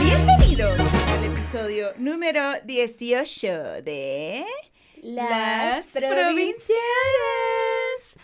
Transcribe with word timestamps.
Bienvenidos 0.00 0.78
al 1.06 1.24
episodio 1.24 1.92
número 1.98 2.40
18 2.64 3.82
de 3.82 4.44
Las 5.02 5.92
provincianas. 5.92 6.64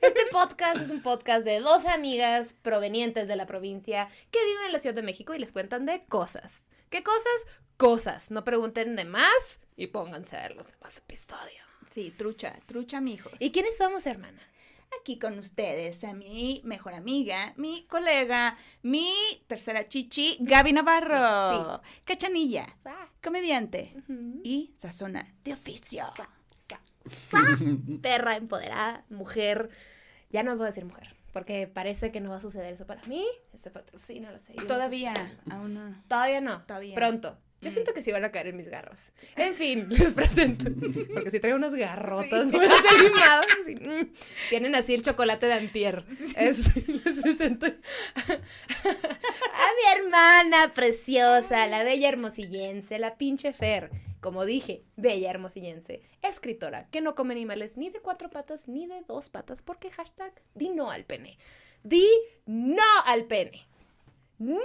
Este 0.00 0.26
podcast 0.30 0.82
es 0.82 0.90
un 0.90 1.02
podcast 1.02 1.44
de 1.44 1.58
dos 1.60 1.86
amigas 1.86 2.54
provenientes 2.62 3.26
de 3.26 3.36
la 3.36 3.46
provincia 3.46 4.08
que 4.30 4.44
viven 4.44 4.66
en 4.66 4.72
la 4.72 4.78
Ciudad 4.78 4.94
de 4.94 5.02
México 5.02 5.34
y 5.34 5.38
les 5.38 5.50
cuentan 5.50 5.86
de 5.86 6.04
cosas. 6.04 6.62
¿Qué 6.94 7.02
cosas? 7.02 7.46
Cosas. 7.76 8.30
No 8.30 8.44
pregunten 8.44 8.94
de 8.94 9.04
más 9.04 9.58
y 9.76 9.88
pónganse 9.88 10.36
a 10.36 10.42
ver 10.42 10.54
los 10.54 10.70
demás 10.70 10.96
episodios. 10.96 11.66
Sí, 11.90 12.14
trucha, 12.16 12.54
trucha, 12.66 13.00
mijos. 13.00 13.32
¿Y 13.40 13.50
quiénes 13.50 13.76
somos, 13.76 14.06
hermana? 14.06 14.40
aquí 15.00 15.18
con 15.18 15.36
ustedes 15.40 16.04
a 16.04 16.12
mi 16.12 16.60
mejor 16.62 16.94
amiga, 16.94 17.52
mi 17.56 17.84
colega, 17.88 18.56
mi 18.82 19.12
tercera 19.48 19.88
chichi, 19.88 20.36
Gaby 20.38 20.72
Navarro. 20.72 21.82
Cachanilla, 22.04 22.76
comediante 23.20 23.96
y 24.44 24.72
sazona 24.76 25.34
de 25.42 25.52
oficio. 25.52 26.04
Perra 28.02 28.36
empoderada, 28.36 29.04
mujer. 29.10 29.68
Ya 30.30 30.44
no 30.44 30.52
os 30.52 30.58
voy 30.58 30.66
a 30.66 30.70
decir 30.70 30.84
mujer, 30.84 31.12
porque 31.34 31.66
parece 31.66 32.10
que 32.10 32.20
no 32.22 32.30
va 32.30 32.36
a 32.36 32.40
suceder 32.40 32.72
eso 32.72 32.86
para 32.86 33.02
mí. 33.04 33.26
Este 33.52 33.70
patrocinio 33.70 34.30
lo 34.30 34.38
seguimos 34.38 34.66
Todavía, 34.66 35.12
aún 35.50 35.74
no. 35.74 36.02
Todavía 36.08 36.40
no. 36.40 36.62
Todavía. 36.62 36.94
Pronto. 36.94 37.36
Yo 37.60 37.70
Mm. 37.70 37.72
siento 37.72 37.94
que 37.94 38.02
sí 38.02 38.12
van 38.12 38.24
a 38.26 38.30
caer 38.30 38.48
en 38.48 38.56
mis 38.58 38.68
garros. 38.68 39.10
En 39.36 39.54
fin, 39.54 39.86
les 39.90 40.12
presento. 40.12 40.64
Porque 41.14 41.30
si 41.30 41.40
traigo 41.40 41.56
unas 41.56 41.74
garrotas 41.74 42.48
Sí. 43.64 43.74
mm. 43.76 44.12
Tienen 44.50 44.74
así 44.74 44.94
el 44.94 45.02
chocolate 45.02 45.46
de 45.46 45.52
antier. 45.54 46.04
Es- 46.36 46.74
les 47.04 47.20
presento 47.22 47.66
a 47.66 47.70
mi 49.76 50.00
hermana 50.00 50.72
preciosa, 50.74 51.66
la 51.66 51.82
bella 51.84 52.08
hermosillense, 52.08 52.98
la 52.98 53.16
pinche 53.16 53.52
Fer. 53.52 53.90
Como 54.24 54.46
dije, 54.46 54.80
bella 54.96 55.28
hermosillense. 55.28 56.00
Escritora 56.22 56.88
que 56.90 57.02
no 57.02 57.14
come 57.14 57.34
animales 57.34 57.76
ni 57.76 57.90
de 57.90 58.00
cuatro 58.00 58.30
patas 58.30 58.68
ni 58.68 58.86
de 58.86 59.02
dos 59.02 59.28
patas. 59.28 59.60
Porque 59.60 59.90
hashtag 59.90 60.32
di 60.54 60.70
no 60.70 60.90
al 60.90 61.04
pene. 61.04 61.36
Di 61.82 62.08
no 62.46 62.82
al 63.04 63.26
pene. 63.26 63.66
No, 64.38 64.56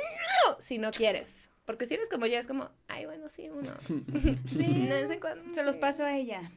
si 0.59 0.77
no 0.77 0.91
quieres. 0.91 1.49
Porque 1.65 1.85
si 1.85 1.95
eres 1.95 2.07
como 2.07 2.25
yo, 2.25 2.37
es 2.37 2.47
como, 2.47 2.69
ay, 2.87 3.05
bueno, 3.05 3.27
sí, 3.27 3.49
uno. 3.49 3.69
Sí, 4.47 4.87
de 4.87 5.01
vez 5.01 5.11
en 5.11 5.19
cuando, 5.19 5.53
Se 5.53 5.63
los 5.63 5.75
paso 5.75 6.05
a 6.05 6.15
ella. 6.15 6.49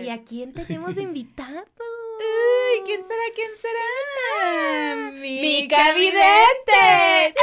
¿Y 0.00 0.08
a 0.08 0.24
quién 0.24 0.52
tenemos 0.52 0.96
de 0.96 1.02
invitado? 1.02 1.64
Ay, 1.78 2.80
¿quién 2.84 3.04
será? 3.04 3.22
¿Quién 3.36 3.52
será? 3.56 5.12
¡Mica 5.12 5.94
Vidente! 5.94 7.34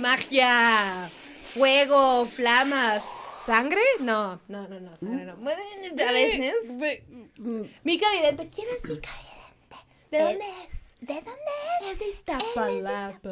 ¡Magia! 0.00 1.08
¡Fuego! 1.54 2.26
¡Flamas! 2.26 3.02
¿Sangre? 3.44 3.80
No, 4.00 4.40
no, 4.48 4.68
no, 4.68 4.78
no, 4.80 4.96
sangre 4.96 5.24
no. 5.24 5.32
A 5.32 6.12
veces. 6.12 6.54
Mica 7.82 8.10
Vidente, 8.12 8.48
¿quién 8.48 8.68
es 8.76 8.84
Mica 8.88 9.10
Vidente? 9.10 9.76
¿De 10.10 10.18
dónde 10.18 10.44
es? 10.64 10.80
¿De 11.00 11.14
dónde 11.14 11.30
es? 11.80 11.86
Es 11.90 11.98
de 11.98 12.08
Iztapalapa. 12.08 13.30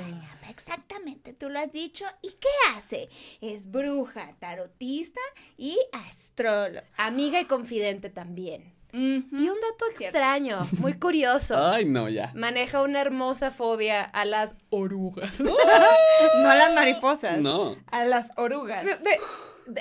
Exactamente, 0.48 1.34
tú 1.34 1.50
lo 1.50 1.58
has 1.58 1.70
dicho. 1.70 2.06
¿Y 2.22 2.30
qué 2.32 2.48
hace? 2.74 3.10
Es 3.40 3.70
bruja, 3.70 4.34
tarotista 4.40 5.20
y 5.56 5.78
astróloga. 5.92 6.84
Amiga 6.96 7.40
y 7.40 7.44
confidente 7.44 8.08
también. 8.08 8.77
Y 8.92 8.98
un 8.98 9.56
dato 9.60 9.84
extraño, 10.00 10.60
muy 10.78 10.94
curioso. 10.94 11.54
Ay, 11.72 11.84
no, 11.84 12.08
ya. 12.08 12.32
Maneja 12.34 12.82
una 12.82 13.00
hermosa 13.00 13.50
fobia 13.50 14.02
a 14.02 14.24
las 14.24 14.54
orugas. 14.70 15.30
No 15.40 16.48
a 16.50 16.54
las 16.54 16.74
mariposas. 16.74 17.38
No. 17.38 17.76
A 17.90 18.04
las 18.04 18.32
orugas. 18.36 18.84
De- 18.84 18.96
de- 18.96 19.20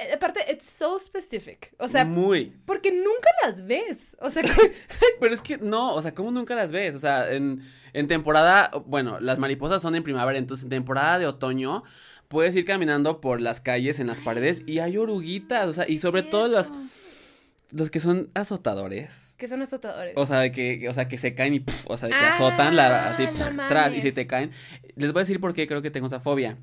de- 0.07 0.13
aparte, 0.13 0.41
it's 0.51 0.66
so 0.66 1.00
specific. 1.00 1.73
O 1.79 1.88
sea, 1.88 2.03
Muy. 2.06 2.53
porque 2.66 2.91
nunca 2.91 3.29
las 3.44 3.66
ves. 3.66 4.18
O 4.19 4.29
sea, 4.29 4.44
que- 4.44 4.73
Pero 5.19 5.34
es 5.34 5.41
que 5.41 5.57
no, 5.57 5.94
o 5.94 6.01
sea, 6.01 6.13
¿cómo 6.13 6.29
nunca 6.31 6.56
las 6.56 6.72
ves? 6.72 6.94
O 6.95 7.00
sea, 7.00 7.31
en, 7.31 7.62
en 7.94 8.07
temporada, 8.07 8.69
bueno, 8.85 9.19
las 9.22 9.39
mariposas 9.39 9.81
son 9.81 9.95
en 9.95 10.03
primavera, 10.03 10.38
entonces 10.38 10.66
en 10.66 10.69
temporada 10.72 11.18
de 11.19 11.25
otoño 11.28 11.84
puedes 12.28 12.53
ir 12.57 12.66
caminando 12.66 13.22
por 13.22 13.39
las 13.39 13.62
calles, 13.62 14.00
en 14.01 14.07
las 14.07 14.19
paredes 14.19 14.62
y 14.68 14.79
hay 14.79 14.97
oruguitas, 14.97 15.68
o 15.69 15.74
sea, 15.74 15.85
y 15.88 16.00
sobre 16.00 16.24
todo 16.24 16.50
los, 16.50 16.69
los 17.72 17.89
que 17.91 18.00
son 18.00 18.29
azotadores. 18.33 19.35
que 19.38 19.47
son 19.47 19.61
azotadores. 19.61 20.13
O 20.16 20.25
sea, 20.25 20.39
de 20.39 20.51
que, 20.51 20.88
o 20.89 20.94
sea, 20.94 21.07
que 21.07 21.17
se 21.17 21.35
caen 21.35 21.53
y, 21.55 21.59
pf, 21.59 21.85
o 21.89 21.97
sea, 21.97 22.07
de 22.07 22.13
que 22.13 22.19
Ah, 22.19 22.35
azotan 22.35 22.75
la, 22.75 23.09
así, 23.09 23.25
no 23.25 23.33
pf, 23.33 23.55
tras, 23.67 23.94
y 23.94 24.01
se 24.01 24.11
te 24.11 24.25
caen. 24.28 24.51
Les 24.95 25.11
voy 25.13 25.19
a 25.19 25.23
decir 25.23 25.39
por 25.39 25.53
qué 25.53 25.67
creo 25.67 25.81
que 25.81 25.91
tengo 25.91 26.07
esa 26.07 26.19
fobia. 26.19 26.57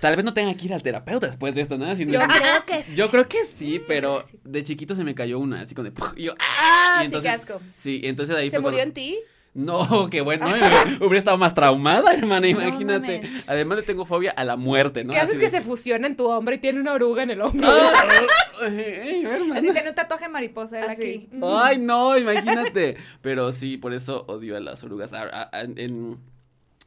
Tal 0.00 0.16
vez 0.16 0.24
no 0.24 0.34
tenga 0.34 0.54
que 0.56 0.64
ir 0.66 0.74
al 0.74 0.82
terapeuta 0.82 1.26
después 1.26 1.54
de 1.54 1.60
esto, 1.60 1.78
¿no? 1.78 1.94
Sino- 1.96 2.12
Yo 2.12 2.20
creo 2.20 2.64
que 2.66 2.82
sí. 2.82 2.94
Yo 2.96 3.10
creo 3.10 3.28
que 3.28 3.44
sí, 3.44 3.80
pero 3.86 4.18
que 4.20 4.28
sí. 4.32 4.38
de 4.44 4.64
chiquito 4.64 4.94
se 4.94 5.04
me 5.04 5.14
cayó 5.14 5.38
una, 5.38 5.60
así 5.60 5.74
con 5.74 5.84
de, 5.84 5.92
pf, 5.92 6.08
y 6.16 6.24
yo, 6.24 6.34
Ah, 6.38 6.96
y 6.96 6.98
sí, 7.00 7.04
entonces, 7.06 7.30
qué 7.30 7.36
asco. 7.36 7.60
Sí, 7.76 8.00
entonces 8.04 8.36
ahí 8.36 8.50
¿Se 8.50 8.56
fue 8.56 8.62
murió 8.62 8.78
cuando- 8.78 8.88
en 8.88 8.94
ti? 8.94 9.18
No, 9.58 10.08
qué 10.10 10.20
bueno, 10.20 10.48
¿no? 10.48 10.54
hubiera 11.00 11.18
estado 11.18 11.36
más 11.36 11.52
traumada, 11.54 12.12
hermana, 12.14 12.46
imagínate. 12.46 13.22
Además 13.48 13.78
le 13.78 13.82
tengo 13.84 14.06
fobia 14.06 14.30
a 14.30 14.44
la 14.44 14.56
muerte, 14.56 15.02
¿no? 15.04 15.12
¿Qué 15.12 15.18
haces 15.18 15.30
Así 15.32 15.38
que 15.40 15.46
de- 15.46 15.50
se 15.50 15.60
fusiona 15.62 16.06
en 16.06 16.14
tu 16.16 16.26
hombro 16.28 16.54
y 16.54 16.58
tiene 16.58 16.80
una 16.80 16.92
oruga 16.92 17.24
en 17.24 17.30
el 17.30 17.40
hombro? 17.40 17.68
Ay, 17.68 18.68
ay, 18.68 19.24
hermana. 19.26 19.56
Así 19.60 19.72
tiene 19.72 19.88
un 19.88 19.94
tatuaje 19.94 20.28
mariposa 20.28 20.78
él 20.78 20.84
Así. 20.90 21.02
aquí. 21.02 21.28
Ay, 21.42 21.78
no, 21.78 22.16
imagínate. 22.16 22.96
Pero 23.20 23.50
sí, 23.52 23.76
por 23.76 23.92
eso 23.92 24.24
odio 24.28 24.56
a 24.56 24.60
las 24.60 24.82
orugas. 24.84 25.12
A- 25.12 25.22
a- 25.24 25.50
a- 25.52 25.62
en- 25.62 26.18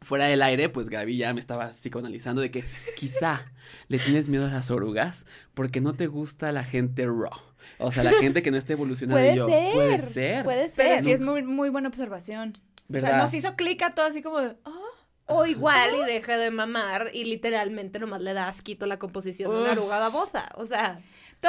fuera 0.02 0.26
del 0.26 0.42
aire, 0.42 0.70
pues 0.70 0.90
Gaby 0.90 1.18
ya 1.18 1.34
me 1.34 1.40
estaba 1.40 1.68
psicoanalizando 1.72 2.42
de 2.42 2.52
que 2.52 2.64
quizá 2.96 3.46
le 3.88 4.00
tienes 4.00 4.30
miedo 4.30 4.48
a 4.48 4.50
las 4.50 4.72
orugas 4.72 5.26
porque 5.54 5.82
no 5.82 5.94
te 5.94 6.08
gusta 6.08 6.52
la 6.52 6.64
gente 6.64 7.06
raw. 7.06 7.30
O 7.80 7.92
sea, 7.92 8.04
la 8.04 8.14
gente 8.14 8.42
que 8.44 8.52
no 8.52 8.58
está 8.58 8.74
evolucionada. 8.74 9.20
Puede 9.22 9.36
yo, 9.36 9.46
ser. 9.48 9.74
Puede 9.74 10.00
ser. 10.00 10.44
Puede 10.44 10.72
Pero 10.76 10.96
ser. 10.96 11.04
sí 11.04 11.12
es 11.12 11.22
muy, 11.22 11.44
muy 11.44 11.70
buena 11.70 11.88
observación. 11.88 12.54
O 12.94 13.00
sea, 13.00 13.18
nos 13.18 13.34
hizo 13.34 13.56
clic 13.56 13.82
a 13.84 13.92
todo 13.92 14.06
así 14.06 14.22
como 14.22 14.40
de, 14.42 14.56
"Ah". 14.66 14.72
O 15.28 15.46
igual 15.46 15.92
y 16.02 16.06
deja 16.06 16.38
de 16.38 16.52
mamar 16.52 17.10
y 17.14 17.24
literalmente 17.24 18.00
nomás 18.00 18.22
le 18.22 18.34
das 18.34 18.62
quito 18.62 18.86
la 18.86 19.00
composición 19.00 19.50
de 19.52 19.58
una 19.62 19.72
Uf. 19.72 19.78
oruga 19.80 19.98
babosa. 20.00 20.50
O 20.56 20.66
sea, 20.66 21.00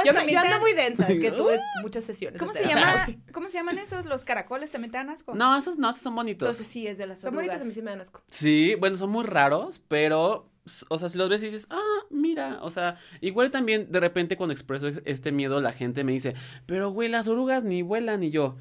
yo, 0.04 0.12
me- 0.14 0.32
yo 0.32 0.38
ando 0.38 0.60
muy 0.60 0.72
densa, 0.72 1.08
es 1.08 1.18
que 1.18 1.32
tuve 1.32 1.58
muchas 1.82 2.04
sesiones. 2.04 2.38
¿Cómo 2.38 2.52
se 2.52 2.64
llama? 2.64 3.08
¿Cómo 3.32 3.48
se 3.48 3.54
llaman 3.58 3.78
esos? 3.78 4.06
Los 4.06 4.24
caracoles 4.24 4.70
también 4.70 4.92
te 4.92 4.98
dan 4.98 5.10
asco. 5.10 5.34
No, 5.34 5.56
esos 5.58 5.78
no, 5.78 5.90
esos 5.90 6.02
son 6.02 6.14
bonitos. 6.14 6.46
Entonces 6.46 6.66
sí 6.68 6.86
es 6.86 6.96
de 6.96 7.06
las 7.08 7.18
Son 7.18 7.34
bonitas, 7.34 7.56
a 7.56 7.58
mí 7.58 7.62
orugas. 7.62 7.74
sí 7.74 7.82
me 7.82 7.90
dan 7.90 8.00
asco. 8.02 8.22
Sí, 8.30 8.76
bueno, 8.78 8.96
son 8.96 9.10
muy 9.10 9.24
raros, 9.24 9.80
pero, 9.88 10.48
o 10.88 10.98
sea, 10.98 11.08
si 11.08 11.18
los 11.18 11.28
ves 11.28 11.42
y 11.42 11.46
dices, 11.46 11.66
ah, 11.70 12.00
mira, 12.10 12.58
o 12.62 12.70
sea, 12.70 12.96
igual 13.20 13.50
también 13.50 13.90
de 13.90 14.00
repente 14.00 14.36
cuando 14.36 14.52
expreso 14.52 14.86
es- 14.88 15.02
este 15.04 15.32
miedo, 15.32 15.60
la 15.60 15.72
gente 15.72 16.04
me 16.04 16.12
dice, 16.12 16.34
pero 16.66 16.90
güey, 16.90 17.08
las 17.08 17.26
orugas 17.28 17.64
ni 17.64 17.82
vuelan, 17.82 18.22
y 18.22 18.30
yo, 18.30 18.56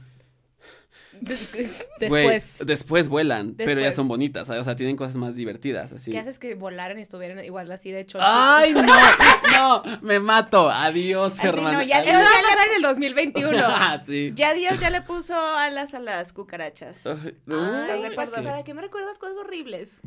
güey, 1.13 1.77
Después, 1.99 2.65
después 2.65 3.07
vuelan, 3.09 3.53
pero 3.55 3.79
ya 3.81 3.91
son 3.91 4.07
bonitas, 4.07 4.47
¿sabes? 4.47 4.61
o 4.61 4.63
sea, 4.63 4.75
tienen 4.75 4.95
cosas 4.95 5.17
más 5.17 5.35
divertidas, 5.35 5.91
así. 5.91 6.09
¿qué 6.11 6.17
haces 6.19 6.39
que 6.39 6.55
volaran 6.55 6.97
y 6.97 7.01
estuvieran 7.01 7.43
igual 7.45 7.71
así 7.71 7.91
de 7.91 7.99
hecho? 7.99 8.17
¡Ay, 8.21 8.73
no! 8.73 8.83
¡No! 9.53 9.83
¡Me 10.01 10.19
mato! 10.19 10.69
¡Adiós, 10.71 11.37
Así 11.37 11.47
hermana! 11.47 11.79
no, 11.79 11.83
ya- 11.83 11.97
Adiós. 11.99 12.15
va 12.15 12.21
a 12.21 12.41
pasar 12.53 12.67
en 12.69 12.75
el 12.77 12.81
2021. 12.81 13.57
Ah, 13.83 14.01
sí. 14.03 14.31
Ya 14.35 14.53
Dios 14.53 14.79
ya 14.79 14.89
le 14.89 15.01
puso 15.01 15.35
alas 15.35 15.93
a 15.93 15.99
las 15.99 16.33
cucarachas. 16.33 17.03
¿para, 17.03 18.41
¿Para 18.43 18.63
qué 18.63 18.73
me 18.73 18.81
recuerdas 18.81 19.17
cosas 19.19 19.37
horribles? 19.37 20.01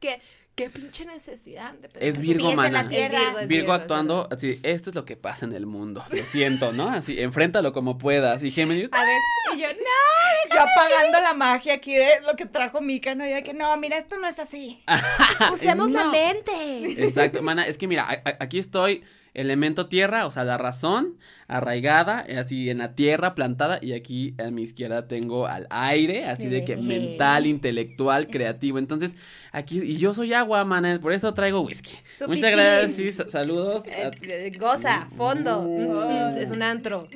¿Qué, 0.00 0.20
qué 0.58 0.70
pinche 0.70 1.04
necesidad 1.04 1.72
de 1.74 1.86
Es 1.86 2.16
pensar- 2.16 2.20
Virgo, 2.22 2.40
Pies 2.40 2.50
en 2.50 2.56
mana. 2.56 2.82
la 2.82 2.88
tierra. 2.88 3.18
Es 3.18 3.24
Virgo, 3.24 3.38
es 3.38 3.48
Virgo 3.48 3.74
es 3.74 3.80
actuando 3.80 4.28
así, 4.30 4.60
esto 4.64 4.90
es 4.90 4.96
lo 4.96 5.04
que 5.04 5.16
pasa 5.16 5.46
en 5.46 5.52
el 5.52 5.66
mundo, 5.66 6.04
lo 6.10 6.24
siento, 6.24 6.72
¿no? 6.72 6.88
Así, 6.90 7.20
enfréntalo 7.20 7.72
como 7.72 7.96
puedas. 7.96 8.42
Y 8.42 8.50
Géminis, 8.50 8.88
A 8.92 9.02
ver, 9.04 9.20
Y 9.54 9.60
yo, 9.60 9.68
no, 9.68 10.54
yo 10.54 10.60
apagando 10.60 11.20
la 11.20 11.34
magia 11.34 11.74
aquí 11.74 11.94
de 11.94 12.20
lo 12.26 12.34
que 12.36 12.44
trajo 12.46 12.80
Mika, 12.80 13.14
¿no? 13.14 13.24
Yo 13.26 13.36
de 13.36 13.42
que, 13.44 13.54
no, 13.54 13.76
mira, 13.76 13.96
esto 13.98 14.18
no 14.18 14.26
es 14.26 14.38
así. 14.38 14.82
usemos 15.52 15.90
la 15.92 16.06
mente. 16.08 17.04
Exacto, 17.04 17.40
mana, 17.42 17.66
es 17.66 17.78
que 17.78 17.86
mira, 17.86 18.02
a- 18.04 18.28
a- 18.28 18.36
aquí 18.40 18.58
estoy, 18.58 19.04
elemento 19.34 19.86
tierra, 19.88 20.26
o 20.26 20.30
sea, 20.30 20.44
la 20.44 20.58
razón, 20.58 21.16
arraigada, 21.46 22.26
así 22.38 22.70
en 22.70 22.78
la 22.78 22.94
tierra, 22.94 23.34
plantada, 23.34 23.78
y 23.80 23.92
aquí 23.92 24.34
a 24.38 24.50
mi 24.50 24.62
izquierda 24.62 25.06
tengo 25.06 25.46
al 25.46 25.66
aire, 25.70 26.24
así 26.26 26.46
de 26.46 26.64
que 26.64 26.76
mental, 26.76 27.46
intelectual, 27.46 28.28
creativo. 28.28 28.78
Entonces, 28.78 29.14
aquí, 29.52 29.80
y 29.82 29.96
yo 29.96 30.12
soy 30.14 30.32
agua, 30.34 30.64
mana, 30.64 30.98
por 31.00 31.12
eso 31.12 31.32
traigo 31.34 31.60
whisky. 31.60 31.96
Su 32.18 32.26
Muchas 32.28 32.50
gracias, 32.50 32.92
sí, 32.92 33.12
sa- 33.12 33.28
saludos. 33.28 33.84
Eh, 33.86 34.52
goza, 34.58 35.08
fondo. 35.16 35.62
Mm. 35.62 35.92
Mm, 36.34 36.38
Es 36.38 36.50
un 36.50 36.62
antro 36.62 37.08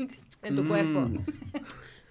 en 0.42 0.54
tu 0.54 0.64
Mm. 0.64 0.68
cuerpo. 0.68 1.10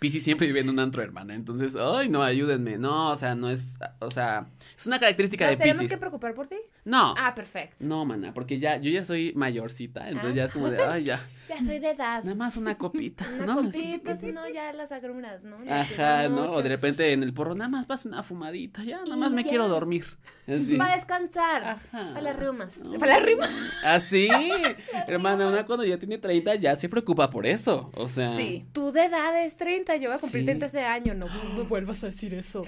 Pisi 0.02 0.20
siempre 0.20 0.48
vive 0.48 0.62
en 0.62 0.70
un 0.70 0.80
antro, 0.80 1.04
hermana. 1.04 1.36
Entonces, 1.36 1.76
ay, 1.76 2.10
no, 2.10 2.24
ayúdenme. 2.24 2.80
No, 2.80 3.12
o 3.12 3.16
sea, 3.16 3.36
no 3.36 3.52
es. 3.52 3.78
O 4.00 4.10
sea, 4.10 4.48
es 4.76 4.88
una 4.88 4.98
característica 5.00 5.46
de 5.46 5.52
¿Nos 5.52 5.62
tenemos 5.62 5.88
que 5.88 5.98
preocupar 6.00 6.34
por 6.34 6.48
ti? 6.48 6.56
No. 6.86 7.14
Ah, 7.20 7.36
perfecto. 7.36 7.86
No, 7.86 8.04
mana, 8.04 8.34
porque 8.34 8.58
ya, 8.58 8.78
yo 8.78 8.90
ya 8.90 9.04
soy 9.04 9.32
mayorcita, 9.36 10.10
entonces 10.10 10.34
ya 10.34 10.46
es 10.46 10.52
como 10.52 10.72
de, 10.72 10.84
ay, 10.84 11.04
ya. 11.04 11.24
Ya 11.58 11.64
soy 11.64 11.80
de 11.80 11.90
edad. 11.92 12.24
Nada 12.24 12.36
más 12.36 12.56
una 12.58 12.78
copita, 12.78 13.28
Una 13.36 13.46
¿no? 13.46 13.56
copita, 13.64 14.18
si 14.18 14.32
no, 14.32 14.48
ya 14.50 14.72
las 14.74 14.92
agruras, 14.92 15.44
¿no? 15.44 15.60
No 15.60 15.74
Ajá, 15.74 16.30
¿no? 16.30 16.52
O 16.52 16.62
de 16.62 16.70
repente 16.70 17.12
en 17.12 17.24
el 17.24 17.34
porro, 17.34 17.56
nada 17.56 17.70
más 17.70 17.88
vas 17.88 18.06
una 18.06 18.24
fumadita, 18.24 18.84
ya, 18.84 19.00
nada 19.04 19.18
más 19.18 19.32
Y 19.32 19.36
me 19.36 19.44
ya. 19.44 19.50
quiero 19.50 19.68
dormir. 19.68 20.06
Así. 20.48 20.76
Va 20.78 20.94
a 20.94 20.96
descansar. 20.96 21.64
Ajá. 21.64 21.82
Para 21.92 22.22
las 22.22 22.36
riumas. 22.38 22.78
No. 22.78 22.98
Para 22.98 23.18
las 23.18 23.26
riumas. 23.26 23.50
Así, 23.84 24.28
hermana, 25.08 25.48
una 25.48 25.66
cuando 25.66 25.86
ya 25.86 25.98
tiene 25.98 26.18
30 26.18 26.56
ya 26.56 26.76
se 26.76 26.90
preocupa 26.90 27.30
por 27.30 27.46
eso, 27.46 27.92
o 27.96 28.08
sea. 28.08 28.30
Sí. 28.36 28.66
Tú 28.72 28.92
de 28.92 29.06
edad 29.06 29.44
es 29.44 29.58
30, 29.58 29.96
yo 29.98 30.10
voy 30.10 30.18
a 30.18 30.20
cumplir 30.20 30.42
Sí. 30.42 30.46
30 30.46 30.66
este 30.66 30.82
año. 30.82 31.14
No 31.14 31.28
me 31.58 31.64
vuelvas 31.70 32.04
a 32.04 32.08
decir 32.08 32.34
eso. 32.34 32.64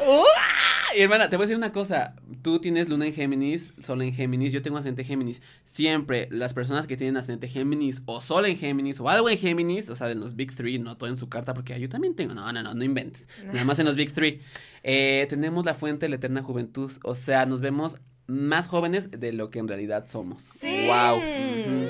Ay, 0.91 1.01
hermana, 1.01 1.29
te 1.29 1.37
voy 1.37 1.43
a 1.43 1.47
decir 1.47 1.57
una 1.57 1.71
cosa. 1.71 2.15
Tú 2.41 2.59
tienes 2.59 2.89
luna 2.89 3.05
en 3.07 3.13
Géminis, 3.13 3.73
sol 3.81 4.01
en 4.01 4.13
Géminis, 4.13 4.51
yo 4.53 4.61
tengo 4.61 4.77
ascendente 4.77 5.03
Géminis. 5.03 5.41
Siempre 5.63 6.27
las 6.31 6.53
personas 6.53 6.87
que 6.87 6.97
tienen 6.97 7.17
ascendente 7.17 7.47
Géminis 7.47 8.01
o 8.05 8.19
sol 8.21 8.45
en 8.45 8.57
Géminis 8.57 8.72
o 8.99 9.09
algo 9.09 9.29
en 9.29 9.37
Géminis, 9.37 9.89
o 9.89 9.95
sea, 9.95 10.07
de 10.07 10.15
los 10.15 10.35
Big 10.35 10.55
Three, 10.55 10.79
no 10.79 10.97
todo 10.97 11.09
en 11.09 11.17
su 11.17 11.29
carta, 11.29 11.53
porque 11.53 11.79
yo 11.79 11.89
también 11.89 12.15
tengo. 12.15 12.33
No, 12.33 12.51
no, 12.51 12.63
no, 12.63 12.73
no 12.73 12.83
inventes. 12.83 13.27
Nada 13.45 13.63
más 13.65 13.79
en 13.79 13.85
los 13.85 13.95
Big 13.95 14.13
Three. 14.13 14.41
Eh, 14.83 15.25
tenemos 15.29 15.65
la 15.65 15.73
fuente 15.75 16.05
de 16.05 16.09
la 16.09 16.15
eterna 16.17 16.41
juventud. 16.43 16.91
O 17.03 17.15
sea, 17.15 17.45
nos 17.45 17.61
vemos 17.61 17.97
más 18.27 18.67
jóvenes 18.67 19.09
de 19.11 19.31
lo 19.33 19.49
que 19.49 19.59
en 19.59 19.67
realidad 19.67 20.07
somos. 20.07 20.41
Sí. 20.41 20.87
Wow. 20.87 21.19
Mm. 21.19 21.87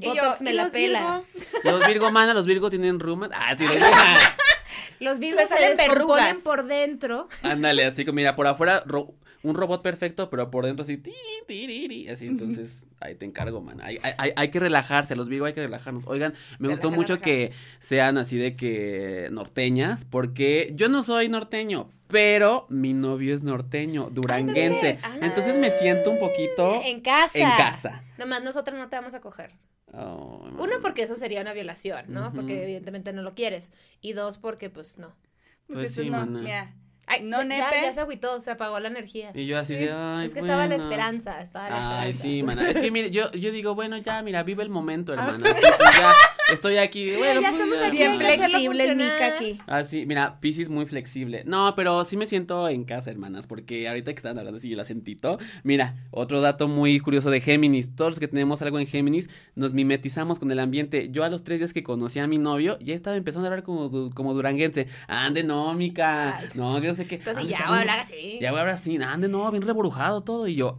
Y 0.00 0.06
Botox 0.08 0.38
yo- 0.40 0.44
me 0.44 0.50
y 0.50 0.54
la 0.54 0.62
los 0.64 0.72
pelas. 0.72 1.34
Los 1.64 1.86
Virgo, 1.86 2.10
mana, 2.12 2.34
los 2.34 2.44
Virgo 2.46 2.68
tienen 2.70 3.00
rumas. 3.00 3.30
Ah, 3.34 3.54
sí, 3.56 3.64
los 3.64 3.76
Los 4.98 5.18
virgos 5.18 5.42
se 5.42 5.48
salen 5.48 5.76
descomponen 5.76 6.42
por 6.42 6.64
dentro. 6.64 7.28
Ándale, 7.42 7.84
así 7.84 8.04
como, 8.06 8.16
mira, 8.16 8.34
por 8.34 8.46
afuera 8.46 8.82
ro- 8.86 9.14
un 9.46 9.54
robot 9.54 9.82
perfecto, 9.82 10.28
pero 10.28 10.50
por 10.50 10.66
dentro 10.66 10.82
así, 10.82 10.96
ti, 10.96 11.12
así, 12.10 12.26
entonces, 12.26 12.86
ahí 13.00 13.14
te 13.14 13.24
encargo, 13.24 13.60
man. 13.60 13.80
Hay, 13.80 13.98
hay, 14.36 14.48
que 14.50 14.58
relajarse, 14.60 15.14
los 15.14 15.28
Virgo 15.28 15.46
hay 15.46 15.52
que 15.52 15.62
relajarnos. 15.62 16.04
Oigan, 16.06 16.34
me 16.58 16.68
gustó 16.68 16.90
mucho 16.90 17.14
relaja. 17.14 17.24
que 17.24 17.52
sean 17.78 18.18
así 18.18 18.36
de 18.36 18.56
que 18.56 19.28
norteñas, 19.30 20.04
porque 20.04 20.72
yo 20.74 20.88
no 20.88 21.02
soy 21.02 21.28
norteño, 21.28 21.88
pero 22.08 22.66
mi 22.68 22.92
novio 22.92 23.34
es 23.34 23.42
norteño, 23.42 24.10
duranguense. 24.10 24.98
Ah. 25.02 25.16
Entonces 25.22 25.58
me 25.58 25.70
siento 25.70 26.10
un 26.10 26.18
poquito 26.18 26.80
En 26.84 27.00
casa. 27.00 27.38
en 27.38 27.50
casa. 27.50 28.04
Nomás 28.18 28.42
nosotros 28.42 28.76
no 28.78 28.88
te 28.88 28.96
vamos 28.96 29.14
a 29.14 29.20
coger. 29.20 29.52
Oh, 29.92 30.44
Uno, 30.58 30.74
porque 30.82 31.02
eso 31.02 31.14
sería 31.14 31.40
una 31.40 31.52
violación, 31.52 32.06
¿no? 32.08 32.32
Porque 32.32 32.64
evidentemente 32.64 33.12
no 33.12 33.22
lo 33.22 33.34
quieres. 33.34 33.72
Y 34.00 34.12
dos, 34.12 34.36
porque 34.38 34.68
pues 34.68 34.98
no. 34.98 35.14
Porque 35.66 35.82
Pues 35.82 35.94
sí, 35.94 36.10
no, 36.10 36.18
mana. 36.18 36.40
mira. 36.40 36.74
Ay, 37.08 37.20
No, 37.22 37.38
ya, 37.38 37.44
nepe. 37.44 37.82
ya 37.82 37.92
se 37.92 38.00
agüitó, 38.00 38.40
se 38.40 38.50
apagó 38.50 38.80
la 38.80 38.88
energía. 38.88 39.30
Y 39.34 39.46
yo 39.46 39.58
así 39.58 39.74
Sí. 39.74 39.84
de, 39.84 39.92
ay, 39.92 40.26
es 40.26 40.32
que 40.32 40.40
estaba 40.40 40.66
la 40.66 40.74
esperanza, 40.74 41.40
estaba 41.40 41.68
la 41.68 41.76
esperanza. 41.76 42.00
Ay, 42.00 42.12
sí, 42.12 42.42
mana. 42.42 42.68
Es 42.68 42.78
que 42.78 42.90
mire, 42.90 43.10
yo, 43.12 43.30
yo 43.32 43.52
digo, 43.52 43.74
bueno, 43.76 43.96
ya, 43.98 44.22
mira, 44.22 44.42
vive 44.42 44.62
el 44.64 44.70
momento, 44.70 45.12
Ah. 45.12 45.26
hermana. 45.26 45.50
Así, 45.50 45.62
ya, 45.62 46.12
estoy 46.52 46.76
aquí. 46.78 47.12
Bueno, 47.16 47.40
ya 47.40 47.50
pues, 47.50 47.60
estamos 47.60 47.78
ya. 47.78 47.86
aquí, 47.86 47.96
Bien 47.96 48.16
flexible 48.16 48.82
el 48.84 49.00
aquí. 49.22 49.60
Ah, 49.66 49.84
sí, 49.84 50.04
mira, 50.06 50.40
Pisces 50.40 50.68
muy 50.68 50.86
flexible. 50.86 51.42
No, 51.46 51.74
pero 51.76 52.02
sí 52.04 52.16
me 52.16 52.26
siento 52.26 52.68
en 52.68 52.84
casa, 52.84 53.10
hermanas, 53.10 53.46
porque 53.46 53.86
ahorita 53.88 54.12
que 54.12 54.16
están 54.16 54.36
hablando 54.38 54.58
así 54.58 54.72
el 54.72 54.80
acentito. 54.80 55.38
Mira, 55.62 55.94
otro 56.10 56.40
dato 56.40 56.66
muy 56.66 56.98
curioso 56.98 57.30
de 57.30 57.40
Géminis. 57.40 57.94
Todos 57.94 58.12
los 58.12 58.18
que 58.20 58.26
tenemos 58.28 58.62
algo 58.62 58.78
en 58.80 58.86
Géminis 58.88 59.28
nos 59.54 59.74
mimetizamos 59.74 60.38
con 60.40 60.50
el 60.50 60.58
ambiente. 60.58 61.08
Yo 61.10 61.22
a 61.24 61.28
los 61.28 61.44
tres 61.44 61.60
días 61.60 61.72
que 61.72 61.82
conocí 61.84 62.18
a 62.18 62.26
mi 62.26 62.38
novio, 62.38 62.78
ya 62.80 62.94
estaba 62.94 63.16
empezando 63.16 63.46
a 63.46 63.50
hablar 63.50 63.62
como, 63.64 64.10
como 64.10 64.34
duranguense. 64.34 64.88
Ande, 65.06 65.44
no, 65.44 65.72
mica. 65.74 66.38
Ay. 66.38 66.48
No, 66.54 66.80
que 66.80 66.95
sé 66.96 67.06
qué. 67.06 67.16
Entonces 67.16 67.42
"Ande, 67.44 67.52
ya 67.52 67.66
voy 67.68 67.76
a 67.76 67.80
hablar 67.80 67.98
así. 68.00 68.38
Ya 68.40 68.50
voy 68.50 68.58
a 68.58 68.60
hablar 68.62 68.74
así. 68.76 68.96
Ande, 68.96 69.28
no, 69.28 69.50
bien 69.50 69.62
reborujado 69.62 70.22
todo. 70.22 70.46
Y 70.48 70.54
yo, 70.56 70.78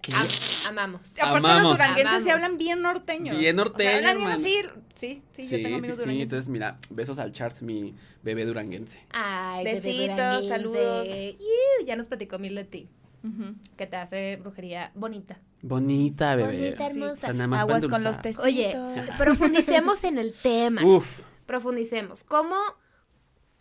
¿qué? 0.00 0.12
Am- 0.14 0.26
amamos. 0.68 1.12
Aparte 1.18 1.38
Amamos. 1.38 1.62
los 1.62 1.72
duranguenses 1.72 2.22
sí 2.24 2.30
Amamos. 2.30 2.44
hablan 2.44 2.58
bien 2.58 2.82
norteños. 2.82 3.38
Bien 3.38 3.56
norteño, 3.56 3.88
O 3.88 3.92
sea, 3.92 3.98
hablan 3.98 4.18
bien 4.18 4.30
así. 4.30 4.62
Sí, 4.94 5.22
sí, 5.32 5.42
yo 5.48 5.62
tengo 5.62 5.76
amigos 5.78 5.96
duranguenses. 5.98 6.32
Entonces, 6.32 6.48
mira, 6.48 6.78
besos 6.90 7.18
al 7.18 7.32
Charles, 7.32 7.62
mi 7.62 7.94
bebé 8.22 8.44
duranguense. 8.44 8.98
Ay, 9.12 9.64
bebé 9.64 9.80
Besitos, 9.80 10.06
duranguense. 10.16 10.48
saludos. 10.48 11.08
Iu, 11.08 11.86
ya 11.86 11.96
nos 11.96 12.06
platicó 12.06 12.38
mil 12.38 12.54
de 12.54 12.64
ti, 12.64 12.88
Ujú. 13.24 13.54
que 13.76 13.86
te 13.86 13.96
hace 13.96 14.36
brujería 14.36 14.92
bonita. 14.94 15.38
Bonita, 15.62 16.36
bebé. 16.36 16.56
Bonita, 16.58 16.88
Sí. 16.88 16.92
hermosa. 16.98 17.12
O 17.12 17.16
sea, 17.16 17.32
nada 17.32 17.46
más 17.48 17.62
Aguas 17.62 17.88
con 17.88 18.04
los 18.04 18.20
tecitos. 18.22 18.44
Oye, 18.46 18.76
profundicemos 19.18 20.04
en 20.04 20.18
el 20.18 20.32
tema. 20.32 20.84
Uf. 20.84 21.22
Profundicemos. 21.46 22.22
¿Cómo? 22.24 22.54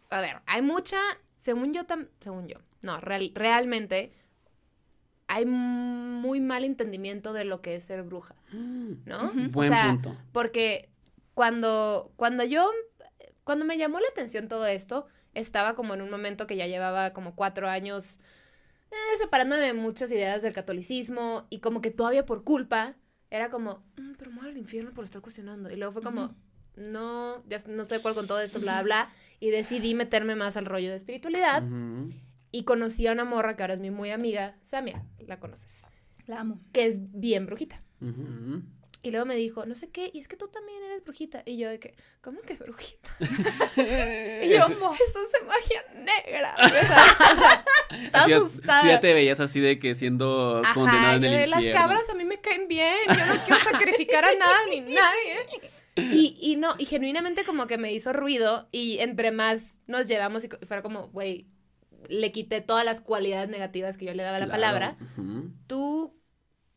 A 0.09 0.21
ver, 0.21 0.37
hay 0.45 0.61
mucha, 0.61 0.97
según 1.43 1.73
yo, 1.73 1.85
tam- 1.85 2.07
según 2.21 2.47
yo, 2.47 2.57
no, 2.81 2.99
real- 3.01 3.31
realmente 3.35 4.11
hay 5.27 5.45
muy 5.45 6.39
mal 6.41 6.63
entendimiento 6.63 7.33
de 7.33 7.45
lo 7.45 7.61
que 7.61 7.75
es 7.75 7.83
ser 7.85 8.03
bruja, 8.03 8.35
¿no? 8.51 9.25
Ujú. 9.25 9.49
Buen 9.51 9.71
o 9.73 9.75
sea, 9.75 9.89
punto. 9.91 10.15
porque 10.31 10.89
cuando, 11.33 12.11
cuando 12.15 12.43
yo, 12.43 12.69
cuando 13.43 13.65
me 13.65 13.77
llamó 13.77 13.99
la 13.99 14.07
atención 14.11 14.47
todo 14.47 14.65
esto, 14.67 15.07
estaba 15.33 15.75
como 15.75 15.93
en 15.95 16.01
un 16.01 16.09
momento 16.11 16.45
que 16.45 16.55
ya 16.55 16.67
llevaba 16.67 17.13
como 17.13 17.35
cuatro 17.35 17.67
años 17.67 18.19
eh, 18.91 19.17
separándome 19.17 19.61
de 19.63 19.73
muchas 19.73 20.11
ideas 20.11 20.43
del 20.43 20.53
catolicismo 20.53 21.47
y 21.49 21.59
como 21.59 21.81
que 21.81 21.89
todavía 21.89 22.25
por 22.25 22.43
culpa 22.43 22.93
era 23.31 23.49
como, 23.49 23.83
"Mm, 23.97 24.13
pero 24.19 24.29
me 24.31 24.41
voy 24.41 24.49
al 24.49 24.57
infierno 24.57 24.93
por 24.93 25.03
estar 25.03 25.21
cuestionando. 25.23 25.71
Y 25.71 25.75
luego 25.77 25.93
fue 25.93 26.03
como, 26.03 26.35
no, 26.75 27.43
ya 27.47 27.57
no 27.67 27.81
estoy 27.81 27.97
de 27.97 28.01
acuerdo 28.01 28.19
con 28.19 28.27
todo 28.27 28.39
esto, 28.39 28.59
bla, 28.59 28.83
bla. 28.83 29.11
Y 29.43 29.49
decidí 29.51 29.93
meterme 29.93 30.35
más 30.35 30.55
al 30.55 30.65
rollo 30.65 30.89
de 30.89 30.95
espiritualidad 30.95 31.63
y 32.49 32.63
conocí 32.63 33.07
a 33.07 33.11
una 33.11 33.25
morra 33.25 33.57
que 33.57 33.63
ahora 33.63 33.73
es 33.73 33.81
mi 33.81 33.91
muy 33.91 34.09
amiga, 34.09 34.55
Samia, 34.63 35.03
la 35.19 35.37
conoces, 35.41 35.85
La 36.27 36.39
amo. 36.39 36.61
que 36.71 36.85
es 36.85 36.95
bien 37.11 37.45
brujita. 37.45 37.81
Y 39.01 39.11
luego 39.11 39.25
me 39.25 39.35
dijo, 39.35 39.65
no 39.65 39.75
sé 39.75 39.89
qué, 39.91 40.09
y 40.13 40.19
es 40.19 40.29
que 40.29 40.37
tú 40.37 40.47
también 40.47 40.81
eres 40.83 41.03
brujita. 41.03 41.43
Y 41.45 41.57
yo 41.57 41.67
de 41.69 41.77
que, 41.77 41.93
¿cómo 42.21 42.39
que 42.39 42.53
brujita? 42.55 43.09
y 43.19 44.47
yo, 44.49 44.59
esto 44.61 45.19
es 45.21 45.31
de 45.33 45.45
magia 45.45 45.83
negra. 45.93 46.55
O 46.57 46.69
sea, 46.69 47.65
ya- 48.29 48.37
asustada. 48.37 48.87
ya 48.87 48.99
te 49.01 49.13
veías 49.13 49.41
así 49.41 49.59
de 49.59 49.77
que 49.77 49.93
siendo 49.93 50.61
ajá, 50.63 50.73
condenado 50.73 51.15
en 51.17 51.23
el 51.25 51.33
infierno. 51.49 51.65
las 51.65 51.75
cabras 51.81 52.09
a 52.09 52.15
mí 52.15 52.23
me 52.23 52.39
caen 52.39 52.69
bien. 52.69 52.95
Yo 53.09 53.25
no 53.25 53.43
quiero 53.43 53.61
sacrificar 53.61 54.23
a 54.23 54.33
nada 54.35 54.57
ni 54.69 54.79
nadie. 54.79 55.35
Y, 55.95 56.37
y 56.41 56.55
no, 56.55 56.75
y 56.77 56.85
genuinamente 56.85 57.43
como 57.45 57.67
que 57.67 57.77
me 57.77 57.93
hizo 57.93 58.13
ruido 58.13 58.67
y 58.71 58.99
entre 58.99 59.31
más 59.31 59.79
nos 59.87 60.07
llevamos 60.07 60.43
y 60.43 60.49
fuera 60.65 60.81
como, 60.81 61.07
güey, 61.09 61.47
le 62.09 62.31
quité 62.31 62.61
todas 62.61 62.85
las 62.85 63.01
cualidades 63.01 63.49
negativas 63.49 63.97
que 63.97 64.05
yo 64.05 64.13
le 64.13 64.23
daba 64.23 64.37
a 64.37 64.39
la 64.39 64.45
Claro. 64.47 64.57
palabra. 64.57 64.97
¿Tú 65.67 66.15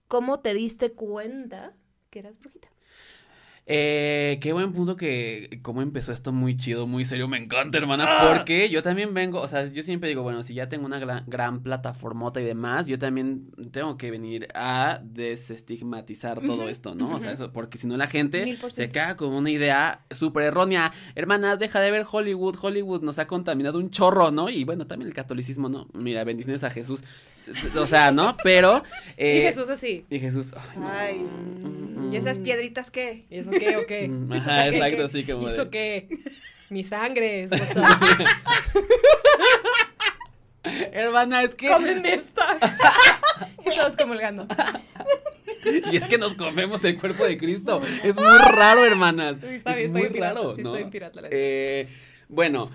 cómo 0.08 0.40
te 0.40 0.54
diste 0.54 0.92
cuenta 0.92 1.74
que 2.10 2.20
eras 2.20 2.38
brujita? 2.38 2.68
Eh, 3.68 4.38
qué 4.40 4.52
buen 4.52 4.72
punto 4.72 4.94
que 4.94 5.58
cómo 5.62 5.82
empezó 5.82 6.12
esto 6.12 6.32
muy 6.32 6.56
chido, 6.56 6.86
muy 6.86 7.04
serio, 7.04 7.26
me 7.26 7.36
encanta, 7.36 7.78
hermana, 7.78 8.08
porque 8.28 8.70
yo 8.70 8.80
también 8.80 9.12
vengo, 9.12 9.40
o 9.40 9.48
sea, 9.48 9.66
yo 9.66 9.82
siempre 9.82 10.08
digo, 10.08 10.22
bueno, 10.22 10.44
si 10.44 10.54
ya 10.54 10.68
tengo 10.68 10.86
una 10.86 11.00
gran, 11.00 11.24
gran 11.26 11.64
plataformota 11.64 12.40
y 12.40 12.44
demás, 12.44 12.86
yo 12.86 12.96
también 12.96 13.50
tengo 13.72 13.96
que 13.96 14.12
venir 14.12 14.46
a 14.54 15.00
desestigmatizar 15.02 16.42
todo 16.42 16.68
esto, 16.68 16.94
¿no? 16.94 17.16
O 17.16 17.18
sea, 17.18 17.32
eso, 17.32 17.52
porque 17.52 17.76
si 17.76 17.88
no 17.88 17.96
la 17.96 18.06
gente 18.06 18.56
se 18.68 18.88
queda 18.88 19.16
con 19.16 19.32
una 19.32 19.50
idea 19.50 20.04
súper 20.12 20.44
errónea. 20.44 20.92
Hermanas, 21.16 21.58
deja 21.58 21.80
de 21.80 21.90
ver 21.90 22.06
Hollywood, 22.08 22.56
Hollywood 22.62 23.02
nos 23.02 23.18
ha 23.18 23.26
contaminado 23.26 23.78
un 23.78 23.90
chorro, 23.90 24.30
¿no? 24.30 24.48
Y 24.48 24.62
bueno, 24.62 24.86
también 24.86 25.08
el 25.08 25.14
catolicismo, 25.14 25.68
¿no? 25.68 25.88
Mira, 25.92 26.22
bendiciones 26.22 26.62
a 26.62 26.70
Jesús, 26.70 27.02
o 27.76 27.86
sea, 27.86 28.10
¿no? 28.12 28.36
Pero... 28.42 28.82
eh, 29.16 29.38
y 29.38 29.42
Jesús 29.42 29.68
así. 29.68 30.04
Y 30.10 30.18
Jesús, 30.18 30.52
ay, 30.56 30.78
no. 30.78 30.88
Ay, 32.08 32.12
¿y 32.12 32.16
esas 32.16 32.38
piedritas 32.38 32.90
qué? 32.90 33.24
¿Y 33.30 33.38
eso 33.38 33.50
qué 33.50 33.76
o 33.76 33.86
qué? 33.86 34.08
Mm, 34.26 34.32
O 34.32 34.34
Ajá, 34.34 34.62
sea, 34.64 34.70
¿qué- 34.70 34.76
exacto, 34.76 35.04
así 35.04 35.24
como 35.24 35.42
¿Y 35.42 35.46
de- 35.46 35.52
eso 35.54 35.70
qué? 35.70 36.08
Mi 36.70 36.82
sangre 36.84 37.44
es. 37.44 37.50
Hermana, 40.92 41.42
es 41.42 41.54
que. 41.54 41.68
Cómeme 41.68 42.14
esta. 42.14 42.58
y 43.64 43.74
todos 43.76 43.96
comulgando. 43.96 44.46
Y 45.92 45.96
es 45.96 46.04
que 46.08 46.18
nos 46.18 46.34
comemos 46.34 46.82
el 46.84 46.98
cuerpo 46.98 47.24
de 47.24 47.38
Cristo. 47.38 47.80
Es 48.02 48.16
muy 48.16 48.38
raro, 48.38 48.84
hermanas. 48.84 49.36
Sí, 49.40 49.46
está 49.56 49.72
es 49.72 49.78
bien, 49.78 49.92
muy 49.92 50.02
estoy 50.02 50.06
en 50.08 50.12
pirata, 50.12 50.34
raro, 50.34 50.56
sí, 50.56 50.62
¿no? 50.62 50.68
estoy 50.70 50.82
en 50.82 50.90
pirata, 50.90 51.20
la. 51.22 51.28
Eh, 51.30 51.88
bueno, 52.28 52.70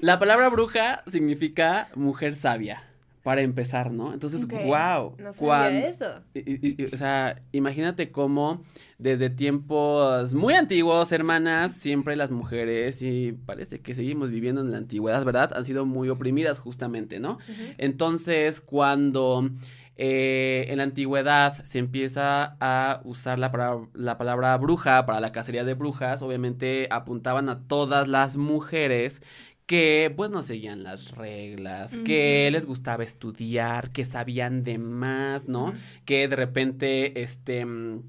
la 0.00 0.18
palabra 0.20 0.48
bruja 0.48 1.02
significa 1.06 1.88
mujer 1.94 2.34
sabia. 2.36 2.84
Para 3.24 3.40
empezar, 3.40 3.90
¿no? 3.90 4.12
Entonces, 4.12 4.44
Ok. 4.44 4.52
wow. 4.66 5.16
No 5.18 5.32
sabía 5.32 5.88
eso. 5.88 6.20
Y- 6.34 6.40
y- 6.40 6.76
y- 6.78 6.84
o 6.92 6.96
sea, 6.96 7.42
imagínate 7.52 8.12
cómo 8.12 8.60
desde 8.98 9.30
tiempos 9.30 10.34
muy 10.34 10.54
antiguos, 10.54 11.10
hermanas, 11.10 11.72
siempre 11.72 12.16
las 12.16 12.30
mujeres, 12.30 13.00
y 13.02 13.32
parece 13.32 13.80
que 13.80 13.94
seguimos 13.94 14.30
viviendo 14.30 14.60
en 14.60 14.70
la 14.70 14.76
antigüedad, 14.76 15.24
¿verdad? 15.24 15.52
Han 15.56 15.64
sido 15.64 15.86
muy 15.86 16.10
oprimidas 16.10 16.58
justamente, 16.58 17.18
¿no? 17.18 17.38
Entonces, 17.78 18.60
cuando 18.60 19.48
eh, 19.96 20.66
en 20.70 20.78
la 20.78 20.82
antigüedad 20.84 21.52
se 21.64 21.78
empieza 21.78 22.56
a 22.60 23.00
usar 23.04 23.38
la, 23.38 23.52
palabra- 23.52 23.88
la 23.94 24.18
palabra 24.18 24.56
bruja 24.58 25.06
para 25.06 25.20
la 25.20 25.30
cacería 25.32 25.62
de 25.64 25.74
brujas, 25.74 26.20
obviamente 26.20 26.88
apuntaban 26.90 27.48
a 27.48 27.60
todas 27.68 28.08
las 28.08 28.36
mujeres 28.36 29.22
que 29.66 30.12
pues 30.14 30.30
no 30.30 30.42
seguían 30.42 30.82
las 30.82 31.12
reglas, 31.12 31.96
que 32.04 32.50
les 32.50 32.66
gustaba 32.66 33.02
estudiar, 33.02 33.90
que 33.92 34.04
sabían 34.04 34.62
de 34.62 34.78
más, 34.78 35.48
¿no? 35.48 35.72
Que 36.04 36.28
de 36.28 36.36
repente, 36.36 37.22
este, 37.22 37.64
mm, 37.64 38.02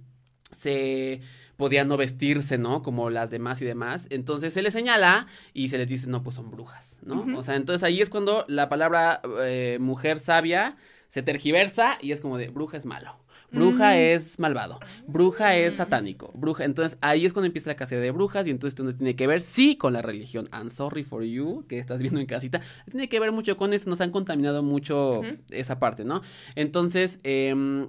se 0.52 1.22
podían 1.56 1.88
no 1.88 1.96
vestirse, 1.98 2.58
¿no? 2.58 2.82
Como 2.82 3.10
las 3.10 3.32
demás 3.32 3.62
y 3.62 3.66
demás. 3.66 4.08
Entonces 4.10 4.54
se 4.54 4.62
les 4.62 4.74
señala 4.74 5.28
y 5.54 5.70
se 5.70 5.78
les 5.78 5.88
dice, 5.88 6.08
no, 6.08 6.24
pues 6.24 6.36
son 6.36 6.52
brujas, 6.52 6.98
¿no? 7.02 7.26
O 7.38 7.44
sea, 7.44 7.56
entonces 7.56 7.84
ahí 7.84 8.02
es 8.02 8.10
cuando 8.10 8.46
la 8.48 8.68
palabra 8.68 9.22
eh, 9.42 9.78
mujer 9.80 10.20
sabia 10.20 10.76
se 11.08 11.24
tergiversa 11.24 11.98
y 12.02 12.12
es 12.12 12.20
como 12.20 12.38
de 12.38 12.50
bruja 12.50 12.76
es 12.76 12.86
malo. 12.86 13.18
Bruja 13.56 13.98
es 13.98 14.40
malvado, 14.40 14.80
bruja 15.08 15.56
es 15.56 15.76
satánico, 15.76 16.32
bruja. 16.36 16.66
Entonces 16.66 16.98
ahí 17.02 17.26
es 17.26 17.34
cuando 17.34 17.48
empieza 17.48 17.70
la 17.70 17.76
cacería 17.76 18.04
de 18.04 18.12
brujas 18.12 18.48
y 18.48 18.52
entonces 18.52 18.74
esto 18.74 18.84
no 18.84 18.96
tiene 18.96 19.16
que 19.16 19.28
ver, 19.28 19.42
sí, 19.42 19.76
con 19.78 19.94
la 19.94 20.02
religión. 20.02 20.50
I'm 20.54 20.70
sorry 20.70 21.04
for 21.04 21.24
you, 21.24 21.66
que 21.68 21.80
estás 21.80 22.02
viendo 22.02 22.20
en 22.20 22.26
casita. 22.26 22.62
Tiene 22.90 23.10
que 23.10 23.20
ver 23.20 23.32
mucho 23.32 23.58
con 23.58 23.74
eso, 23.74 23.90
nos 23.90 24.02
han 24.02 24.12
contaminado 24.12 24.64
mucho 24.64 25.22
esa 25.50 25.80
parte, 25.80 26.04
¿no? 26.04 26.22
Entonces, 26.56 27.20
em, 27.24 27.88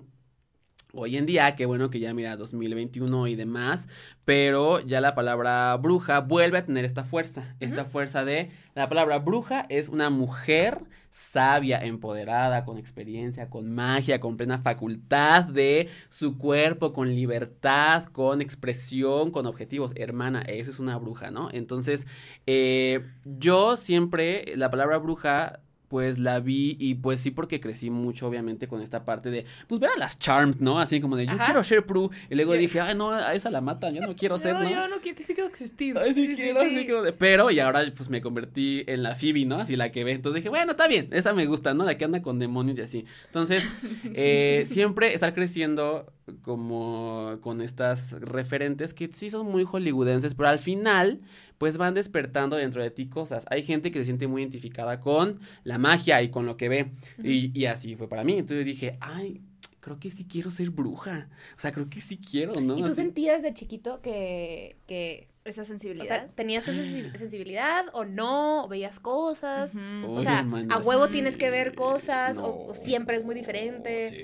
Hoy 0.93 1.17
en 1.17 1.27
día, 1.27 1.57
qué 1.57 1.67
bueno 1.67 1.91
que 1.91 1.99
ya 1.99 2.15
mira 2.15 2.37
2021 2.37 3.27
y 3.27 3.35
demás, 3.35 3.89
pero 4.25 4.81
ya 4.81 5.01
la 5.01 5.15
palabra 5.15 5.77
bruja 5.77 6.21
vuelve 6.21 6.59
a 6.59 6.65
tener 6.65 6.85
esta 6.85 7.03
fuerza, 7.03 7.55
esta 7.61 7.85
fuerza 7.85 8.25
de 8.25 8.51
la 8.75 8.89
palabra 8.89 9.19
bruja 9.19 9.67
es 9.69 9.89
una 9.89 10.11
mujer 10.11 10.85
sabia, 11.11 11.79
empoderada, 11.79 12.65
con 12.65 12.79
experiencia, 12.79 13.51
con 13.51 13.75
magia, 13.75 14.21
con 14.21 14.37
plena 14.37 14.59
facultad 14.59 15.45
de 15.45 15.89
su 16.09 16.37
cuerpo, 16.39 16.93
con 16.93 17.15
libertad, 17.15 18.05
con 18.13 18.41
expresión, 18.41 19.31
con 19.31 19.47
objetivos. 19.47 19.93
Hermana, 19.97 20.43
eso 20.43 20.71
es 20.71 20.79
una 20.79 20.99
bruja, 20.99 21.31
¿no? 21.31 21.49
Entonces, 21.53 22.07
eh, 22.47 23.03
yo 23.25 23.77
siempre, 23.77 24.53
la 24.57 24.71
palabra 24.71 24.99
bruja 24.99 25.61
pues 25.89 26.19
la 26.19 26.41
vi 26.41 26.77
y 26.81 26.95
pues 26.97 27.21
sí 27.21 27.31
porque 27.31 27.61
crecí 27.61 27.91
mucho 27.91 28.27
obviamente 28.27 28.67
con 28.69 28.81
esta 28.83 29.05
parte 29.05 29.31
de 29.31 29.45
pues 29.69 29.81
ver 29.81 29.91
a 29.95 29.99
las 29.99 30.19
charms, 30.19 30.61
¿no? 30.61 30.81
Así 30.81 31.01
como 31.01 31.17
de 31.17 31.27
yo 31.27 31.33
Ajá. 31.33 31.45
quiero 31.47 31.63
ser 31.65 31.87
Prue 31.87 32.11
y 32.31 32.35
luego 32.35 32.55
Yo- 32.55 32.61
dije, 32.61 32.81
ay 32.81 32.95
no, 32.97 33.11
a 33.13 33.35
esa 33.35 33.51
la 33.51 33.61
matan, 33.61 33.95
yo 33.95 34.01
no 34.03 34.17
quiero 34.17 34.37
ser, 34.39 34.55
¿no? 34.55 34.69
Yo 34.69 34.89
no 34.89 35.01
quiero 35.01 35.17
que 35.17 35.23
sí 35.23 35.35
quiero 35.35 35.49
existir. 35.49 35.97
Ay, 35.99 36.13
sí, 36.15 36.33
quiero, 36.35 36.63
sí. 36.65 36.85
de- 36.87 37.13
Pero, 37.13 37.51
y 37.51 37.61
ahora 37.61 37.83
pues 37.97 38.11
me 38.11 38.21
convertí 38.21 38.83
en 38.87 39.03
la 39.03 39.15
Phoebe, 39.15 39.45
¿no? 39.45 39.57
Así 39.59 39.77
la 39.77 39.93
que 39.93 40.03
ve. 40.05 40.13
Entonces 40.13 40.37
dije, 40.43 40.49
bueno, 40.49 40.73
está 40.73 40.89
bien, 40.89 41.09
esa 41.13 41.33
me 41.33 41.47
gusta, 41.47 41.73
¿no? 41.75 41.85
La 41.85 41.97
que 41.97 42.05
anda 42.05 42.21
con 42.23 42.39
demonios 42.39 42.79
y 42.79 42.83
así. 42.83 43.05
Entonces, 43.27 43.63
eh, 44.15 44.65
siempre 44.67 45.15
estar 45.15 45.35
creciendo 45.35 46.13
como 46.43 47.39
con 47.41 47.61
estas 47.61 48.13
referentes 48.21 48.95
que 48.95 49.09
sí 49.13 49.31
son 49.31 49.47
muy 49.47 49.65
hollywoodenses, 49.65 50.35
pero 50.35 50.49
al 50.49 50.59
final, 50.59 51.21
pues 51.59 51.77
van 51.79 51.95
despertando 51.95 52.57
dentro 52.57 52.83
de 52.83 52.91
ti 52.91 53.09
cosas. 53.09 53.45
Hay 53.51 53.63
gente 53.63 53.91
que 53.91 53.99
se 54.01 54.05
siente 54.07 54.27
muy 54.27 54.43
identificada 54.43 55.01
con 55.01 55.41
la 55.65 55.79
magia 55.79 56.23
y 56.23 56.31
con 56.31 56.47
lo 56.47 56.57
que 56.57 56.69
ve. 56.69 56.93
y, 57.23 57.59
y 57.59 57.67
así 57.67 57.95
fue 57.97 58.09
para 58.09 58.25
mí. 58.25 58.35
Entonces 58.35 58.65
dije, 58.65 58.97
ay. 59.01 59.41
Creo 59.81 60.01
que 60.01 60.11
sí 60.11 60.27
quiero 60.27 60.51
ser 60.51 60.71
bruja. 60.71 61.29
O 61.57 61.61
sea, 61.61 61.71
creo 61.71 61.89
que 61.89 62.01
sí 62.01 62.19
quiero, 62.19 62.61
¿no? 62.61 62.75
¿Y 62.77 62.81
tú 62.81 62.87
Así- 62.87 62.97
sentías 62.97 63.45
de 63.45 63.55
chiquito 63.55 64.01
que, 64.03 64.75
que 64.89 65.29
Esa 65.47 65.63
o 65.63 65.65
sensibilidad. 65.65 66.05
sea, 66.07 66.27
tenías 66.35 66.67
esa 66.69 66.83
sensi- 66.83 67.15
sensibilidad 67.17 67.87
o 67.93 68.05
no? 68.05 68.65
¿O 68.65 68.69
veías 68.69 69.01
cosas? 69.01 69.75
O 70.05 70.13
Oye, 70.15 70.21
sea, 70.23 70.45
a 70.71 70.79
huevo 70.79 71.07
sí. 71.07 71.13
tienes 71.13 71.37
que 71.37 71.51
ver 71.51 71.75
cosas 71.75 72.39
o- 72.39 72.67
o, 72.69 72.75
siempre 72.75 73.17
es 73.17 73.25
muy 73.25 73.35
diferente. 73.35 74.07
Sí, 74.07 74.17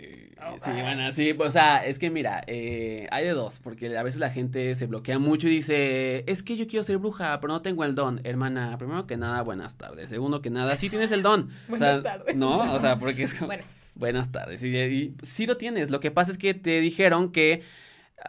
sí, 0.64 0.70
bueno, 0.72 1.12
sí, 1.12 1.32
o 1.38 1.50
sea, 1.50 1.86
es 1.86 1.98
que 2.00 2.10
mira, 2.10 2.42
eh, 2.48 3.06
hay 3.12 3.24
de 3.24 3.30
dos, 3.30 3.60
porque 3.60 3.96
a 3.96 4.02
veces 4.02 4.18
la 4.20 4.30
gente 4.30 4.74
se 4.74 4.86
bloquea 4.86 5.18
mucho 5.20 5.46
y 5.46 5.50
dice, 5.50 6.24
es 6.26 6.42
que 6.42 6.56
yo 6.56 6.66
quiero 6.66 6.82
ser 6.82 6.98
bruja, 6.98 7.38
pero 7.40 7.52
no 7.52 7.62
tengo 7.62 7.84
el 7.84 7.94
don. 7.94 8.20
Hermana, 8.24 8.76
primero 8.78 9.06
que 9.06 9.16
nada, 9.16 9.42
buenas 9.42 9.76
tardes. 9.78 10.08
Segundo 10.08 10.42
que 10.42 10.50
nada, 10.50 10.76
sí 10.76 10.90
tienes 10.90 11.12
el 11.12 11.22
don. 11.22 11.50
O 11.70 11.76
sea, 11.78 11.98
Buenas 11.98 12.02
tardes. 12.02 12.36
No, 12.36 12.74
o 12.74 12.80
sea, 12.80 12.98
porque 12.98 13.22
es 13.22 13.34
como, 13.34 13.46
Buenas. 13.46 13.72
buenas 13.94 14.32
tardes. 14.32 14.62
Y, 14.64 14.76
y 14.76 15.14
sí 15.22 15.46
lo 15.46 15.56
tienes, 15.56 15.90
lo 15.90 16.00
que 16.00 16.10
pasa 16.10 16.32
es 16.32 16.38
que 16.38 16.54
te 16.54 16.80
dijeron 16.80 17.30
que 17.30 17.62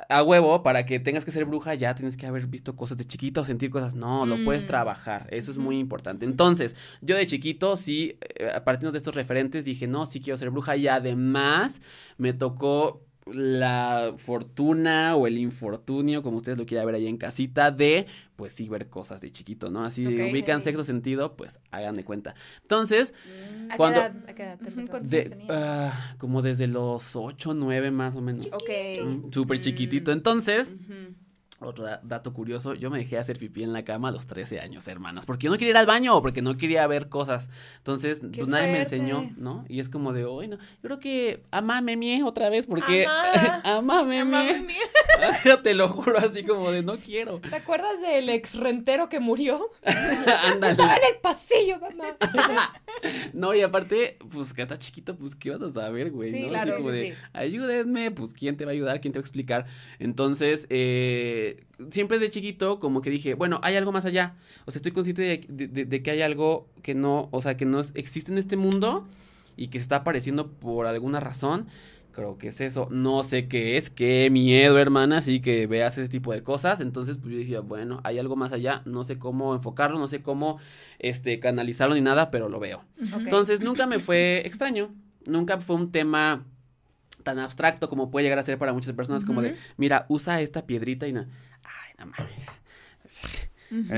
a 0.10 0.24
huevo, 0.24 0.64
para 0.64 0.86
que 0.86 1.00
tengas 1.00 1.26
que 1.26 1.32
ser 1.32 1.46
bruja, 1.46 1.76
ya 1.76 1.94
tienes 1.96 2.18
que 2.18 2.26
haber 2.26 2.48
visto 2.48 2.76
cosas 2.76 2.98
de 2.98 3.06
chiquito, 3.06 3.42
o 3.42 3.46
sentir 3.46 3.70
cosas. 3.70 3.96
No, 3.96 4.26
lo 4.26 4.44
puedes 4.44 4.64
Mm. 4.64 4.68
trabajar. 4.68 5.28
Eso 5.30 5.52
es 5.52 5.58
muy 5.58 5.78
importante. 5.80 6.26
Entonces, 6.26 6.76
yo 7.02 7.16
de 7.16 7.28
chiquito, 7.28 7.78
sí, 7.78 8.18
eh, 8.36 8.50
a 8.54 8.64
partir 8.64 8.92
de 8.92 8.98
estos 8.98 9.16
referentes, 9.16 9.66
dije, 9.66 9.88
no, 9.88 10.06
sí 10.06 10.20
quiero 10.22 10.38
ser 10.38 10.50
bruja. 10.50 10.76
Y 10.78 10.88
además, 10.88 11.82
me 12.18 12.34
tocó 12.34 13.06
la 13.32 14.13
fortuna 14.18 15.15
o 15.15 15.27
el 15.27 15.38
infortunio, 15.38 16.22
como 16.24 16.38
ustedes 16.38 16.58
lo 16.58 16.65
quieran 16.65 16.86
ver 16.88 16.96
ahí 16.96 17.08
en 17.08 17.18
casita, 17.18 17.72
de, 17.72 18.06
pues 18.36 18.53
sí, 18.53 18.68
ver 18.68 18.89
cosas 18.89 19.22
de 19.22 19.32
chiquito, 19.32 19.70
¿no? 19.72 19.84
Así 19.86 20.06
Ok. 20.06 20.32
ubican 20.32 20.58
Ok. 20.58 20.63
sexto 20.63 20.84
sentido, 20.84 21.36
pues 21.36 21.60
hagan 21.72 21.96
de 21.96 22.03
cuenta. 22.03 22.36
Entonces, 22.63 23.13
¿A 23.70 23.77
Cuando- 23.77 24.01
qué 24.01 24.06
edad, 24.08 24.30
a 24.30 24.34
qué 24.36 24.44
edad 24.44 24.60
de, 24.60 25.18
años 25.18 25.30
tenías? 25.30 25.50
ah, 25.51 26.15
como 26.18 26.42
desde 26.42 26.68
los 26.68 27.15
8, 27.15 27.53
9 27.53 27.92
más 27.92 28.15
o 28.15 28.22
menos. 28.22 28.48
Ok. 28.51 28.70
Mm, 29.03 29.32
Súper 29.32 29.58
Mm. 29.58 29.62
chiquitito. 29.62 30.12
Entonces, 30.12 30.70
Ujú. 30.70 31.15
Otro 31.60 31.86
da- 31.86 32.02
dato 32.04 32.34
curioso, 32.34 32.74
yo 32.74 32.90
me 32.90 32.98
dejé 33.00 33.18
hacer 33.18 33.38
pipí 33.38 33.64
en 33.64 33.72
la 33.74 33.84
cama 33.86 34.10
a 34.10 34.12
los 34.12 34.28
13 34.28 34.60
años, 34.60 34.88
hermanas, 34.88 35.26
porque 35.26 35.46
yo 35.46 35.52
no 35.52 35.58
quería 35.58 35.72
ir 35.72 35.78
al 35.78 35.86
baño 35.86 36.16
o 36.16 36.22
porque 36.22 36.42
no 36.42 36.58
quería 36.58 36.86
ver 36.88 37.08
cosas. 37.10 37.50
Entonces, 37.78 38.20
Qué 38.20 38.28
pues 38.40 38.48
nadie 38.48 38.72
me 38.72 38.80
enseñó, 38.80 39.32
¿no? 39.38 39.64
Y 39.70 39.80
es 39.80 39.88
como 39.90 40.12
de, 40.14 40.26
hoy 40.26 40.48
no, 40.48 40.58
yo 40.58 40.64
creo 40.82 41.00
que 41.00 41.44
amame 41.52 41.96
mie 41.96 42.24
otra 42.24 42.50
vez 42.50 42.66
porque 42.66 43.06
amame 43.64 44.26
mie. 44.26 44.78
Te 45.64 45.74
lo 45.74 45.88
juro 45.90 46.18
así 46.18 46.44
como 46.44 46.72
de 46.72 46.84
no 46.84 46.94
quiero. 46.94 47.40
¿Te 47.40 47.56
acuerdas 47.56 48.02
del 48.02 48.30
ex 48.30 48.56
rentero 48.56 49.08
que 49.10 49.20
murió? 49.20 49.70
Ándale. 49.86 50.72
Estaba 50.72 50.96
en 50.96 51.14
el 51.14 51.20
pasillo, 51.22 51.80
mamá. 51.80 52.18
No, 53.34 53.54
y 53.54 53.62
aparte, 53.62 54.18
pues 54.32 54.54
que 54.54 54.62
está 54.62 54.78
chiquito, 54.78 55.16
pues 55.16 55.36
¿qué 55.36 55.50
vas 55.50 55.62
a 55.62 55.70
saber, 55.72 56.12
güey? 56.12 56.32
Sí, 56.32 56.40
¿no? 56.42 56.46
Así 56.46 56.54
claro, 56.54 56.78
como 56.78 56.90
sí, 56.90 56.96
de, 56.96 57.04
sí. 57.12 57.22
ayúdenme, 57.34 58.12
pues 58.12 58.34
¿quién 58.34 58.56
te 58.58 58.66
va 58.66 58.72
a 58.72 58.74
ayudar? 58.74 59.02
¿Quién 59.02 59.12
te 59.14 59.20
va 59.20 59.22
a 59.22 59.26
explicar? 59.26 59.66
Entonces, 60.00 60.68
eh, 60.70 61.53
siempre 61.92 62.20
de 62.20 62.30
chiquito, 62.30 62.80
como 62.80 63.02
que 63.02 63.10
dije, 63.10 63.34
bueno, 63.34 63.60
hay 63.64 63.76
algo 63.76 63.92
más 63.92 64.06
allá. 64.06 64.36
O 64.66 64.72
sea, 64.72 64.80
estoy 64.80 64.92
consciente 64.92 65.22
de, 65.22 65.42
de- 65.48 65.68
de- 65.68 65.86
de 65.86 66.04
que 66.04 66.12
hay 66.12 66.22
algo 66.22 66.68
que 66.82 66.96
no, 66.96 67.28
o 67.32 67.42
sea, 67.42 67.58
que 67.58 67.66
no 67.66 67.82
existe 67.96 68.32
en 68.32 68.38
este 68.38 68.56
mundo 68.56 69.08
y 69.58 69.68
que 69.68 69.78
está 69.78 69.98
apareciendo 69.98 70.52
por 70.52 70.86
alguna 70.88 71.20
razón. 71.20 71.68
Creo 72.12 72.38
que 72.38 72.50
es 72.50 72.62
eso. 72.62 72.88
No 72.92 73.24
sé 73.24 73.48
qué 73.48 73.76
es. 73.76 73.90
Qué 73.90 74.30
miedo, 74.30 74.78
hermana. 74.78 75.18
Así 75.18 75.40
que 75.42 75.66
veas 75.66 75.98
ese 75.98 76.10
tipo 76.10 76.32
de 76.32 76.44
cosas. 76.44 76.80
Entonces, 76.80 77.18
pues 77.18 77.32
yo 77.34 77.40
decía, 77.40 77.60
bueno, 77.62 78.02
hay 78.04 78.20
algo 78.20 78.36
más 78.36 78.52
allá. 78.54 78.84
No 78.86 79.04
sé 79.04 79.18
cómo 79.18 79.56
enfocarlo, 79.56 79.98
no 79.98 80.08
sé 80.08 80.22
cómo 80.22 80.60
este, 81.00 81.40
canalizarlo 81.40 81.96
ni 81.96 82.02
nada, 82.02 82.30
pero 82.30 82.50
lo 82.50 82.60
veo. 82.60 82.84
Entonces 83.24 83.62
nunca 83.62 83.88
me 83.88 83.98
fue 83.98 84.44
extraño, 84.46 84.94
nunca 85.26 85.60
fue 85.60 85.76
un 85.76 85.92
tema 85.92 86.46
tan 87.24 87.39
abstracto 87.39 87.89
como 87.89 88.12
puede 88.12 88.25
llegar 88.25 88.39
a 88.39 88.44
ser 88.44 88.58
para 88.58 88.74
muchas 88.74 88.94
personas, 88.94 89.25
como 89.25 89.42
de, 89.42 89.56
mira, 89.77 90.06
usa 90.10 90.42
esta 90.42 90.65
piedrita 90.65 91.08
y 91.08 91.13
no, 91.13 91.22
ay, 91.63 91.94
no 91.98 92.06
mames. 92.06 92.48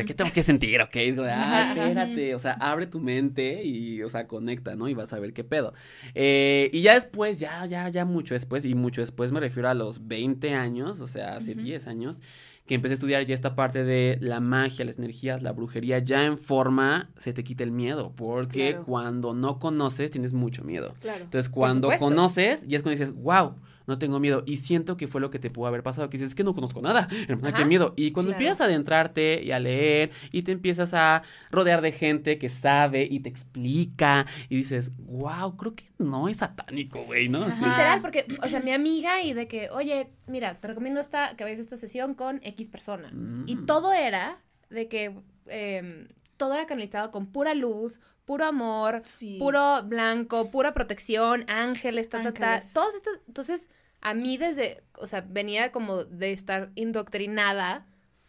¿qué 0.05 0.13
tengo 0.13 0.32
que 0.32 0.44
sentir? 0.44 0.82
Ok, 0.82 0.96
es 0.96 1.15
como 1.15 1.27
de, 1.27 1.34
ah, 1.34 1.72
espérate, 1.74 2.36
o 2.36 2.39
sea, 2.39 2.53
abre 2.53 2.88
tu 2.88 3.00
mente 3.00 3.63
y, 3.63 4.01
o 4.03 4.10
sea, 4.10 4.27
conecta, 4.27 4.75
¿no? 4.75 4.88
Y 4.88 4.94
vas 4.94 5.13
a 5.13 5.20
ver 5.20 5.34
qué 5.34 5.44
pedo. 5.44 5.74
Eh, 6.13 6.70
y 6.74 6.82
ya 6.82 6.94
después, 6.94 7.39
ya, 7.39 7.65
ya, 7.65 7.89
ya 7.89 8.05
mucho 8.05 8.34
después, 8.34 8.65
y 8.65 8.75
mucho 8.75 9.01
después 9.01 9.32
me 9.32 9.39
refiero 9.39 9.70
a 9.70 9.74
los 9.74 10.08
20 10.08 10.53
años, 10.53 11.00
o 11.01 11.08
sea, 11.08 11.36
hace 11.36 11.51
Ujú. 11.51 11.62
10 11.62 11.88
años, 11.88 12.22
que 12.65 12.74
empecé 12.75 12.93
a 12.93 12.95
estudiar 12.95 13.25
ya 13.25 13.36
esta 13.36 13.55
parte 13.55 13.84
de 13.84 14.17
la 14.22 14.39
magia, 14.39 14.86
las 14.86 14.98
energías, 14.98 15.41
la 15.43 15.51
brujería, 15.51 16.00
ya 16.00 16.25
en 16.25 16.38
forma 16.38 17.10
se 17.17 17.31
te 17.31 17.43
quita 17.43 17.63
el 17.63 17.72
miedo, 17.72 18.12
porque 18.15 18.72
Claro. 18.72 18.86
cuando 18.86 19.34
no 19.36 19.60
conoces 19.60 20.10
tienes 20.12 20.34
mucho 20.34 20.63
miedo. 20.63 20.95
Claro. 21.00 21.25
Entonces, 21.25 21.50
cuando 21.50 21.89
conoces, 22.00 22.65
ya 22.67 22.77
es 22.77 22.84
cuando 22.84 23.00
dices, 23.00 23.13
wow, 23.15 23.53
no 23.88 23.98
tengo 23.98 24.20
miedo. 24.20 24.44
Y 24.46 24.58
siento 24.58 24.98
que 24.98 25.08
fue 25.08 25.22
lo 25.22 25.30
que 25.30 25.39
te 25.39 25.50
pudo 25.50 25.68
haber 25.68 25.84
pasado, 25.84 26.10
que 26.10 26.18
dices, 26.18 26.30
es 26.30 26.36
que 26.36 26.44
no 26.44 26.54
conozco 26.56 26.82
nada, 26.82 27.08
hermana, 27.27 27.54
qué 27.54 27.62
Ajá. 27.62 27.65
miedo. 27.68 27.94
Y 27.96 28.12
cuando 28.12 28.32
Claro. 28.32 28.44
empiezas 28.44 28.62
a 28.62 28.65
adentrarte 28.65 29.44
y 29.44 29.51
a 29.51 29.60
leer 29.60 30.12
y 30.32 30.42
te 30.44 30.51
empiezas 30.51 30.94
a 30.94 31.24
rodear 31.51 31.82
de 31.82 31.92
gente 31.92 32.38
que 32.38 32.50
sabe 32.50 33.08
y 33.10 33.20
te 33.20 33.30
explica 33.30 34.25
y 34.50 34.58
dices, 34.58 34.92
wow, 34.98 35.56
creo 35.58 35.75
que 35.75 35.86
no 35.98 36.27
es 36.30 36.38
satánico, 36.38 37.04
güey, 37.06 37.30
¿no? 37.30 37.44
Así. 37.44 37.63
Literal, 37.63 38.01
porque, 38.01 38.25
o 38.44 38.48
sea, 38.50 38.60
mi 38.60 38.72
amiga 38.72 39.22
y 39.22 39.34
de 39.34 39.48
que, 39.48 39.70
oye, 39.70 40.10
mira, 40.27 40.60
te 40.60 40.68
recomiendo 40.68 41.00
esta, 41.00 41.36
que 41.36 41.44
vayas 41.44 41.60
a 41.60 41.63
esta 41.63 41.75
sesión 41.77 42.13
con 42.13 42.39
X 42.44 42.70
persona. 42.70 43.12
Y 43.46 43.56
Mm. 43.56 43.65
todo 43.65 43.94
era 43.94 44.39
de 44.70 44.88
que 44.88 45.13
em, 45.48 46.08
todo 46.38 46.54
era 46.56 46.65
canalizado 46.65 47.12
con 47.12 47.27
pura 47.27 47.54
luz, 47.54 48.00
puro 48.25 48.46
amor, 48.46 49.01
Sí. 49.03 49.38
puro 49.39 49.84
blanco, 49.84 50.50
pura 50.51 50.74
protección, 50.74 51.46
ángeles, 51.48 52.10
ta, 52.10 52.22
ta, 52.24 52.34
ta. 52.34 52.53
Ángeles. 52.55 52.74
Todos 52.74 52.96
estos, 52.96 53.20
entonces, 53.27 53.70
a 54.01 54.13
mí 54.13 54.38
desde, 54.38 54.84
o 54.98 55.08
sea, 55.08 55.22
venía 55.27 55.72
como 55.72 56.03
de 56.05 56.32
estar 56.32 56.72
indoctrinada 56.75 57.86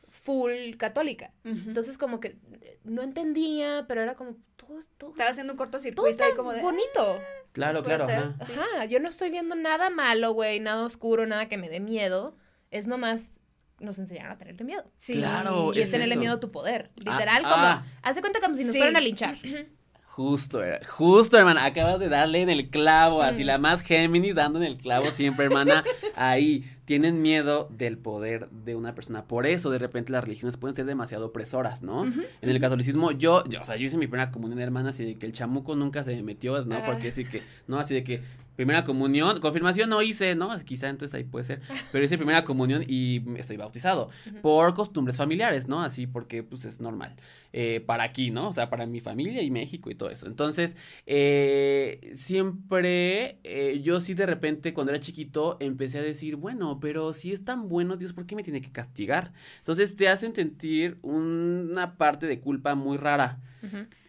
full 0.08 0.76
católica. 0.76 1.32
Entonces, 1.44 1.98
como 1.98 2.20
que 2.20 2.38
eh, 2.60 2.78
no 2.84 3.02
entendía, 3.02 3.84
pero 3.86 4.02
era 4.02 4.14
como, 4.14 4.36
todo, 4.56 4.78
todo, 4.98 5.10
Estaba 5.10 5.30
haciendo 5.30 5.52
un 5.52 5.56
todo 5.56 5.64
cortocircuito 5.66 6.08
está 6.08 6.26
ahí 6.26 6.34
como 6.34 6.52
de... 6.52 6.62
bonito. 6.62 7.18
Claro, 7.52 7.82
puede 7.82 7.96
claro. 7.96 8.34
ser. 8.38 8.52
ajá. 8.52 8.64
Ajá, 8.76 8.84
yo 8.86 9.00
no 9.00 9.08
estoy 9.08 9.30
viendo 9.30 9.54
nada 9.54 9.90
malo, 9.90 10.32
güey, 10.32 10.60
nada 10.60 10.84
oscuro, 10.84 11.26
nada 11.26 11.48
que 11.48 11.56
me 11.58 11.68
dé 11.68 11.80
miedo. 11.80 12.36
Es 12.70 12.86
nomás 12.86 13.40
nos 13.78 13.98
enseñaron 13.98 14.32
a 14.32 14.38
tenerle 14.38 14.64
miedo. 14.64 14.90
Sí. 14.96 15.14
Claro, 15.14 15.72
Y 15.74 15.80
es, 15.80 15.90
tenerle 15.90 16.14
eso. 16.14 16.20
miedo 16.20 16.34
a 16.34 16.40
tu 16.40 16.50
poder. 16.50 16.90
Ah, 17.06 17.12
Literal, 17.12 17.42
como, 17.42 17.54
ah. 17.56 17.84
hace 18.02 18.20
cuenta 18.20 18.40
como 18.40 18.54
si 18.54 18.64
nos 18.64 18.72
Sí. 18.72 18.78
fueran 18.78 18.96
a 18.96 19.00
linchar. 19.00 19.36
Justo, 20.16 20.64
era- 20.64 20.80
justo, 20.88 21.37
hermana, 21.37 21.66
acabas 21.66 22.00
de 22.00 22.08
darle 22.08 22.40
en 22.40 22.49
el 22.49 22.70
clavo, 22.70 23.20
así 23.20 23.42
Mm. 23.42 23.46
la 23.49 23.58
más 23.58 23.82
Géminis 23.82 24.35
dando 24.35 24.58
en 24.58 24.64
el 24.64 24.78
clavo 24.78 25.11
siempre, 25.11 25.44
hermana, 25.44 25.85
ahí, 26.16 26.64
tienen 26.87 27.20
miedo 27.20 27.68
del 27.70 27.99
poder 27.99 28.49
de 28.50 28.76
una 28.76 28.94
persona, 28.94 29.25
por 29.26 29.44
eso 29.46 29.68
de 29.68 29.78
repente 29.78 30.12
las 30.12 30.25
religiones 30.25 30.56
pueden 30.56 30.75
ser 30.75 30.87
demasiado 30.87 31.26
opresoras, 31.26 31.82
¿no? 31.82 32.04
En 32.06 32.49
el 32.49 32.58
catolicismo, 32.61 33.11
yo, 33.12 33.44
yo, 33.46 33.61
o 33.61 33.64
sea, 33.66 33.76
yo 33.76 33.85
hice 33.87 33.99
mi 33.99 34.06
primera 34.06 34.30
comunión, 34.30 34.58
hermana, 34.61 34.88
así 34.88 35.04
de 35.04 35.16
que 35.16 35.26
el 35.26 35.32
chamuco 35.32 35.76
nunca 35.76 36.02
se 36.02 36.14
me 36.14 36.23
metió, 36.23 36.64
¿no? 36.64 36.76
Ah. 36.76 36.82
Porque 36.87 37.08
así 37.08 37.26
que, 37.26 37.42
no, 37.66 37.78
así 37.78 37.92
de 37.92 38.02
que, 38.02 38.23
primera 38.56 38.84
comunión, 38.84 39.40
confirmación 39.40 39.90
no 39.90 40.02
hice, 40.02 40.34
¿no? 40.34 40.56
Quizá 40.64 40.88
entonces 40.88 41.14
ahí 41.14 41.25
puede 41.25 41.44
ser, 41.44 41.60
pero 41.92 42.04
hice 42.04 42.16
primera 42.16 42.44
comunión 42.46 42.84
y 42.86 43.22
estoy 43.38 43.56
bautizado, 43.56 44.10
por 44.42 44.75
costumbres 44.75 45.16
familiares, 45.16 45.68
¿no? 45.68 45.82
Así 45.82 46.06
porque, 46.06 46.42
pues, 46.42 46.64
es 46.64 46.80
normal 46.80 47.14
eh, 47.52 47.80
para 47.80 48.02
aquí, 48.02 48.30
¿no? 48.30 48.48
O 48.48 48.52
sea, 48.52 48.68
para 48.68 48.86
mi 48.86 49.00
familia 49.00 49.42
y 49.42 49.50
México 49.50 49.90
y 49.90 49.94
todo 49.94 50.10
eso. 50.10 50.26
Entonces, 50.26 50.76
eh, 51.06 52.10
siempre 52.14 53.38
eh, 53.44 53.80
yo 53.82 54.00
sí 54.00 54.14
de 54.14 54.26
repente 54.26 54.75
cuando 54.75 54.92
era 54.92 55.00
chiquito 55.00 55.56
empecé 55.60 55.98
a 55.98 56.02
decir, 56.02 56.36
bueno, 56.36 56.80
pero 56.80 57.12
si 57.12 57.32
es 57.32 57.44
tan 57.44 57.68
bueno, 57.68 57.96
Dios, 57.96 58.12
¿por 58.12 58.26
qué 58.26 58.36
me 58.36 58.42
tiene 58.42 58.60
que 58.60 58.72
castigar? 58.72 59.32
Entonces 59.58 59.96
te 59.96 60.08
hacen 60.08 60.34
sentir 60.34 60.98
una 61.02 61.96
parte 61.96 62.26
de 62.26 62.40
culpa 62.40 62.75
muy 62.75 62.96
rara, 62.96 63.40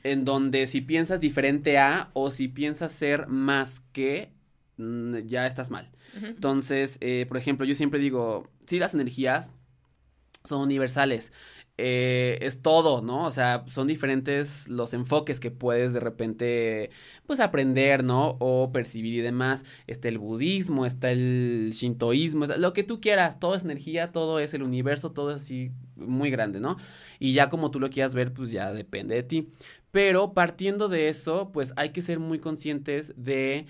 en 0.04 0.26
donde 0.26 0.68
si 0.68 0.82
piensas 0.82 1.20
diferente 1.20 1.78
a 1.78 2.10
o 2.14 2.32
si 2.32 2.48
piensas 2.48 2.92
ser 2.92 3.28
más 3.28 3.82
que, 3.92 4.32
mm, 4.78 5.18
ya 5.26 5.48
estás 5.48 5.72
mal. 5.72 5.92
Entonces, 6.36 6.98
eh, 7.02 7.26
por 7.28 7.38
ejemplo, 7.38 7.66
yo 7.66 7.76
siempre 7.76 8.00
digo, 8.00 8.50
sí, 8.68 8.80
las 8.80 8.94
energías 8.94 9.52
son 10.44 10.62
universales. 10.62 11.34
eh, 11.80 12.40
es 12.42 12.64
todo, 12.64 13.04
¿no? 13.04 13.26
O 13.26 13.32
sea, 13.32 13.64
son 13.68 13.86
diferentes 13.88 14.68
los 14.68 14.96
enfoques 14.96 15.40
que 15.40 15.52
puedes 15.52 15.94
de 15.94 16.00
repente, 16.00 16.90
pues, 17.28 17.40
aprender, 17.40 18.04
¿no? 18.04 18.36
O 18.40 18.72
percibir 18.72 19.14
y 19.14 19.22
demás. 19.22 19.64
Está 19.86 20.08
el 20.08 20.18
budismo, 20.18 20.88
está 20.88 21.12
el 21.12 21.70
shintoísmo, 21.76 22.46
está- 22.46 22.58
lo 22.58 22.74
que 22.74 22.82
tú 22.84 23.00
quieras, 23.00 23.40
todo 23.40 23.54
es 23.56 23.64
energía, 23.64 24.12
todo 24.12 24.40
es 24.40 24.56
el 24.56 24.64
universo, 24.64 25.12
todo 25.12 25.30
es 25.32 25.44
así 25.44 25.72
muy 25.96 26.32
grande, 26.32 26.60
¿no? 26.60 26.78
Y 27.20 27.34
ya 27.34 27.50
como 27.50 27.70
tú 27.70 27.80
lo 27.80 27.90
quieras 27.92 28.16
ver, 28.16 28.34
pues 28.34 28.52
ya 28.52 28.72
depende 28.74 29.14
de 29.16 29.24
ti. 29.24 29.50
Pero 29.92 30.34
partiendo 30.34 30.90
de 30.90 31.10
eso, 31.10 31.52
pues 31.54 31.74
hay 31.76 31.92
que 31.92 32.02
ser 32.02 32.18
muy 32.20 32.40
conscientes 32.40 33.14
de 33.18 33.68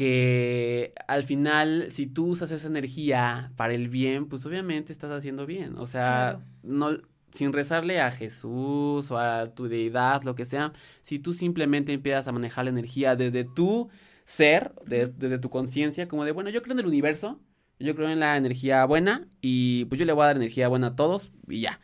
que 0.00 0.94
al 1.08 1.24
final, 1.24 1.90
si 1.90 2.06
tú 2.06 2.28
usas 2.28 2.50
esa 2.52 2.68
energía 2.68 3.52
para 3.56 3.74
el 3.74 3.90
bien, 3.90 4.26
pues 4.28 4.46
obviamente 4.46 4.92
estás 4.94 5.10
haciendo 5.12 5.44
bien. 5.44 5.76
O 5.76 5.86
sea, 5.86 6.40
Claro. 6.40 6.44
no, 6.62 6.98
sin 7.30 7.52
rezarle 7.52 8.00
a 8.00 8.10
Jesús 8.10 9.10
o 9.10 9.18
a 9.18 9.52
tu 9.54 9.68
deidad, 9.68 10.22
lo 10.22 10.34
que 10.34 10.46
sea, 10.46 10.72
si 11.02 11.18
tú 11.18 11.34
simplemente 11.34 11.92
empiezas 11.92 12.26
a 12.28 12.32
manejar 12.32 12.64
la 12.64 12.70
energía 12.70 13.14
desde 13.14 13.44
tu 13.44 13.90
ser, 14.24 14.72
de- 14.86 15.06
desde 15.08 15.38
tu 15.38 15.50
conciencia, 15.50 16.08
como 16.08 16.24
de, 16.24 16.32
bueno, 16.32 16.48
yo 16.48 16.62
creo 16.62 16.72
en 16.72 16.80
el 16.80 16.86
universo, 16.86 17.38
yo 17.80 17.94
creo 17.96 18.10
en 18.10 18.20
la 18.20 18.36
energía 18.36 18.84
buena 18.84 19.26
y 19.40 19.86
pues 19.86 19.98
yo 19.98 20.04
le 20.04 20.12
voy 20.12 20.24
a 20.24 20.26
dar 20.26 20.36
energía 20.36 20.68
buena 20.68 20.88
a 20.88 20.96
todos 20.96 21.32
y 21.48 21.62
ya. 21.62 21.80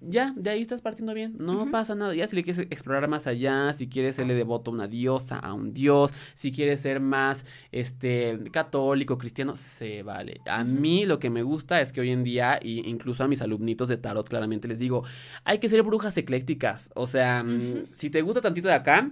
Ya, 0.00 0.32
de 0.36 0.50
ahí 0.50 0.62
estás 0.62 0.80
partiendo 0.80 1.14
bien, 1.14 1.34
no 1.38 1.70
pasa 1.70 1.94
nada. 1.94 2.14
Ya 2.14 2.26
si 2.26 2.36
le 2.36 2.44
quieres 2.44 2.66
explorar 2.70 3.08
más 3.08 3.26
allá, 3.26 3.72
si 3.72 3.88
quieres 3.88 4.16
serle 4.16 4.34
devoto 4.34 4.70
a 4.70 4.74
una 4.74 4.86
diosa, 4.86 5.38
a 5.38 5.52
un 5.52 5.74
dios, 5.74 6.14
si 6.34 6.52
quieres 6.52 6.80
ser 6.80 7.00
más 7.00 7.44
este 7.72 8.38
católico, 8.52 9.18
cristiano, 9.18 9.56
se 9.56 10.02
vale. 10.02 10.40
A 10.46 10.64
mí 10.64 11.06
lo 11.06 11.18
que 11.18 11.30
me 11.30 11.42
gusta 11.42 11.80
es 11.80 11.92
que 11.92 12.00
hoy 12.00 12.10
en 12.10 12.24
día, 12.24 12.60
y 12.62 12.88
incluso 12.88 13.24
a 13.24 13.28
mis 13.28 13.42
alumnitos 13.42 13.88
de 13.88 13.96
tarot, 13.96 14.28
claramente 14.28 14.68
les 14.68 14.78
digo, 14.78 15.04
hay 15.44 15.58
que 15.58 15.68
ser 15.68 15.82
brujas 15.82 16.16
eclécticas. 16.16 16.90
O 16.94 17.06
sea, 17.06 17.42
mm, 17.42 17.86
si 17.90 18.10
te 18.10 18.22
gusta 18.22 18.40
tantito 18.40 18.68
de 18.68 18.74
acá, 18.74 19.10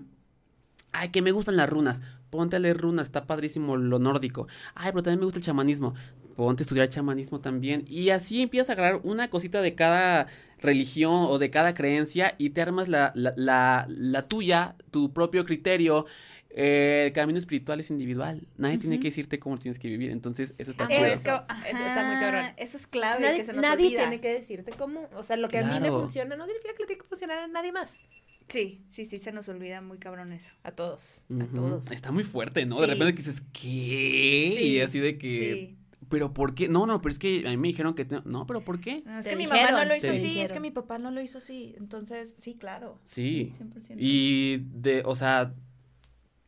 ay, 0.92 1.08
que 1.08 1.22
me 1.22 1.32
gustan 1.32 1.56
las 1.56 1.68
runas. 1.68 2.02
Ponte 2.32 2.56
a 2.56 2.58
leer 2.58 2.78
runas, 2.78 3.08
está 3.08 3.26
padrísimo 3.26 3.76
lo 3.76 3.98
nórdico. 3.98 4.48
Ay, 4.74 4.90
pero 4.92 5.02
también 5.02 5.18
me 5.20 5.26
gusta 5.26 5.38
el 5.38 5.44
chamanismo. 5.44 5.92
Ponte 6.34 6.62
a 6.62 6.64
estudiar 6.64 6.88
chamanismo 6.88 7.40
también. 7.40 7.84
Y 7.86 8.08
así 8.08 8.40
empiezas 8.40 8.70
a 8.70 8.72
agarrar 8.72 9.00
una 9.04 9.28
cosita 9.28 9.60
de 9.60 9.74
cada 9.74 10.28
religión 10.58 11.26
o 11.28 11.38
de 11.38 11.50
cada 11.50 11.74
creencia 11.74 12.34
y 12.38 12.48
te 12.50 12.62
armas 12.62 12.88
la, 12.88 13.12
la, 13.14 13.34
la, 13.36 13.84
la 13.86 14.22
tuya, 14.28 14.76
tu 14.90 15.12
propio 15.12 15.44
criterio. 15.44 16.06
Eh, 16.54 17.04
el 17.08 17.12
camino 17.12 17.38
espiritual 17.38 17.80
es 17.80 17.90
individual. 17.90 18.46
Nadie 18.56 18.78
tiene 18.78 18.98
que 18.98 19.08
decirte 19.08 19.38
cómo 19.38 19.58
tienes 19.58 19.78
que 19.78 19.88
vivir. 19.88 20.10
Entonces, 20.10 20.54
eso 20.56 20.70
está 20.70 20.84
Ah, 20.84 20.88
chido. 20.88 21.04
eso. 21.04 21.42
Eso 21.68 21.86
está 21.86 22.04
muy 22.06 22.16
cabrón. 22.18 22.46
Eso 22.56 22.78
es 22.78 22.86
clave 22.86 23.20
Nadie, 23.24 23.36
que 23.36 23.44
se 23.44 23.52
nos 23.52 23.60
nadie 23.60 23.86
olvida. 23.88 24.00
tiene 24.00 24.20
que 24.22 24.32
decirte 24.32 24.72
cómo. 24.72 25.06
O 25.16 25.22
sea, 25.22 25.36
lo 25.36 25.50
que 25.50 25.58
a 25.58 25.64
mí 25.64 25.78
me 25.80 25.90
funciona 25.90 26.34
no 26.34 26.46
significa 26.46 26.72
que 26.72 26.82
le 26.84 26.86
tiene 26.86 27.02
que 27.02 27.08
funcionar 27.08 27.40
a 27.40 27.46
nadie 27.46 27.72
más. 27.72 28.00
Sí, 28.48 28.82
sí, 28.88 29.04
sí, 29.04 29.18
se 29.18 29.32
nos 29.32 29.48
olvida 29.48 29.80
muy 29.80 29.98
cabrón 29.98 30.32
eso. 30.32 30.52
A 30.62 30.72
todos. 30.72 31.24
Ujú. 31.28 31.46
todos. 31.54 31.90
Está 31.90 32.10
muy 32.12 32.24
fuerte, 32.24 32.66
¿no? 32.66 32.80
De 32.80 32.86
repente 32.86 33.14
que 33.14 33.22
dices, 33.22 33.42
¿qué? 33.52 34.52
Sí, 34.56 34.62
y 34.68 34.80
así 34.80 34.98
de 35.00 35.18
que. 35.18 35.28
Sí. 35.28 35.78
¿Pero 36.08 36.34
por 36.34 36.54
qué? 36.54 36.68
No, 36.68 36.84
no, 36.86 37.00
pero 37.00 37.12
es 37.12 37.18
que 37.18 37.44
a 37.46 37.50
mí 37.50 37.56
me 37.56 37.68
dijeron 37.68 37.94
que. 37.94 38.04
te- 38.04 38.20
No, 38.24 38.46
pero 38.46 38.62
¿por 38.64 38.80
qué? 38.80 39.02
No, 39.06 39.18
es 39.18 39.24
Te 39.24 39.30
que 39.30 39.36
mi 39.36 39.46
mamá 39.46 39.70
no 39.70 39.84
lo 39.86 39.96
hizo 39.96 40.10
así, 40.10 40.40
es 40.40 40.52
que 40.52 40.60
mi 40.60 40.70
papá 40.70 40.98
no 40.98 41.10
lo 41.10 41.22
hizo 41.22 41.38
así. 41.38 41.74
Entonces, 41.78 42.34
sí, 42.38 42.54
claro. 42.54 42.98
Sí. 43.06 43.52
100%. 43.58 43.96
Y 43.98 44.58
de, 44.72 45.02
o 45.06 45.14
sea, 45.14 45.54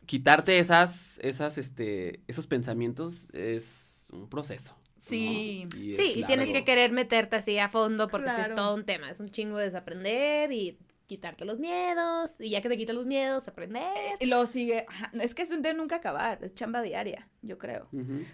quitarte 0.07 0.59
esas, 0.59 1.18
esas, 1.22 1.57
este, 1.59 2.20
esos 2.28 2.46
pensamientos 2.46 3.30
es 3.33 4.07
un 4.12 4.28
proceso. 4.28 4.74
¿no? 4.76 5.00
Sí. 5.00 5.66
Y 5.76 5.92
Sí, 5.92 6.12
y 6.16 6.24
tienes 6.24 6.50
que 6.50 6.64
querer 6.64 6.90
meterte 6.92 7.37
así 7.37 7.59
a 7.59 7.68
fondo 7.68 8.09
porque 8.09 8.28
sí 8.35 8.40
es 8.42 8.54
todo 8.54 8.74
un 8.74 8.85
tema. 8.85 9.11
Es 9.11 9.20
un 9.20 9.28
chingo 9.28 9.57
de 9.59 9.64
desaprender 9.64 10.50
y 10.52 10.78
quitarte 11.07 11.45
los 11.45 11.59
miedos. 11.59 12.33
Y 12.38 12.51
ya 12.51 12.61
que 12.61 12.69
te 12.69 12.77
quitas 12.77 12.95
los 12.97 13.07
miedos, 13.07 13.49
aprender. 13.49 13.93
Y 14.21 14.27
luego 14.27 14.47
sigue, 14.47 14.87
ajá, 14.88 15.11
es 15.21 15.35
que 15.35 15.43
es 15.43 15.51
un 15.51 15.62
de 15.62 15.75
nunca 15.75 15.97
acabar, 15.97 16.43
es 16.43 16.55
chamba 16.55 16.83
diaria, 16.83 17.29
yo 17.43 17.59
creo. 17.59 17.88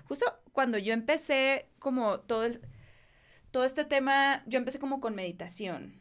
Justo 0.04 0.26
cuando 0.52 0.78
yo 0.78 0.92
empecé 0.92 1.68
como 1.78 2.20
todo 2.20 2.44
el, 2.44 2.60
todo 3.50 3.64
este 3.64 3.84
tema, 3.84 4.42
yo 4.46 4.58
empecé 4.58 4.78
como 4.78 5.00
con 5.00 5.14
meditación. 5.14 5.98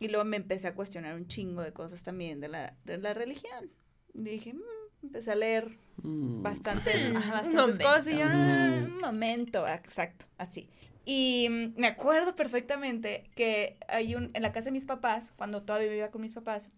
Y 0.00 0.08
luego 0.08 0.24
me 0.24 0.36
empecé 0.36 0.66
a 0.66 0.74
cuestionar 0.74 1.14
un 1.14 1.28
chingo 1.28 1.62
de 1.62 1.72
cosas 1.72 2.02
también 2.02 2.40
de 2.40 2.48
la, 2.48 2.76
de 2.84 2.98
la 2.98 3.14
religión. 3.14 3.70
Y 4.14 4.22
dije, 4.22 4.52
"Mm", 4.54 4.60
empecé 5.04 5.30
a 5.32 5.34
leer 5.36 5.78
Mm. 6.02 6.42
bastantes, 6.42 7.12
bastantes 7.32 7.78
cosas 7.78 8.06
y 8.08 8.18
yo, 8.18 8.24
"Ah, 8.24 8.80
un 8.84 8.98
momento, 8.98 9.68
exacto, 9.68 10.26
así. 10.38 10.68
Y 11.04 11.48
mm, 11.50 11.80
me 11.80 11.86
acuerdo 11.88 12.36
perfectamente 12.36 13.24
que 13.34 13.76
hay 13.88 14.14
un, 14.14 14.30
en 14.34 14.42
la 14.42 14.52
casa 14.52 14.66
de 14.66 14.72
mis 14.72 14.84
papás, 14.84 15.32
cuando 15.36 15.62
todavía 15.62 15.88
vivía 15.88 16.10
con 16.10 16.22
mis 16.22 16.34
papás, 16.34 16.70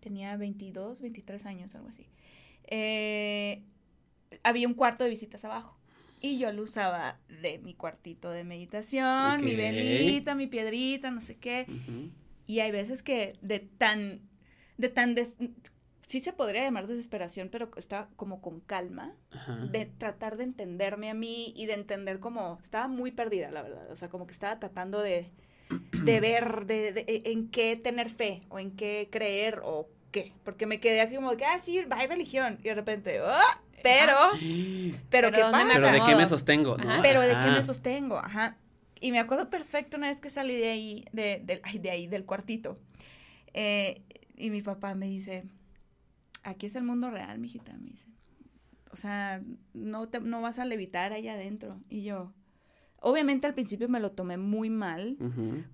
tenía 0.00 0.36
22, 0.36 1.00
23 1.00 1.44
años, 1.46 1.74
algo 1.74 1.88
así, 1.88 2.06
eh, 2.64 3.62
había 4.42 4.68
un 4.68 4.74
cuarto 4.74 5.04
de 5.04 5.10
visitas 5.10 5.44
abajo. 5.44 5.76
Y 6.20 6.36
yo 6.36 6.52
lo 6.52 6.62
usaba 6.64 7.18
de 7.42 7.58
mi 7.58 7.74
cuartito 7.74 8.30
de 8.30 8.42
meditación, 8.44 9.44
mi 9.44 9.54
velita, 9.56 10.34
mi 10.34 10.48
piedrita, 10.48 11.10
no 11.12 11.20
sé 11.20 11.36
qué. 11.36 11.66
Y 12.46 12.60
hay 12.60 12.72
veces 12.72 13.02
que 13.04 13.38
de 13.40 13.60
tan, 13.60 14.20
de 14.78 14.88
tan, 14.88 15.14
des- 15.14 15.36
sí 16.08 16.20
se 16.20 16.32
podría 16.32 16.62
llamar 16.64 16.86
desesperación, 16.86 17.50
pero 17.50 17.70
estaba 17.76 18.08
como 18.16 18.40
con 18.40 18.60
calma, 18.60 19.12
Ajá. 19.30 19.56
de 19.70 19.84
tratar 19.86 20.38
de 20.38 20.44
entenderme 20.44 21.10
a 21.10 21.14
mí 21.14 21.52
y 21.54 21.66
de 21.66 21.74
entender 21.74 22.18
como, 22.18 22.58
estaba 22.62 22.88
muy 22.88 23.12
perdida, 23.12 23.50
la 23.50 23.62
verdad, 23.62 23.90
o 23.92 23.96
sea, 23.96 24.08
como 24.08 24.26
que 24.26 24.32
estaba 24.32 24.58
tratando 24.58 25.00
de, 25.02 25.30
de 25.92 26.20
ver 26.20 26.64
de, 26.66 26.92
de- 26.94 27.04
e, 27.06 27.30
en 27.32 27.48
qué 27.50 27.76
tener 27.76 28.08
fe 28.08 28.42
o 28.48 28.58
en 28.58 28.74
qué 28.74 29.08
creer 29.12 29.60
o 29.64 29.88
qué, 30.10 30.32
porque 30.44 30.64
me 30.66 30.80
quedé 30.80 31.02
así 31.02 31.14
como 31.16 31.36
que, 31.36 31.44
ah, 31.44 31.58
sí, 31.62 31.84
hay 31.90 32.06
religión, 32.06 32.58
y 32.62 32.68
de 32.68 32.74
repente, 32.74 33.20
¡ah! 33.22 33.62
pero, 33.82 34.16
pero, 35.10 35.30
Pero 35.30 35.32
¿qué 35.32 35.40
¿dónde 35.42 35.64
me 35.64 35.74
pasa? 35.74 35.80
Pero 35.92 35.92
de 35.92 36.10
qué 36.10 36.16
me 36.16 36.26
sostengo, 36.26 36.78
¿no? 36.78 36.90
Ajá. 36.90 37.02
Pero 37.02 37.20
de 37.20 37.38
qué 37.38 37.50
me 37.50 37.62
sostengo, 37.62 38.16
ajá. 38.18 38.56
Y 39.00 39.12
me 39.12 39.20
acuerdo 39.20 39.50
perfecto 39.50 39.96
una 39.98 40.08
vez 40.08 40.20
que 40.20 40.30
salí 40.30 40.56
de 40.56 40.70
ahí, 40.70 41.04
de, 41.12 41.40
del- 41.44 41.60
ay, 41.64 41.78
de 41.78 41.90
ahí, 41.90 42.06
del 42.08 42.24
cuartito. 42.24 42.78
eh, 43.54 44.02
y 44.36 44.50
mi 44.50 44.62
papá 44.62 44.94
me 44.94 45.06
dice, 45.06 45.44
aquí 46.42 46.66
es 46.66 46.74
el 46.76 46.84
mundo 46.84 47.10
real, 47.10 47.38
mijita, 47.38 47.72
me 47.78 47.90
dice. 47.90 48.06
O 48.90 48.96
sea, 48.96 49.42
no, 49.74 50.08
te, 50.08 50.20
no 50.20 50.40
vas 50.40 50.58
a 50.58 50.64
levitar 50.64 51.12
allá 51.12 51.34
adentro. 51.34 51.80
Y 51.88 52.02
yo, 52.02 52.32
obviamente 53.00 53.46
al 53.46 53.54
principio 53.54 53.88
me 53.88 54.00
lo 54.00 54.12
tomé 54.12 54.36
muy 54.38 54.70
mal, 54.70 55.16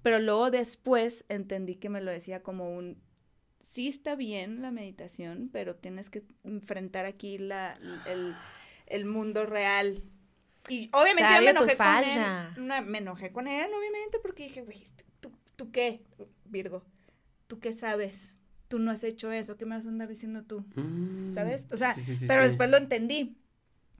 pero 0.02 0.18
luego 0.18 0.50
después 0.50 1.24
entendí 1.28 1.76
que 1.76 1.88
me 1.88 2.00
lo 2.00 2.10
decía 2.10 2.42
como 2.42 2.74
un, 2.76 3.00
sí 3.60 3.88
está 3.88 4.14
bien 4.14 4.62
la 4.62 4.70
meditación, 4.70 5.48
pero 5.52 5.76
tienes 5.76 6.10
que 6.10 6.24
enfrentar 6.42 7.06
aquí 7.06 7.38
la, 7.38 7.78
el, 8.06 8.34
el 8.86 9.04
mundo 9.04 9.46
real. 9.46 10.02
Y 10.68 10.88
obviamente 10.92 11.32
yo 11.36 11.42
me 11.42 11.50
enojé 11.50 11.68
con 11.68 11.76
falla. 11.76 12.52
él. 12.56 12.66
No, 12.66 12.82
me 12.82 12.98
enojé 12.98 13.32
con 13.32 13.46
él, 13.48 13.70
obviamente, 13.78 14.18
porque 14.20 14.44
dije, 14.44 14.62
güey, 14.62 14.82
¿tú, 15.20 15.30
¿tú 15.56 15.70
qué, 15.70 16.02
Virgo? 16.46 16.82
¿Tú 17.46 17.58
qué 17.60 17.72
sabes? 17.72 18.34
Tú 18.68 18.78
no 18.78 18.90
has 18.90 19.04
hecho 19.04 19.30
eso, 19.30 19.56
¿qué 19.56 19.66
me 19.66 19.76
vas 19.76 19.86
a 19.86 19.88
andar 19.88 20.08
diciendo 20.08 20.42
tú? 20.42 20.64
Mm. 20.74 21.34
¿Sabes? 21.34 21.66
O 21.70 21.76
sea, 21.76 21.94
Sí, 21.94 22.02
sí, 22.02 22.16
sí, 22.16 22.26
Pero 22.26 22.42
después 22.42 22.70
lo 22.70 22.76
entendí. 22.76 23.36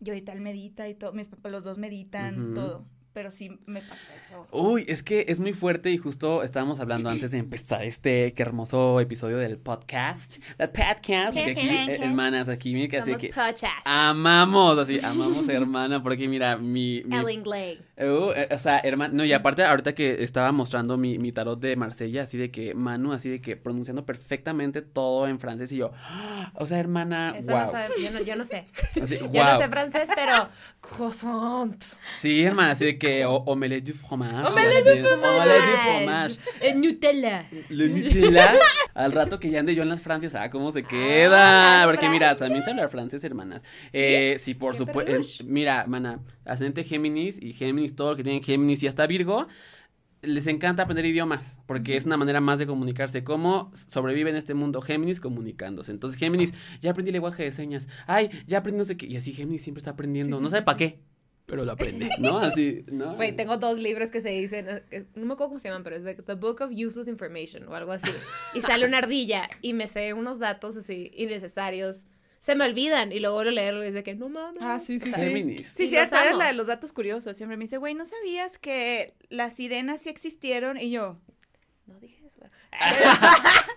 Y 0.05 0.09
ahorita 0.11 0.33
él 0.33 0.40
medita 0.40 0.88
y 0.88 0.94
todo, 0.94 1.12
mis 1.12 1.29
papás 1.29 1.53
los 1.53 1.64
dos 1.64 1.79
meditan, 1.79 2.55
todo. 2.55 2.83
Pero 3.14 3.31
sí 3.31 3.61
me 3.66 3.81
pasó 3.81 4.07
eso. 4.16 4.46
Uy, 4.50 4.85
es 4.88 5.05
que 5.05 5.27
es 5.29 5.38
muy 5.38 5.53
fuerte 5.53 5.90
y 5.90 5.96
justo 5.96 6.42
estábamos 6.42 6.81
hablando 6.81 7.09
antes 7.09 7.31
de 7.31 7.38
empezar 7.38 7.85
este 7.85 8.35
qué 8.35 8.42
hermoso 8.42 8.98
episodio 8.98 9.38
del 9.38 9.57
podcast. 9.57 10.38
The 10.59 10.66
podcast. 10.66 11.33
que 11.33 11.50
aquí, 11.53 12.03
hermanas, 12.03 12.48
aquí, 12.48 12.74
mira 12.74 12.88
que 12.88 12.98
así 12.98 13.14
que 13.14 13.29
podcast. 13.29 13.72
amamos, 13.85 14.79
así, 14.79 14.98
amamos 15.03 15.48
hermana, 15.55 16.03
porque 16.03 16.27
mira, 16.27 16.57
mi... 16.57 17.05
mi 17.05 17.16
Ellen 17.16 17.44
Glade. 17.44 17.79
Uh, 17.96 18.33
eh, 18.35 18.48
o 18.50 18.59
sea, 18.59 18.81
hermano, 18.81 19.14
no, 19.14 19.24
y 19.24 19.33
aparte 19.33 19.62
ahorita 19.62 19.94
que 19.94 20.24
estaba 20.24 20.50
mostrando 20.50 20.96
mi, 20.96 21.16
mi 21.18 21.31
tarot 21.31 21.61
de 21.61 21.77
Marsella, 21.77 22.24
así 22.24 22.37
de 22.37 22.50
que 22.50 22.74
Manu, 22.74 23.12
así 23.12 23.29
de 23.29 23.40
que 23.40 23.57
pronunciando 23.57 24.05
perfectamente 24.05 24.83
todo 24.83 25.29
en 25.29 25.38
francés 25.38 25.70
y 25.70 25.77
yo, 25.77 25.92
o 26.55 26.66
sea, 26.66 26.81
hermana, 26.81 27.35
Eso 27.38 27.53
wow. 27.53 27.61
no 27.61 27.66
sabe, 27.68 27.94
yo 28.03 28.11
no, 28.11 28.20
yo 28.22 28.35
no 28.35 28.44
sé. 28.44 28.66
Así, 29.00 29.18
Yo 29.33 29.44
no 29.44 29.59
sé 29.59 29.68
francés, 29.68 30.11
pero 30.14 30.48
croissant. 30.81 31.81
Sí, 32.18 32.42
hermana, 32.42 32.72
así 32.72 32.85
de 32.85 32.98
que 32.98 33.04
o, 33.27 33.43
omelette 33.47 33.87
du 33.87 33.93
fromage. 33.93 34.47
Omelette 34.47 34.88
así, 34.88 35.07
Omelette 35.07 35.71
du 35.71 35.77
fromage. 35.83 36.38
Eh, 36.61 36.75
Nutella. 36.75 37.47
Le 37.69 37.88
Nutella. 37.88 38.55
Al 38.95 39.12
rato 39.12 39.40
que 39.40 39.51
ya 39.51 39.61
ande 39.61 39.75
yo 39.75 39.83
en 39.83 39.88
las 39.88 40.01
Francias, 40.01 40.35
ah, 40.35 40.51
cómo 40.51 40.71
se 40.71 40.85
queda. 40.85 41.79
las 41.79 41.87
Porque 41.87 42.09
mira, 42.09 42.37
también 42.37 42.62
sé 42.62 42.71
hablar 42.71 42.88
francés, 42.90 43.25
hermanas. 43.25 43.62
Eh, 43.93 44.37
sí, 44.38 44.55
por 44.55 44.77
supuesto. 44.77 45.45
mira, 45.45 45.85
mana, 45.88 46.21
ascendente 46.45 46.85
Géminis 46.85 47.40
y 47.40 47.53
Géminis, 47.53 47.97
todo 47.97 48.11
lo 48.11 48.17
que 48.17 48.23
tienen 48.23 48.43
Géminis 48.43 48.83
y 48.83 48.87
hasta 48.87 49.07
Virgo. 49.07 49.49
Les 50.23 50.47
encanta 50.47 50.85
aprender 50.85 51.05
idiomas, 51.05 51.59
porque 51.67 51.97
es 51.97 52.07
una 52.07 52.17
manera 52.17 52.40
más 52.40 52.59
de 52.59 52.67
comunicarse. 52.67 53.25
¿Cómo 53.25 53.71
sobrevive 53.75 54.31
en 54.31 54.37
este 54.37 54.55
mundo 54.55 54.81
Géminis 54.81 55.21
comunicándose? 55.21 55.93
Entonces, 55.93 56.19
Géminis, 56.19 56.55
ya 56.81 56.93
aprendí 56.93 57.12
lenguaje 57.12 57.43
de 57.43 57.53
señas. 57.53 57.88
Ay, 58.07 58.31
ya 58.47 58.59
aprendí 58.59 58.79
no 58.79 58.85
sé 58.87 58.97
qué. 58.97 59.07
Y 59.07 59.17
así 59.17 59.35
Géminis 59.35 59.62
siempre 59.62 59.81
está 59.81 59.90
aprendiendo. 59.90 60.37
Sí, 60.37 60.40
sí, 60.40 60.45
no 60.45 60.51
sabe 60.51 60.62
sí, 60.62 60.64
para 60.64 60.79
sí. 60.79 60.85
qué, 60.85 61.01
pero 61.46 61.64
lo 61.64 61.72
aprende, 61.72 62.09
¿no? 62.18 62.38
Así, 62.38 62.85
¿no? 62.90 63.16
Güey, 63.16 63.35
tengo 63.37 63.57
dos 63.59 63.78
libros 63.78 64.11
que 64.11 64.20
se 64.20 64.30
dicen, 64.30 64.83
que- 64.90 65.07
no 65.14 65.26
me 65.26 65.35
acuerdo 65.35 65.50
cómo 65.50 65.59
se 65.61 65.68
llaman, 65.68 65.83
pero 65.85 65.96
es 65.96 66.04
de 66.04 66.14
The 66.14 66.35
Book 66.35 66.61
of 66.62 66.70
Useless 66.72 67.09
Information 67.09 67.68
o 67.68 67.74
algo 67.74 67.92
así. 67.92 68.11
Y 68.54 68.61
sale 68.61 68.87
una 68.87 68.98
ardilla 68.98 69.48
y 69.62 69.72
me 69.74 69.87
sé 69.88 70.12
unos 70.14 70.38
datos 70.38 70.76
así 70.76 71.11
innecesarios. 71.14 72.07
Se 72.40 72.54
me 72.57 72.64
olvidan 72.66 73.11
y 73.11 73.20
luego 73.20 73.40
a 73.40 73.44
leerlo 73.44 73.85
y 73.85 73.88
es 73.88 73.94
de 73.94 74.02
que 74.02 74.14
no 74.14 74.28
mames. 74.28 74.61
Ah, 74.62 74.78
sí, 74.78 75.00
sí, 75.00 75.11
O 75.11 75.14
sea, 75.14 75.28
sí. 75.28 75.57
Sí, 75.64 75.85
los 75.85 75.92
eres 75.94 76.12
amo. 76.12 76.38
la 76.38 76.46
de 76.48 76.52
los 76.52 76.66
datos 76.66 76.92
curiosos. 76.92 77.37
Siempre 77.37 77.57
me 77.57 77.64
dice, 77.64 77.78
güey, 77.78 77.94
¿no 77.94 78.04
sabías 78.04 78.59
que 78.59 79.14
las 79.30 79.54
sirenas 79.54 80.00
sí 80.02 80.11
existieron? 80.11 80.76
Y 80.78 80.90
yo, 80.90 81.18
No 81.87 82.01
dije 82.01 82.25
eso. 82.25 82.40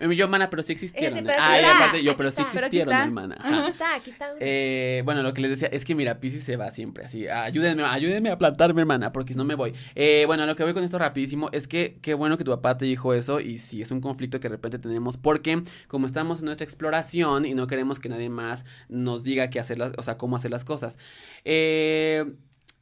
Y 0.00 0.16
Yo, 0.16 0.24
hermana, 0.24 0.48
pero 0.48 0.62
sí 0.62 0.72
existieron. 0.72 1.22
Pero 1.22 1.36
Ay, 1.38 1.60
aquí 1.60 1.66
está, 1.66 1.76
aparte, 1.78 2.02
yo, 2.02 2.10
aquí 2.12 2.16
pero 2.16 2.30
sí 2.30 2.40
está. 2.40 2.52
Pero 2.52 2.66
aquí 2.66 2.78
existieron, 2.78 2.92
está. 2.94 3.04
hermana. 3.04 3.36
Ajá. 3.38 3.58
Aquí 3.58 3.68
está, 3.68 3.94
aquí 3.94 4.10
está. 4.10 4.34
Eh, 4.40 5.02
bueno, 5.04 5.22
lo 5.22 5.34
que 5.34 5.42
les 5.42 5.50
decía 5.50 5.68
es 5.68 5.84
que 5.84 5.94
mira, 5.94 6.18
Pisces 6.18 6.42
se 6.42 6.56
va 6.56 6.70
siempre 6.70 7.04
así. 7.04 7.28
Ayúdenme, 7.28 7.84
ayúdenme 7.84 8.30
a 8.30 8.38
plantarme, 8.38 8.80
hermana, 8.80 9.12
porque 9.12 9.34
si 9.34 9.38
no 9.38 9.44
me 9.44 9.54
voy. 9.56 9.74
Eh, 9.94 10.24
bueno, 10.26 10.46
lo 10.46 10.56
que 10.56 10.64
voy 10.64 10.72
con 10.72 10.84
esto 10.84 10.98
rapidísimo 10.98 11.50
es 11.52 11.68
que 11.68 11.98
qué 12.00 12.14
bueno 12.14 12.38
que 12.38 12.44
tu 12.44 12.50
papá 12.50 12.78
te 12.78 12.86
dijo 12.86 13.12
eso 13.12 13.40
y 13.40 13.58
sí 13.58 13.82
es 13.82 13.90
un 13.90 14.00
conflicto 14.00 14.40
que 14.40 14.48
de 14.48 14.54
repente 14.54 14.78
tenemos 14.78 15.18
porque 15.18 15.62
como 15.86 16.06
estamos 16.06 16.38
en 16.38 16.46
nuestra 16.46 16.64
exploración 16.64 17.44
y 17.44 17.52
no 17.52 17.66
queremos 17.66 17.98
que 18.00 18.08
nadie 18.08 18.30
más 18.30 18.64
nos 18.88 19.22
diga 19.22 19.50
qué 19.50 19.60
hacer, 19.60 19.78
las, 19.78 19.92
o 19.98 20.02
sea, 20.02 20.16
cómo 20.16 20.36
hacer 20.36 20.50
las 20.50 20.64
cosas. 20.64 20.98
Eh, 21.44 22.24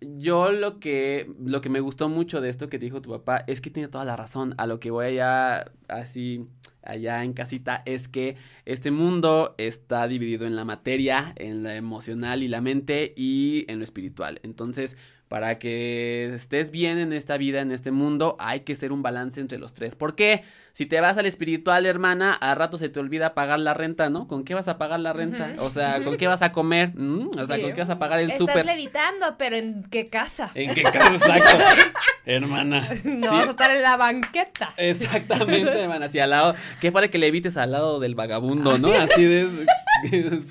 yo 0.00 0.52
lo 0.52 0.78
que 0.78 1.30
lo 1.42 1.60
que 1.60 1.68
me 1.68 1.80
gustó 1.80 2.08
mucho 2.08 2.40
de 2.40 2.50
esto 2.50 2.68
que 2.68 2.78
dijo 2.78 3.00
tu 3.00 3.10
papá 3.10 3.42
es 3.46 3.60
que 3.60 3.70
tiene 3.70 3.88
toda 3.88 4.04
la 4.04 4.16
razón. 4.16 4.54
A 4.58 4.66
lo 4.66 4.78
que 4.80 4.90
voy 4.90 5.06
allá 5.06 5.72
así 5.88 6.46
allá 6.82 7.24
en 7.24 7.32
casita 7.32 7.82
es 7.84 8.08
que 8.08 8.36
este 8.64 8.90
mundo 8.90 9.54
está 9.58 10.06
dividido 10.08 10.46
en 10.46 10.56
la 10.56 10.64
materia, 10.64 11.32
en 11.36 11.62
la 11.62 11.76
emocional 11.76 12.42
y 12.42 12.48
la 12.48 12.60
mente 12.60 13.12
y 13.16 13.64
en 13.68 13.78
lo 13.78 13.84
espiritual. 13.84 14.40
Entonces, 14.42 14.96
para 15.28 15.58
que 15.58 16.30
estés 16.34 16.70
bien 16.70 16.98
en 16.98 17.12
esta 17.12 17.36
vida, 17.36 17.60
en 17.60 17.72
este 17.72 17.90
mundo, 17.90 18.36
hay 18.38 18.60
que 18.60 18.74
ser 18.76 18.92
un 18.92 19.02
balance 19.02 19.40
entre 19.40 19.58
los 19.58 19.74
tres. 19.74 19.94
¿Por 19.96 20.14
qué? 20.14 20.44
Si 20.72 20.84
te 20.86 21.00
vas 21.00 21.16
al 21.16 21.24
espiritual, 21.26 21.86
hermana, 21.86 22.34
a 22.34 22.54
rato 22.54 22.76
se 22.76 22.88
te 22.90 23.00
olvida 23.00 23.32
pagar 23.34 23.58
la 23.58 23.72
renta, 23.74 24.10
¿no? 24.10 24.28
¿Con 24.28 24.44
qué 24.44 24.54
vas 24.54 24.68
a 24.68 24.76
pagar 24.76 25.00
la 25.00 25.12
renta? 25.14 25.54
O 25.58 25.70
sea, 25.70 26.04
¿con 26.04 26.16
qué 26.18 26.26
vas 26.28 26.42
a 26.42 26.52
comer? 26.52 26.92
Mm, 26.94 27.30
O 27.40 27.46
sea, 27.46 27.56
Sí. 27.56 27.62
¿con 27.62 27.72
qué 27.72 27.80
vas 27.80 27.88
a 27.90 27.98
pagar 27.98 28.20
el 28.20 28.26
Estás 28.30 28.40
súper? 28.46 28.66
levitando, 28.66 29.36
pero 29.38 29.56
¿en 29.56 29.84
qué 29.84 30.08
casa? 30.10 30.50
¿En 30.54 30.74
qué 30.74 30.82
exacto? 30.82 31.48
Hermana. 32.26 32.86
No 33.04 33.28
Sí, 33.30 33.34
vas 33.36 33.46
a 33.46 33.50
estar 33.50 33.70
en 33.74 33.82
la 33.82 33.96
banqueta. 33.96 34.74
Exactamente, 34.76 35.80
hermana. 35.80 36.06
Así 36.06 36.18
al 36.18 36.30
lado. 36.30 36.54
Que 36.80 36.92
para 36.92 37.08
que 37.08 37.18
le 37.18 37.28
evites 37.28 37.56
al 37.56 37.72
lado 37.72 37.98
del 37.98 38.14
vagabundo, 38.14 38.78
¿no? 38.78 38.88
Así 38.92 39.24
de. 39.24 39.66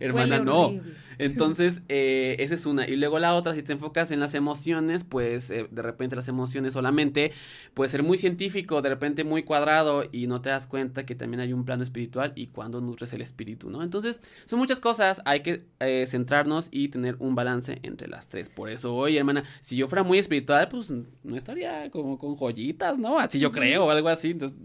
hermana, 0.00 0.36
Huele 0.36 0.44
no. 0.44 0.60
horrible. 0.66 1.01
Entonces, 1.18 1.82
eh, 1.88 2.36
esa 2.38 2.54
es 2.54 2.66
una. 2.66 2.88
Y 2.88 2.96
luego 2.96 3.18
la 3.18 3.34
otra, 3.34 3.54
si 3.54 3.62
te 3.62 3.72
enfocas 3.72 4.10
en 4.10 4.20
las 4.20 4.34
emociones, 4.34 5.04
pues 5.04 5.50
eh, 5.50 5.68
de 5.70 5.82
repente 5.82 6.16
las 6.16 6.28
emociones 6.28 6.72
solamente 6.72 7.32
puede 7.74 7.90
ser 7.90 8.02
muy 8.02 8.18
científico, 8.18 8.82
de 8.82 8.88
repente 8.88 9.24
muy 9.24 9.42
cuadrado 9.42 10.04
y 10.10 10.26
no 10.26 10.40
te 10.40 10.50
das 10.50 10.66
cuenta 10.66 11.04
que 11.06 11.14
también 11.14 11.40
hay 11.40 11.52
un 11.52 11.64
plano 11.64 11.82
espiritual 11.82 12.32
y 12.34 12.48
cuando 12.48 12.80
nutres 12.80 13.12
el 13.12 13.22
espíritu, 13.22 13.70
¿no? 13.70 13.82
Entonces, 13.82 14.20
son 14.44 14.58
muchas 14.58 14.80
cosas, 14.80 15.22
hay 15.24 15.40
que 15.40 15.66
eh, 15.80 16.06
centrarnos 16.06 16.68
y 16.70 16.88
tener 16.88 17.16
un 17.18 17.34
balance 17.34 17.78
entre 17.82 18.08
las 18.08 18.28
tres. 18.28 18.48
Por 18.48 18.70
eso, 18.70 18.94
oye, 18.94 19.18
hermana, 19.18 19.44
si 19.60 19.76
yo 19.76 19.88
fuera 19.88 20.02
muy 20.02 20.18
espiritual, 20.18 20.68
pues 20.68 20.90
no 20.90 21.36
estaría 21.36 21.90
como 21.90 22.18
con 22.18 22.36
joyitas, 22.36 22.98
¿no? 22.98 23.18
Así 23.18 23.38
yo 23.38 23.52
creo 23.52 23.86
o 23.86 23.90
algo 23.90 24.08
así. 24.08 24.30
Entonces, 24.30 24.58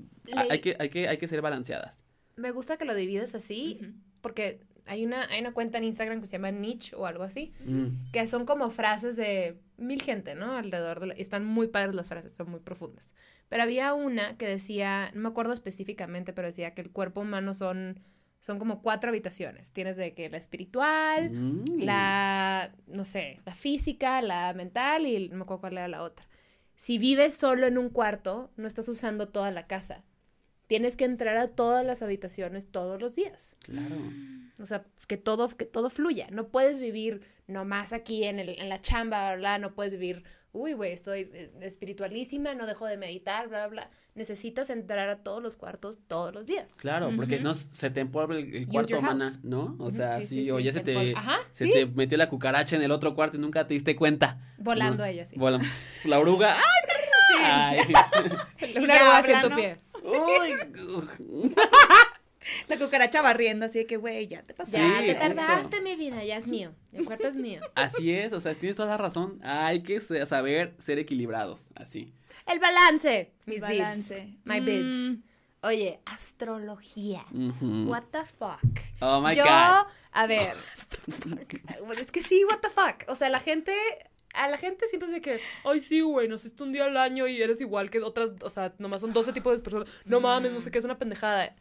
hay 0.50 0.60
que, 0.60 0.76
hay, 0.80 0.90
que, 0.90 1.08
hay 1.08 1.18
que 1.18 1.28
ser 1.28 1.42
balanceadas. 1.42 2.04
Me 2.36 2.52
gusta 2.52 2.78
que 2.78 2.86
lo 2.86 2.94
divides 2.94 3.34
así, 3.34 3.80
porque 4.22 4.62
hay 4.88 5.06
una, 5.06 5.23
hay 5.30 5.39
una 5.41 5.54
cuenta 5.54 5.78
en 5.78 5.84
Instagram 5.86 6.21
que 6.21 6.28
se 6.28 6.34
llama 6.34 6.52
Niche 6.52 6.95
o 6.95 7.06
algo 7.06 7.23
así, 7.23 7.54
Mm. 7.65 8.12
que 8.12 8.26
son 8.28 8.45
como 8.45 8.69
frases 8.71 9.15
de 9.15 9.60
mil 9.78 10.02
gente, 10.02 10.34
¿no? 10.36 10.56
Alrededor 10.56 11.00
de 11.00 11.08
la... 11.08 11.13
Están 11.13 11.45
muy 11.45 11.67
padres 11.67 11.93
las 11.95 12.08
frases, 12.10 12.34
son 12.34 12.50
muy 12.50 12.60
profundas. 12.60 13.13
Pero 13.50 13.63
había 13.63 13.93
una 13.93 14.38
que 14.38 14.47
decía, 14.47 15.12
no 15.13 15.21
me 15.21 15.30
acuerdo 15.30 15.54
específicamente, 15.54 16.34
pero 16.34 16.47
decía 16.47 16.73
que 16.73 16.82
el 16.82 16.89
cuerpo 16.91 17.21
humano 17.21 17.54
son, 17.54 18.00
son 18.41 18.60
como 18.60 18.82
cuatro 18.82 19.10
habitaciones. 19.10 19.71
Tienes 19.71 19.95
de 19.97 20.13
que 20.13 20.30
la 20.30 20.38
espiritual, 20.38 21.32
Mm. 21.32 21.80
la, 21.80 22.71
no 22.88 23.06
sé, 23.06 23.39
la 23.45 23.54
física, 23.54 24.21
la 24.21 24.54
mental 24.54 25.06
y 25.06 25.30
no 25.30 25.36
me 25.38 25.41
acuerdo 25.43 25.62
cuál 25.62 25.73
era 25.78 25.88
la 25.88 26.02
otra. 26.04 26.26
Si 26.76 26.97
vives 26.97 27.34
solo 27.34 27.65
en 27.67 27.78
un 27.78 27.89
cuarto, 27.89 28.52
no 28.56 28.67
estás 28.67 28.88
usando 28.89 29.30
toda 29.30 29.50
la 29.52 29.65
casa. 29.67 30.04
Tienes 30.68 30.98
que 30.98 31.06
entrar 31.06 31.38
a 31.38 31.48
todas 31.48 31.86
las 31.86 32.02
habitaciones 32.02 32.68
todos 32.70 33.00
los 33.02 33.16
días. 33.16 33.58
Claro. 33.62 33.96
O 34.60 34.66
sea, 34.66 34.84
que 35.08 35.18
todo, 35.18 35.48
que 35.50 35.66
todo 35.66 35.90
fluya. 35.90 36.28
No 36.32 36.50
puedes 36.50 36.80
vivir 36.80 37.22
nomás 37.48 37.94
aquí 37.94 38.26
en, 38.26 38.40
el, 38.40 38.50
en 38.60 38.70
la 38.70 38.82
chamba, 38.82 39.34
bla, 39.36 39.60
No 39.60 39.74
puedes 39.74 39.94
vivir, 39.94 40.24
uy, 40.52 40.74
güey, 40.74 40.92
estoy 40.92 41.30
eh, 41.34 41.52
espiritualísima, 41.62 42.54
no 42.54 42.66
dejo 42.66 42.86
de 42.86 42.98
meditar, 42.98 43.48
bla, 43.48 43.68
bla. 43.68 43.90
Necesitas 44.16 44.70
entrar 44.70 45.08
a 45.10 45.18
todos 45.20 45.42
los 45.42 45.56
cuartos 45.56 46.00
todos 46.08 46.34
los 46.34 46.48
días. 46.48 46.78
Claro, 46.80 47.12
porque 47.16 47.36
Ujú. 47.36 47.38
si 47.38 47.44
no 47.44 47.54
se 47.54 47.90
te 47.92 48.00
empolva 48.02 48.36
el, 48.36 48.68
cuarto, 48.68 49.00
mana. 49.02 49.32
¿no? 49.44 49.76
O 49.80 49.92
sea, 49.92 50.14
sí, 50.14 50.26
sí, 50.26 50.46
sí, 50.46 50.52
o 50.52 50.58
sí, 50.58 50.64
ya 50.64 50.74
se 50.74 50.80
te, 50.82 50.94
empolva. 50.94 51.20
Ajá, 51.20 51.40
se 51.52 51.66
sí. 51.66 51.72
te 51.72 51.86
metió 51.86 52.18
la 52.18 52.28
cucaracha 52.28 52.76
en 52.76 52.82
el 52.82 52.92
otro 52.92 53.14
cuarto 53.16 53.38
y 53.38 53.40
nunca 53.40 53.68
te 53.68 53.76
diste 53.76 53.96
cuenta. 53.96 54.40
Volando 54.58 55.04
¿no? 55.04 55.06
ella, 55.06 55.26
sí. 55.26 55.36
Vola- 55.38 55.62
la 56.06 56.20
oruga. 56.20 56.58
¡Ay! 57.40 57.80
Y 58.74 58.78
Una 58.80 58.88
ya 58.88 58.96
arruga 58.96 59.18
hacia 59.20 59.38
habla, 59.38 59.42
tu 59.44 59.50
¿no? 59.50 59.56
pie. 59.56 59.78
Uy. 60.08 61.56
La 62.70 62.78
cucaracha 62.78 63.22
barriendo, 63.22 63.65
así 63.65 63.80
de 63.80 63.86
que, 63.86 63.98
güey, 63.98 64.28
ya 64.28 64.41
te 64.41 64.54
pasaste. 64.54 64.80
Ya, 64.80 65.00
Sí, 65.00 65.06
te 65.08 65.15
justo. 65.15 65.36
tardaste, 65.36 65.82
mi 65.82 65.96
vida, 65.98 66.24
ya 66.24 66.38
es 66.38 66.48
mío. 66.48 66.72
El 66.93 67.04
cuarto 67.06 67.28
es 67.28 67.36
mío. 67.36 67.60
Así 67.76 68.13
es, 68.13 68.32
o 68.32 68.39
sea, 68.39 68.54
tienes 68.54 68.78
toda 68.78 68.88
la 68.89 68.98
razón. 68.98 69.39
Hay 69.43 69.84
que 69.84 70.00
saber 70.00 70.74
ser 70.78 70.98
equilibrados, 70.98 71.72
así. 71.76 72.13
El 72.46 72.60
balance, 72.60 73.34
mis 73.46 73.56
bids. 73.67 73.80
Balance. 73.80 74.34
My 74.46 74.62
Mm, 74.62 74.65
bids. 74.65 75.20
Oye, 75.62 76.00
astrología. 76.06 77.26
What 77.62 78.04
the 78.12 78.24
fuck. 78.24 78.62
Oh 79.02 79.20
my 79.22 79.36
Yo, 79.36 79.43
God. 79.43 79.88
a 80.13 80.26
ver. 80.28 80.56
Bueno, 81.86 82.02
es 82.02 82.12
que 82.12 82.22
sí, 82.22 82.46
what 82.46 82.60
the 82.60 82.70
fuck. 82.70 83.04
O 83.10 83.15
sea, 83.15 83.28
la 83.30 83.39
gente. 83.41 83.74
A 84.38 84.47
la 84.50 84.58
gente 84.58 84.88
siempre 84.88 85.10
dice 85.10 85.21
que, 85.21 85.39
ay, 85.63 85.80
sí, 85.80 86.02
güey, 86.02 86.28
naciste 86.28 86.63
un 86.63 86.71
día 86.71 86.86
al 86.86 86.97
año 86.97 87.28
y 87.28 87.41
eres 87.41 87.62
igual 87.62 87.89
que 87.89 88.00
otras, 88.02 88.32
o 88.41 88.50
sea, 88.50 88.73
nomás 88.78 89.02
son 89.02 89.13
12 89.13 89.34
tipos 89.34 89.58
de 89.58 89.63
personas. 89.63 89.89
No 90.06 90.19
mames, 90.19 90.52
no 90.52 90.60
sé 90.60 90.71
qué, 90.71 90.78
es 90.78 90.86
una 90.86 90.97
pendejada. 90.97 91.56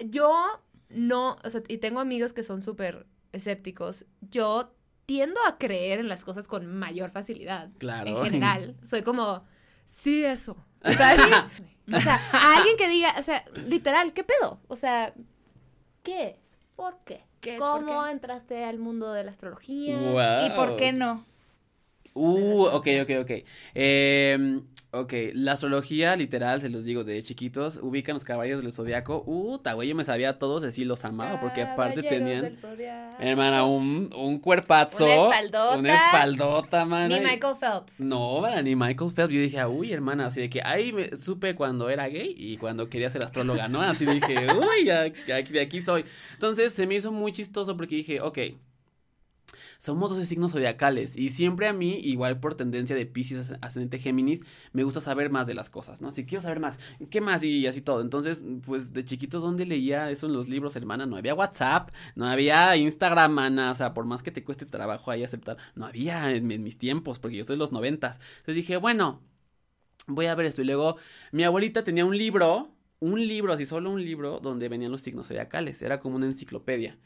Yo 0.00 0.62
no, 0.88 1.36
o 1.44 1.50
sea, 1.50 1.62
y 1.68 1.78
tengo 1.78 2.00
amigos 2.00 2.32
que 2.32 2.42
son 2.42 2.62
súper 2.62 3.06
escépticos. 3.32 4.06
Yo 4.20 4.74
tiendo 5.06 5.40
a 5.46 5.58
creer 5.58 6.00
en 6.00 6.08
las 6.08 6.24
cosas 6.24 6.48
con 6.48 6.66
mayor 6.66 7.10
facilidad. 7.10 7.70
Claro. 7.78 8.08
En 8.08 8.16
general. 8.24 8.76
Soy 8.82 9.02
como, 9.02 9.44
sí, 9.84 10.24
eso. 10.24 10.56
O 10.84 10.92
sea, 10.92 11.16
sí. 11.56 11.64
O 11.94 12.00
sea, 12.00 12.20
a 12.32 12.56
alguien 12.56 12.76
que 12.76 12.88
diga, 12.88 13.14
o 13.18 13.22
sea, 13.22 13.44
literal, 13.54 14.12
¿qué 14.12 14.22
pedo? 14.24 14.60
O 14.68 14.76
sea, 14.76 15.14
¿qué 16.02 16.28
es? 16.28 16.36
¿Por 16.76 16.98
qué? 17.04 17.24
¿Qué 17.40 17.54
es? 17.54 17.58
¿Por 17.58 17.84
¿Cómo 17.84 18.04
qué? 18.04 18.10
entraste 18.10 18.64
al 18.64 18.78
mundo 18.78 19.12
de 19.12 19.24
la 19.24 19.30
astrología? 19.30 19.96
Wow. 19.98 20.46
¿Y 20.46 20.50
por 20.50 20.76
qué 20.76 20.92
no? 20.92 21.24
Uh, 22.14 22.64
ok, 22.66 22.86
ok, 23.02 23.10
ok. 23.22 23.30
Eh, 23.74 24.60
Ok, 24.90 25.12
la 25.34 25.52
astrología 25.52 26.16
literal, 26.16 26.62
se 26.62 26.70
los 26.70 26.82
digo, 26.82 27.04
de 27.04 27.22
chiquitos, 27.22 27.78
ubican 27.82 28.14
los 28.14 28.24
caballeros 28.24 28.62
del 28.62 28.72
zodiaco. 28.72 29.22
Uh, 29.26 29.58
güey, 29.74 29.86
yo 29.86 29.94
me 29.94 30.02
sabía 30.02 30.38
todos, 30.38 30.64
así 30.64 30.86
los 30.86 31.04
amaba, 31.04 31.38
porque 31.42 31.60
aparte 31.60 32.02
tenían, 32.02 32.50
hermana, 33.20 33.66
un, 33.66 34.08
un 34.16 34.38
cuerpazo. 34.38 35.04
Una 35.04 35.14
espaldota. 35.14 35.76
Una 35.76 35.94
espaldota, 35.94 36.84
man. 36.86 37.08
Ni 37.10 37.20
Michael 37.20 37.54
Phelps. 37.60 38.00
No, 38.00 38.62
ni 38.62 38.74
Michael 38.74 39.10
Phelps. 39.10 39.34
Yo 39.34 39.40
dije, 39.42 39.66
uy, 39.66 39.92
hermana, 39.92 40.26
así 40.26 40.40
de 40.40 40.48
que 40.48 40.62
ahí 40.62 40.90
me 40.90 41.14
supe 41.16 41.54
cuando 41.54 41.90
era 41.90 42.08
gay 42.08 42.34
y 42.38 42.56
cuando 42.56 42.88
quería 42.88 43.10
ser 43.10 43.22
astróloga, 43.22 43.68
¿no? 43.68 43.82
Así 43.82 44.06
dije, 44.06 44.46
uy, 44.54 44.84
de 44.86 45.60
aquí 45.60 45.82
soy. 45.82 46.06
Entonces 46.32 46.72
se 46.72 46.86
me 46.86 46.94
hizo 46.94 47.12
muy 47.12 47.32
chistoso 47.32 47.76
porque 47.76 47.96
dije, 47.96 48.22
ok, 48.22 48.38
somos 49.78 50.10
12 50.10 50.26
signos 50.26 50.52
zodiacales 50.52 51.16
y 51.16 51.28
siempre 51.28 51.68
a 51.68 51.72
mí, 51.72 52.00
igual 52.02 52.40
por 52.40 52.56
tendencia 52.56 52.96
de 52.96 53.06
Pisces 53.06 53.54
ascendente 53.60 54.00
Géminis, 54.00 54.42
me 54.72 54.82
gusta 54.82 55.00
saber 55.00 55.30
más 55.30 55.46
de 55.46 55.54
las 55.54 55.70
cosas, 55.70 56.00
¿no? 56.00 56.10
Si 56.10 56.26
quiero 56.26 56.42
saber 56.42 56.58
más, 56.58 56.80
¿qué 57.10 57.20
más? 57.20 57.44
Y 57.44 57.64
así 57.68 57.80
todo. 57.80 58.00
Entonces, 58.00 58.42
pues 58.66 58.92
de 58.92 59.04
chiquito, 59.04 59.38
¿dónde 59.38 59.66
leía 59.66 60.10
eso 60.10 60.26
en 60.26 60.32
los 60.32 60.48
libros, 60.48 60.74
hermana? 60.74 61.06
No 61.06 61.16
había 61.16 61.34
WhatsApp, 61.34 61.90
no 62.16 62.26
había 62.26 62.76
Instagram, 62.76 63.32
mana, 63.32 63.70
o 63.70 63.74
sea, 63.76 63.94
por 63.94 64.04
más 64.04 64.24
que 64.24 64.32
te 64.32 64.42
cueste 64.42 64.66
trabajo 64.66 65.12
ahí 65.12 65.22
aceptar, 65.22 65.56
no 65.76 65.86
había 65.86 66.32
en, 66.32 66.46
mis 66.48 66.76
tiempos, 66.76 67.20
porque 67.20 67.36
yo 67.36 67.44
soy 67.44 67.54
de 67.54 67.58
los 67.58 67.70
noventas. 67.70 68.18
Entonces 68.38 68.56
dije, 68.56 68.78
bueno, 68.78 69.22
voy 70.08 70.26
a 70.26 70.34
ver 70.34 70.46
esto. 70.46 70.62
Y 70.62 70.64
luego 70.64 70.96
mi 71.30 71.44
abuelita 71.44 71.84
tenía 71.84 72.04
un 72.04 72.18
libro 72.18 72.74
un 73.00 73.24
libro, 73.24 73.52
así 73.52 73.64
solo 73.64 73.90
un 73.92 74.02
libro, 74.02 74.40
donde 74.40 74.68
venían 74.68 74.90
los 74.90 75.02
signos 75.02 75.28
zodiacales. 75.28 75.82
Era 75.82 76.00
como 76.00 76.16
una 76.16 76.26
enciclopedia, 76.26 76.98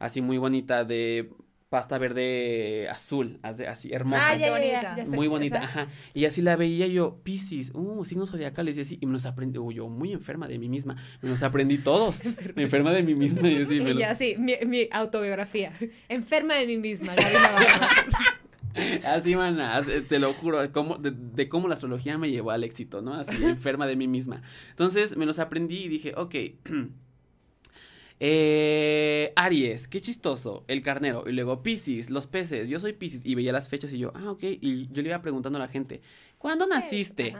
así 0.00 0.20
muy 0.20 0.38
bonita, 0.38 0.84
de 0.84 1.30
pasta 1.68 1.98
verde 1.98 2.88
azul, 2.88 3.40
así 3.42 3.92
hermosa. 3.92 4.32
Ah, 4.32 4.50
bonita. 4.50 4.96
muy 5.08 5.26
bonita, 5.26 5.62
ajá. 5.62 5.88
Y 6.14 6.24
así 6.24 6.40
la 6.40 6.56
veía 6.56 6.86
yo, 6.86 7.20
Piscis, 7.24 7.72
uh, 7.74 8.04
signos 8.04 8.30
zodiacales 8.30 8.78
y 8.78 8.82
así, 8.82 8.98
y 9.00 9.06
me 9.06 9.12
los 9.12 9.26
aprendí, 9.26 9.58
uh, 9.58 9.72
yo 9.72 9.88
muy 9.88 10.12
enferma 10.12 10.46
de 10.46 10.58
mí 10.58 10.68
misma, 10.68 10.96
me 11.22 11.30
los 11.30 11.42
aprendí 11.42 11.78
todos, 11.78 12.20
me 12.54 12.62
enferma 12.62 12.92
de 12.92 13.02
mí 13.02 13.14
misma 13.14 13.48
y 13.48 13.62
así. 13.62 13.76
Y 13.78 14.02
así, 14.02 14.36
mi, 14.38 14.88
autobiografía, 14.92 15.72
enferma 16.08 16.54
de 16.54 16.66
mí 16.66 16.76
misma, 16.76 17.14
Así, 19.06 19.34
man, 19.34 19.58
te 20.06 20.18
lo 20.18 20.34
juro, 20.34 20.60
de, 20.60 21.10
de, 21.10 21.48
cómo 21.48 21.66
la 21.66 21.74
astrología 21.74 22.18
me 22.18 22.30
llevó 22.30 22.50
al 22.50 22.62
éxito, 22.62 23.00
¿no? 23.00 23.14
Así, 23.14 23.42
enferma 23.42 23.86
de 23.86 23.96
mí 23.96 24.06
misma. 24.06 24.42
Entonces, 24.68 25.16
me 25.16 25.24
los 25.24 25.38
aprendí 25.38 25.84
y 25.84 25.88
dije, 25.88 26.12
ok, 26.14 26.34
Eh, 28.18 29.32
Aries, 29.36 29.88
qué 29.88 30.00
chistoso, 30.00 30.64
el 30.68 30.82
carnero. 30.82 31.24
Y 31.26 31.32
luego 31.32 31.62
Pisces, 31.62 32.10
los 32.10 32.26
peces, 32.26 32.68
yo 32.68 32.80
soy 32.80 32.92
Pisces. 32.92 33.26
Y 33.26 33.34
veía 33.34 33.52
las 33.52 33.68
fechas 33.68 33.92
y 33.92 33.98
yo, 33.98 34.12
ah, 34.14 34.30
ok. 34.30 34.42
Y 34.42 34.88
yo 34.92 35.02
le 35.02 35.08
iba 35.08 35.22
preguntando 35.22 35.58
a 35.58 35.62
la 35.62 35.68
gente, 35.68 36.00
¿cuándo 36.38 36.66
naciste? 36.66 37.34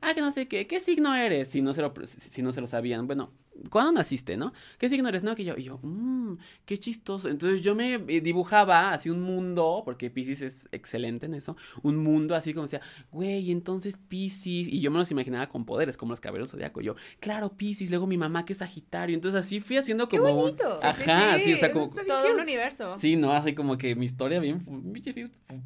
Ah, 0.00 0.14
que 0.14 0.20
no 0.20 0.30
sé 0.30 0.48
qué, 0.48 0.66
¿qué 0.66 0.80
signo 0.80 1.14
eres? 1.14 1.48
Si 1.48 1.62
no 1.62 1.72
se 1.72 1.82
lo, 1.82 1.92
si 2.06 2.42
no 2.42 2.52
se 2.52 2.60
lo 2.60 2.66
sabían. 2.66 3.06
Bueno, 3.06 3.32
¿cuándo 3.70 3.92
naciste, 3.92 4.36
no? 4.36 4.52
¿Qué 4.78 4.88
signo 4.88 5.08
eres? 5.08 5.24
No, 5.24 5.34
que 5.34 5.44
yo, 5.44 5.56
y 5.56 5.64
yo, 5.64 5.78
mmm, 5.82 6.36
qué 6.64 6.78
chistoso. 6.78 7.28
Entonces 7.28 7.60
yo 7.60 7.74
me 7.74 7.94
eh, 7.94 8.20
dibujaba 8.20 8.92
así 8.92 9.10
un 9.10 9.20
mundo, 9.20 9.82
porque 9.84 10.10
Pisces 10.10 10.42
es 10.42 10.68
excelente 10.72 11.26
en 11.26 11.34
eso, 11.34 11.56
un 11.82 11.96
mundo 11.96 12.34
así 12.34 12.54
como 12.54 12.66
decía, 12.66 12.80
güey, 13.10 13.50
entonces 13.50 13.96
Pisces, 13.96 14.68
y 14.68 14.80
yo 14.80 14.90
me 14.90 14.98
los 14.98 15.10
imaginaba 15.10 15.48
con 15.48 15.64
poderes, 15.64 15.96
como 15.96 16.12
los 16.12 16.20
caballeros 16.20 16.50
zodiaco. 16.50 16.80
Yo, 16.80 16.94
claro, 17.20 17.50
Pisces, 17.50 17.90
luego 17.90 18.06
mi 18.06 18.16
mamá 18.16 18.44
que 18.44 18.52
es 18.52 18.58
Sagitario. 18.58 19.14
Entonces 19.14 19.40
así 19.40 19.60
fui 19.60 19.76
haciendo 19.76 20.08
como. 20.08 20.24
Qué 20.24 20.30
bonito. 20.30 20.78
Ajá, 20.82 21.38
sí, 21.38 21.52
o 21.52 21.56
sea, 21.56 21.72
como. 21.72 21.90
Todo 21.90 22.34
un 22.34 22.40
universo. 22.40 22.94
Sí, 22.98 23.16
no, 23.16 23.32
así 23.32 23.54
como 23.54 23.76
que 23.78 23.94
mi 23.94 24.04
historia 24.04 24.40
bien. 24.40 24.62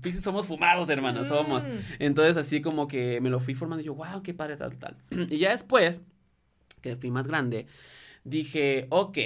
Pisces 0.01 0.23
somos 0.23 0.47
fumados, 0.47 0.89
hermanos, 0.89 1.29
somos. 1.29 1.65
Mm. 1.65 1.69
Entonces 1.99 2.37
así 2.37 2.61
como 2.61 2.89
que 2.89 3.21
me 3.21 3.31
lo 3.31 3.41
fui 3.41 3.55
formando 3.55 3.83
y 3.83 3.87
yo, 3.87 3.95
wow, 3.95 4.23
qué 4.23 4.35
padre, 4.35 4.57
tal, 4.57 4.77
tal. 4.79 4.97
y 5.31 5.39
ya 5.39 5.51
después 5.51 6.01
que 6.83 6.97
fui 6.97 7.11
más 7.11 7.27
grande, 7.27 7.67
dije, 8.25 8.87
ok, 8.91 9.19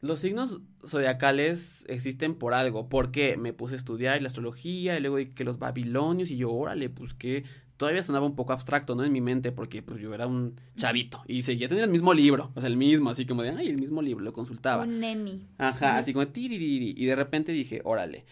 los 0.00 0.20
signos 0.20 0.60
zodiacales 0.86 1.84
existen 1.88 2.34
por 2.34 2.54
algo. 2.54 2.88
porque 2.88 3.36
Me 3.36 3.52
puse 3.52 3.74
a 3.74 3.76
estudiar 3.76 4.20
la 4.22 4.28
astrología 4.28 4.96
y 4.96 5.00
luego 5.00 5.34
que 5.34 5.44
los 5.44 5.58
babilonios 5.58 6.30
y 6.30 6.38
yo, 6.38 6.50
órale, 6.50 6.88
pues 6.88 7.14
que 7.14 7.44
todavía 7.76 8.02
sonaba 8.02 8.26
un 8.26 8.36
poco 8.36 8.52
abstracto, 8.52 8.94
¿no? 8.94 9.04
En 9.04 9.12
mi 9.12 9.20
mente, 9.20 9.52
porque 9.52 9.82
pues 9.82 10.00
yo 10.00 10.14
era 10.14 10.26
un 10.26 10.60
chavito 10.76 11.22
y 11.26 11.42
seguía 11.42 11.68
teniendo 11.68 11.86
el 11.86 11.92
mismo 11.92 12.14
libro, 12.14 12.52
o 12.54 12.60
sea, 12.60 12.68
el 12.68 12.76
mismo, 12.76 13.10
así 13.10 13.26
como 13.26 13.42
de, 13.42 13.50
ay, 13.50 13.68
el 13.68 13.78
mismo 13.78 14.02
libro, 14.02 14.24
lo 14.24 14.32
consultaba. 14.32 14.84
Un 14.84 15.00
neni. 15.00 15.46
Ajá, 15.58 15.98
así 15.98 16.12
como 16.12 16.26
tiririri. 16.28 16.94
Y 16.96 17.06
de 17.06 17.16
repente 17.16 17.52
dije, 17.52 17.80
órale. 17.84 18.24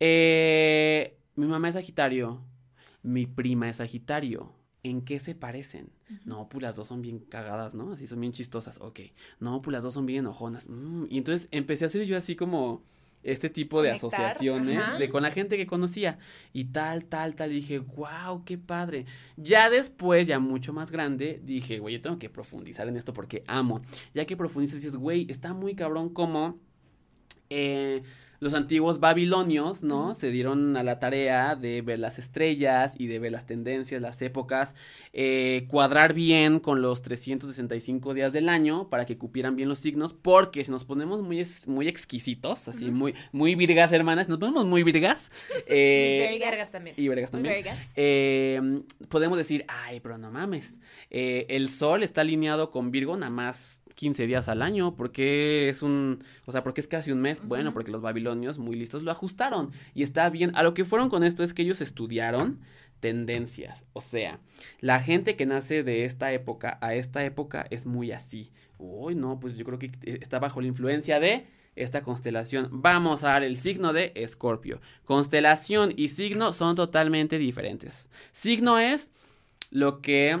Eh, 0.00 1.16
mi 1.36 1.46
mamá 1.46 1.68
es 1.68 1.74
Sagitario, 1.74 2.42
mi 3.02 3.26
prima 3.26 3.68
es 3.68 3.76
Sagitario 3.76 4.52
¿en 4.82 5.02
qué 5.02 5.18
se 5.18 5.34
parecen? 5.34 5.90
No, 6.24 6.48
pues 6.48 6.62
las 6.62 6.76
dos 6.76 6.88
son 6.88 7.02
bien 7.02 7.18
cagadas, 7.18 7.74
¿no? 7.74 7.92
Así 7.92 8.06
son 8.06 8.20
bien 8.20 8.32
chistosas. 8.32 8.78
Ok. 8.80 9.00
No, 9.40 9.62
pues 9.62 9.72
las 9.72 9.82
dos 9.82 9.94
son 9.94 10.06
bien 10.06 10.20
enojonas. 10.20 10.68
Mm, 10.68 11.06
y 11.10 11.18
entonces 11.18 11.48
empecé 11.50 11.84
a 11.84 11.88
hacer 11.88 12.04
yo 12.04 12.16
así 12.16 12.36
como 12.36 12.82
este 13.22 13.48
tipo 13.48 13.82
de 13.82 13.90
asociaciones 13.92 14.98
de 14.98 15.08
con 15.08 15.22
la 15.22 15.30
gente 15.30 15.56
que 15.56 15.66
conocía 15.66 16.18
y 16.52 16.66
tal, 16.66 17.04
tal, 17.04 17.34
tal. 17.34 17.52
Y 17.52 17.56
dije, 17.56 17.78
wow, 17.78 18.44
qué 18.44 18.58
padre. 18.58 19.06
Ya 19.36 19.70
después, 19.70 20.26
ya 20.26 20.38
mucho 20.38 20.72
más 20.72 20.90
grande, 20.90 21.40
dije, 21.44 21.78
güey, 21.78 21.94
yo 21.96 22.00
tengo 22.00 22.18
que 22.18 22.28
profundizar 22.28 22.88
en 22.88 22.96
esto 22.96 23.12
porque 23.12 23.44
amo. 23.46 23.82
Ya 24.14 24.24
que 24.24 24.36
profundizas, 24.36 24.76
dices, 24.76 24.96
güey, 24.96 25.26
está 25.30 25.54
muy 25.54 25.74
cabrón 25.74 26.08
como... 26.08 26.58
Eh, 27.50 28.02
los 28.42 28.54
antiguos 28.54 28.98
babilonios, 28.98 29.84
¿no? 29.84 30.16
Se 30.16 30.32
dieron 30.32 30.76
a 30.76 30.82
la 30.82 30.98
tarea 30.98 31.54
de 31.54 31.80
ver 31.80 32.00
las 32.00 32.18
estrellas 32.18 32.96
y 32.98 33.06
de 33.06 33.20
ver 33.20 33.30
las 33.30 33.46
tendencias, 33.46 34.02
las 34.02 34.20
épocas, 34.20 34.74
eh, 35.12 35.66
cuadrar 35.68 36.12
bien 36.12 36.58
con 36.58 36.82
los 36.82 37.02
365 37.02 38.14
días 38.14 38.32
del 38.32 38.48
año 38.48 38.90
para 38.90 39.06
que 39.06 39.16
cupieran 39.16 39.54
bien 39.54 39.68
los 39.68 39.78
signos, 39.78 40.12
porque 40.12 40.64
si 40.64 40.72
nos 40.72 40.84
ponemos 40.84 41.22
muy, 41.22 41.46
muy 41.66 41.86
exquisitos, 41.86 42.66
así, 42.66 42.90
muy, 42.90 43.14
muy 43.30 43.54
virgas, 43.54 43.92
hermanas, 43.92 44.28
nos 44.28 44.38
ponemos 44.38 44.66
muy 44.66 44.82
virgas. 44.82 45.30
Eh, 45.74 46.34
y 46.36 46.38
vergas 46.38 46.72
también. 46.72 46.96
Y 46.98 47.08
vergas 47.08 47.30
también. 47.30 47.64
Eh, 47.96 48.82
podemos 49.08 49.38
decir, 49.38 49.64
ay, 49.68 50.00
pero 50.00 50.18
no 50.18 50.30
mames, 50.30 50.78
eh, 51.10 51.46
el 51.48 51.68
sol 51.68 52.02
está 52.02 52.22
alineado 52.22 52.70
con 52.70 52.90
Virgo 52.90 53.16
nada 53.16 53.30
más 53.30 53.81
15 53.94 54.26
días 54.26 54.48
al 54.48 54.62
año, 54.62 54.94
porque 54.96 55.68
es 55.68 55.82
un, 55.82 56.22
o 56.46 56.52
sea, 56.52 56.62
porque 56.62 56.80
es 56.80 56.88
casi 56.88 57.12
un 57.12 57.20
mes, 57.20 57.46
bueno, 57.46 57.72
porque 57.72 57.90
los 57.90 58.02
babilonios 58.02 58.58
muy 58.58 58.76
listos 58.76 59.02
lo 59.02 59.10
ajustaron 59.10 59.70
y 59.94 60.02
está 60.02 60.28
bien, 60.30 60.52
a 60.54 60.62
lo 60.62 60.74
que 60.74 60.84
fueron 60.84 61.08
con 61.08 61.24
esto 61.24 61.42
es 61.42 61.54
que 61.54 61.62
ellos 61.62 61.80
estudiaron 61.80 62.60
tendencias, 63.00 63.84
o 63.92 64.00
sea, 64.00 64.38
la 64.80 65.00
gente 65.00 65.36
que 65.36 65.46
nace 65.46 65.82
de 65.82 66.04
esta 66.04 66.32
época 66.32 66.78
a 66.80 66.94
esta 66.94 67.24
época 67.24 67.66
es 67.70 67.86
muy 67.86 68.12
así, 68.12 68.50
uy, 68.78 69.14
no, 69.14 69.40
pues 69.40 69.56
yo 69.56 69.64
creo 69.64 69.78
que 69.78 69.90
está 70.02 70.38
bajo 70.38 70.60
la 70.60 70.68
influencia 70.68 71.18
de 71.20 71.46
esta 71.76 72.02
constelación. 72.02 72.68
Vamos 72.70 73.24
a 73.24 73.28
dar 73.28 73.42
el 73.42 73.56
signo 73.56 73.92
de 73.92 74.12
Escorpio. 74.14 74.80
Constelación 75.04 75.92
y 75.96 76.08
signo 76.08 76.52
son 76.52 76.76
totalmente 76.76 77.38
diferentes. 77.38 78.10
Signo 78.32 78.78
es 78.78 79.10
lo 79.70 80.02
que 80.02 80.38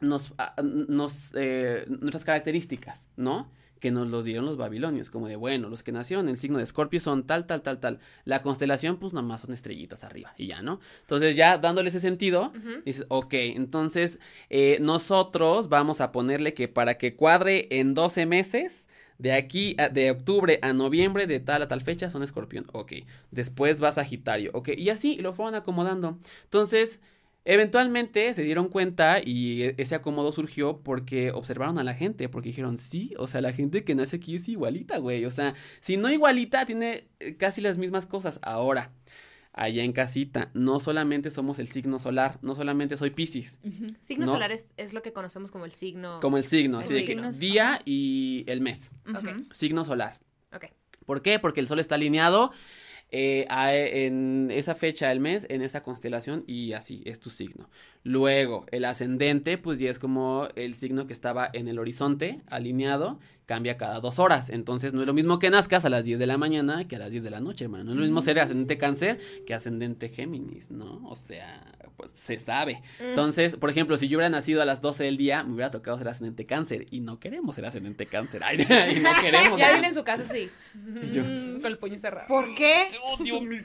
nos, 0.00 0.32
ah, 0.38 0.54
nos 0.62 1.32
eh, 1.34 1.84
nuestras 1.88 2.24
características, 2.24 3.06
¿no? 3.16 3.50
Que 3.80 3.90
nos 3.90 4.08
los 4.08 4.24
dieron 4.24 4.44
los 4.44 4.56
babilonios, 4.56 5.08
como 5.08 5.28
de, 5.28 5.36
bueno, 5.36 5.68
los 5.68 5.82
que 5.84 5.92
nacieron 5.92 6.26
en 6.26 6.30
el 6.30 6.36
signo 6.36 6.58
de 6.58 6.64
Escorpio 6.64 6.98
son 6.98 7.26
tal, 7.26 7.46
tal, 7.46 7.62
tal, 7.62 7.78
tal. 7.78 8.00
La 8.24 8.42
constelación, 8.42 8.98
pues 8.98 9.12
nada 9.12 9.26
más 9.26 9.42
son 9.42 9.52
estrellitas 9.52 10.02
arriba 10.02 10.34
y 10.36 10.48
ya, 10.48 10.62
¿no? 10.62 10.80
Entonces 11.02 11.36
ya 11.36 11.58
dándole 11.58 11.90
ese 11.90 12.00
sentido, 12.00 12.52
dices, 12.84 13.06
ok, 13.08 13.34
entonces 13.34 14.18
eh, 14.50 14.78
nosotros 14.80 15.68
vamos 15.68 16.00
a 16.00 16.10
ponerle 16.10 16.54
que 16.54 16.66
para 16.66 16.98
que 16.98 17.14
cuadre 17.14 17.68
en 17.70 17.94
12 17.94 18.26
meses, 18.26 18.88
de 19.18 19.32
aquí, 19.32 19.76
de 19.92 20.10
octubre 20.12 20.60
a 20.62 20.72
noviembre, 20.72 21.26
de 21.26 21.40
tal 21.40 21.62
a 21.62 21.68
tal 21.68 21.82
fecha, 21.82 22.08
son 22.08 22.22
escorpión. 22.22 22.66
Ok. 22.72 22.92
Después 23.32 23.82
va 23.82 23.92
Sagitario. 23.92 24.52
Ok. 24.54 24.70
Y 24.76 24.90
así 24.90 25.16
lo 25.16 25.32
fueron 25.32 25.56
acomodando. 25.56 26.18
Entonces, 26.44 27.00
Eventualmente 27.50 28.34
se 28.34 28.42
dieron 28.42 28.68
cuenta 28.68 29.22
y 29.24 29.62
e, 29.62 29.74
ese 29.78 29.94
acomodo 29.94 30.32
surgió 30.32 30.82
porque 30.82 31.32
observaron 31.32 31.78
a 31.78 31.82
la 31.82 31.94
gente, 31.94 32.28
porque 32.28 32.50
dijeron, 32.50 32.76
sí, 32.76 33.14
o 33.16 33.26
sea, 33.26 33.40
la 33.40 33.54
gente 33.54 33.84
que 33.84 33.94
nace 33.94 34.16
aquí 34.16 34.34
es 34.34 34.50
igualita, 34.50 34.98
güey. 34.98 35.24
O 35.24 35.30
sea, 35.30 35.54
si 35.80 35.96
no 35.96 36.10
igualita, 36.10 36.66
tiene 36.66 37.08
eh, 37.20 37.36
casi 37.36 37.62
las 37.62 37.78
mismas 37.78 38.04
cosas. 38.04 38.38
Ahora, 38.42 38.92
allá 39.54 39.82
en 39.82 39.94
casita, 39.94 40.50
no 40.52 40.78
solamente 40.78 41.30
somos 41.30 41.58
el 41.58 41.68
signo 41.68 41.98
solar, 41.98 42.38
no 42.42 42.54
solamente 42.54 42.98
soy 42.98 43.12
Pisces. 43.12 43.58
Signo 44.02 44.26
solar 44.26 44.52
es, 44.52 44.92
lo 44.92 45.00
que 45.00 45.14
conocemos 45.14 45.50
como 45.50 45.64
el 45.64 45.72
signo. 45.72 46.20
Como 46.20 46.36
el 46.36 46.44
signo, 46.44 46.80
así 46.80 46.92
de 46.92 47.02
que 47.02 47.16
día 47.38 47.80
y 47.86 48.44
el 48.46 48.60
mes. 48.60 48.90
Signo 49.52 49.84
solar. 49.84 50.18
Ok. 50.52 50.66
¿Por 51.06 51.22
qué? 51.22 51.38
Porque 51.38 51.60
el 51.60 51.68
sol 51.68 51.80
está 51.80 51.94
alineado 51.94 52.52
eh, 53.10 53.46
en 54.06 54.50
esa 54.50 54.74
fecha 54.74 55.08
del 55.08 55.20
mes, 55.20 55.46
en 55.48 55.62
esa 55.62 55.82
constelación, 55.82 56.44
y 56.46 56.72
así 56.72 57.02
es 57.04 57.20
tu 57.20 57.30
signo. 57.30 57.68
Luego, 58.02 58.66
el 58.70 58.84
ascendente, 58.84 59.58
pues 59.58 59.78
ya 59.78 59.90
es 59.90 59.98
como 59.98 60.48
el 60.56 60.74
signo 60.74 61.06
que 61.06 61.12
estaba 61.12 61.48
en 61.52 61.68
el 61.68 61.78
horizonte, 61.78 62.42
alineado, 62.46 63.18
cambia 63.48 63.78
cada 63.78 63.98
dos 64.00 64.18
horas. 64.18 64.50
Entonces 64.50 64.92
no 64.92 65.00
es 65.00 65.06
lo 65.06 65.14
mismo 65.14 65.38
que 65.38 65.48
nazcas 65.48 65.86
a 65.86 65.88
las 65.88 66.04
10 66.04 66.18
de 66.18 66.26
la 66.26 66.36
mañana 66.36 66.86
que 66.86 66.96
a 66.96 66.98
las 66.98 67.10
10 67.10 67.24
de 67.24 67.30
la 67.30 67.40
noche, 67.40 67.64
hermano. 67.64 67.84
No 67.84 67.90
es 67.92 67.96
lo 67.96 68.02
mismo 68.02 68.20
ser 68.20 68.38
ascendente 68.40 68.76
cáncer 68.76 69.18
que 69.46 69.54
ascendente 69.54 70.10
Géminis, 70.10 70.70
¿no? 70.70 71.00
O 71.08 71.16
sea, 71.16 71.62
pues 71.96 72.10
se 72.14 72.36
sabe. 72.36 72.82
Mm. 73.00 73.04
Entonces, 73.04 73.56
por 73.56 73.70
ejemplo, 73.70 73.96
si 73.96 74.06
yo 74.06 74.18
hubiera 74.18 74.28
nacido 74.28 74.60
a 74.60 74.66
las 74.66 74.82
12 74.82 75.02
del 75.04 75.16
día, 75.16 75.44
me 75.44 75.54
hubiera 75.54 75.70
tocado 75.70 75.96
ser 75.96 76.08
ascendente 76.08 76.44
cáncer. 76.44 76.86
Y 76.90 77.00
no 77.00 77.18
queremos 77.18 77.54
ser 77.56 77.64
ascendente 77.64 78.04
cáncer. 78.04 78.42
Ay, 78.44 78.58
y 78.96 79.00
no 79.00 79.10
queremos. 79.20 79.58
Ya 79.58 79.72
viene 79.72 79.88
en 79.88 79.94
su 79.94 80.04
casa 80.04 80.24
así. 80.24 80.50
Y 81.02 81.10
yo- 81.10 81.24
Mm, 81.24 81.60
Con 81.62 81.72
el 81.72 81.78
puño 81.78 81.98
cerrado. 81.98 82.28
¿Por 82.28 82.54
qué? 82.54 82.88
odio 83.18 83.40
mi 83.40 83.56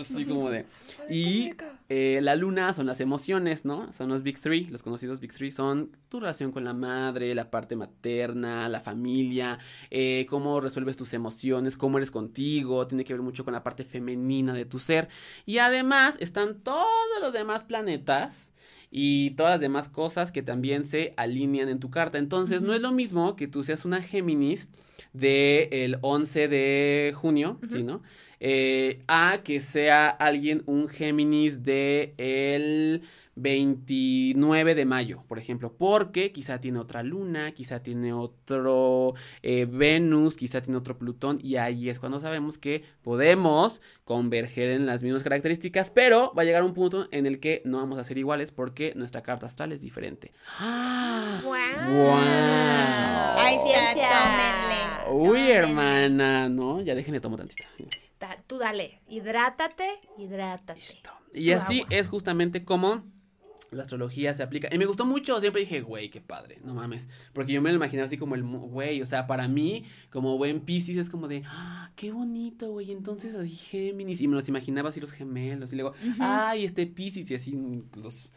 Así 0.00 0.24
como 0.24 0.50
de. 0.50 0.64
Y 1.08 1.52
eh, 1.88 2.18
la 2.22 2.34
luna 2.36 2.72
son 2.72 2.86
las 2.86 3.00
emociones, 3.00 3.64
¿no? 3.64 3.92
Son 3.92 4.08
los 4.08 4.22
Big 4.22 4.38
Three. 4.40 4.66
Los 4.66 4.82
conocidos 4.82 5.20
Big 5.20 5.32
Three 5.32 5.50
son 5.50 5.90
tu 6.08 6.20
relación 6.20 6.50
con 6.52 6.64
la 6.64 6.74
madre, 6.74 7.34
la 7.34 7.50
parte 7.50 7.76
materna, 7.76 8.68
la 8.68 8.80
familia, 8.80 9.27
eh, 9.90 10.26
cómo 10.28 10.60
resuelves 10.60 10.96
tus 10.96 11.14
emociones, 11.14 11.76
cómo 11.76 11.98
eres 11.98 12.10
contigo. 12.10 12.86
Tiene 12.86 13.04
que 13.04 13.12
ver 13.12 13.22
mucho 13.22 13.44
con 13.44 13.54
la 13.54 13.62
parte 13.62 13.84
femenina 13.84 14.52
de 14.54 14.64
tu 14.64 14.78
ser. 14.78 15.08
Y 15.46 15.58
además 15.58 16.16
están 16.20 16.60
todos 16.60 16.86
los 17.20 17.32
demás 17.32 17.64
planetas. 17.64 18.52
Y 18.90 19.32
todas 19.32 19.52
las 19.52 19.60
demás 19.60 19.90
cosas 19.90 20.32
que 20.32 20.42
también 20.42 20.82
se 20.82 21.12
alinean 21.18 21.68
en 21.68 21.78
tu 21.78 21.90
carta. 21.90 22.16
Entonces, 22.16 22.62
no 22.62 22.72
es 22.72 22.80
lo 22.80 22.90
mismo 22.90 23.36
que 23.36 23.46
tú 23.46 23.62
seas 23.62 23.84
una 23.84 24.00
Géminis 24.00 24.70
del 25.12 25.98
11 26.00 26.48
de 26.48 27.12
junio, 27.14 27.60
¿sí, 27.68 27.82
no? 27.82 28.02
Eh, 28.40 29.02
a 29.08 29.40
que 29.42 29.58
sea 29.58 30.08
alguien 30.08 30.62
un 30.66 30.88
Géminis 30.88 31.64
de 31.64 32.14
el 32.16 33.02
29 33.38 34.74
de 34.74 34.84
mayo, 34.84 35.22
por 35.28 35.38
ejemplo, 35.38 35.72
porque 35.76 36.32
quizá 36.32 36.60
tiene 36.60 36.78
otra 36.78 37.02
luna, 37.02 37.52
quizá 37.52 37.82
tiene 37.82 38.12
otro 38.12 39.14
eh, 39.42 39.66
Venus, 39.70 40.36
quizá 40.36 40.60
tiene 40.60 40.78
otro 40.78 40.98
Plutón, 40.98 41.38
y 41.42 41.56
ahí 41.56 41.88
es 41.88 41.98
cuando 41.98 42.20
sabemos 42.20 42.58
que 42.58 42.84
podemos 43.02 43.80
converger 44.04 44.70
en 44.70 44.86
las 44.86 45.02
mismas 45.02 45.22
características, 45.22 45.90
pero 45.90 46.32
va 46.36 46.42
a 46.42 46.44
llegar 46.44 46.62
un 46.64 46.74
punto 46.74 47.08
en 47.10 47.26
el 47.26 47.40
que 47.40 47.62
no 47.64 47.78
vamos 47.78 47.98
a 47.98 48.04
ser 48.04 48.18
iguales 48.18 48.52
porque 48.52 48.92
nuestra 48.96 49.22
carta 49.22 49.46
astral 49.46 49.72
es 49.72 49.80
diferente. 49.80 50.32
¡Ah! 50.58 51.40
¡Guau! 51.44 52.18
Ahí 53.38 53.54
está, 53.56 53.92
Ciencia. 53.92 54.08
tómenle. 54.08 55.12
Uy, 55.12 55.28
tómenle. 55.38 55.54
hermana, 55.54 56.48
¿no? 56.48 56.80
Ya 56.80 56.94
déjenme 56.94 57.20
tomo 57.20 57.36
tantito. 57.36 57.64
Da- 58.20 58.36
Tú 58.46 58.58
dale, 58.58 59.00
hidrátate, 59.08 59.84
hidrátate. 60.18 60.80
Listo. 60.80 61.10
Y 61.34 61.50
Tu 61.50 61.54
así 61.56 61.80
agua. 61.82 61.88
es 61.96 62.08
justamente 62.08 62.64
como 62.64 63.04
la 63.70 63.82
astrología 63.82 64.32
se 64.34 64.42
aplica. 64.42 64.68
Y 64.72 64.78
me 64.78 64.86
gustó 64.86 65.04
mucho, 65.04 65.40
siempre 65.40 65.60
dije, 65.60 65.80
güey, 65.82 66.10
qué 66.10 66.20
padre, 66.20 66.58
no 66.64 66.74
mames. 66.74 67.08
Porque 67.32 67.52
yo 67.52 67.60
me 67.62 67.70
lo 67.70 67.76
imaginaba 67.76 68.06
así 68.06 68.16
como 68.16 68.34
el, 68.34 68.42
güey, 68.42 69.02
o 69.02 69.06
sea, 69.06 69.26
para 69.26 69.46
mí, 69.48 69.84
como 70.10 70.36
buen 70.38 70.60
Pisces, 70.60 70.96
es 70.96 71.10
como 71.10 71.28
de, 71.28 71.42
ah, 71.46 71.90
qué 71.96 72.12
bonito, 72.12 72.70
güey. 72.70 72.92
Entonces 72.92 73.34
así 73.34 73.50
Géminis. 73.54 74.20
Y 74.20 74.28
me 74.28 74.34
los 74.36 74.48
imaginaba 74.48 74.88
así 74.88 75.00
los 75.00 75.12
gemelos. 75.12 75.72
Y 75.72 75.76
luego, 75.76 75.92
ay, 76.18 76.64
este 76.64 76.86
Pisces, 76.86 77.30
y 77.30 77.34
así 77.34 77.58
los. 78.02 78.30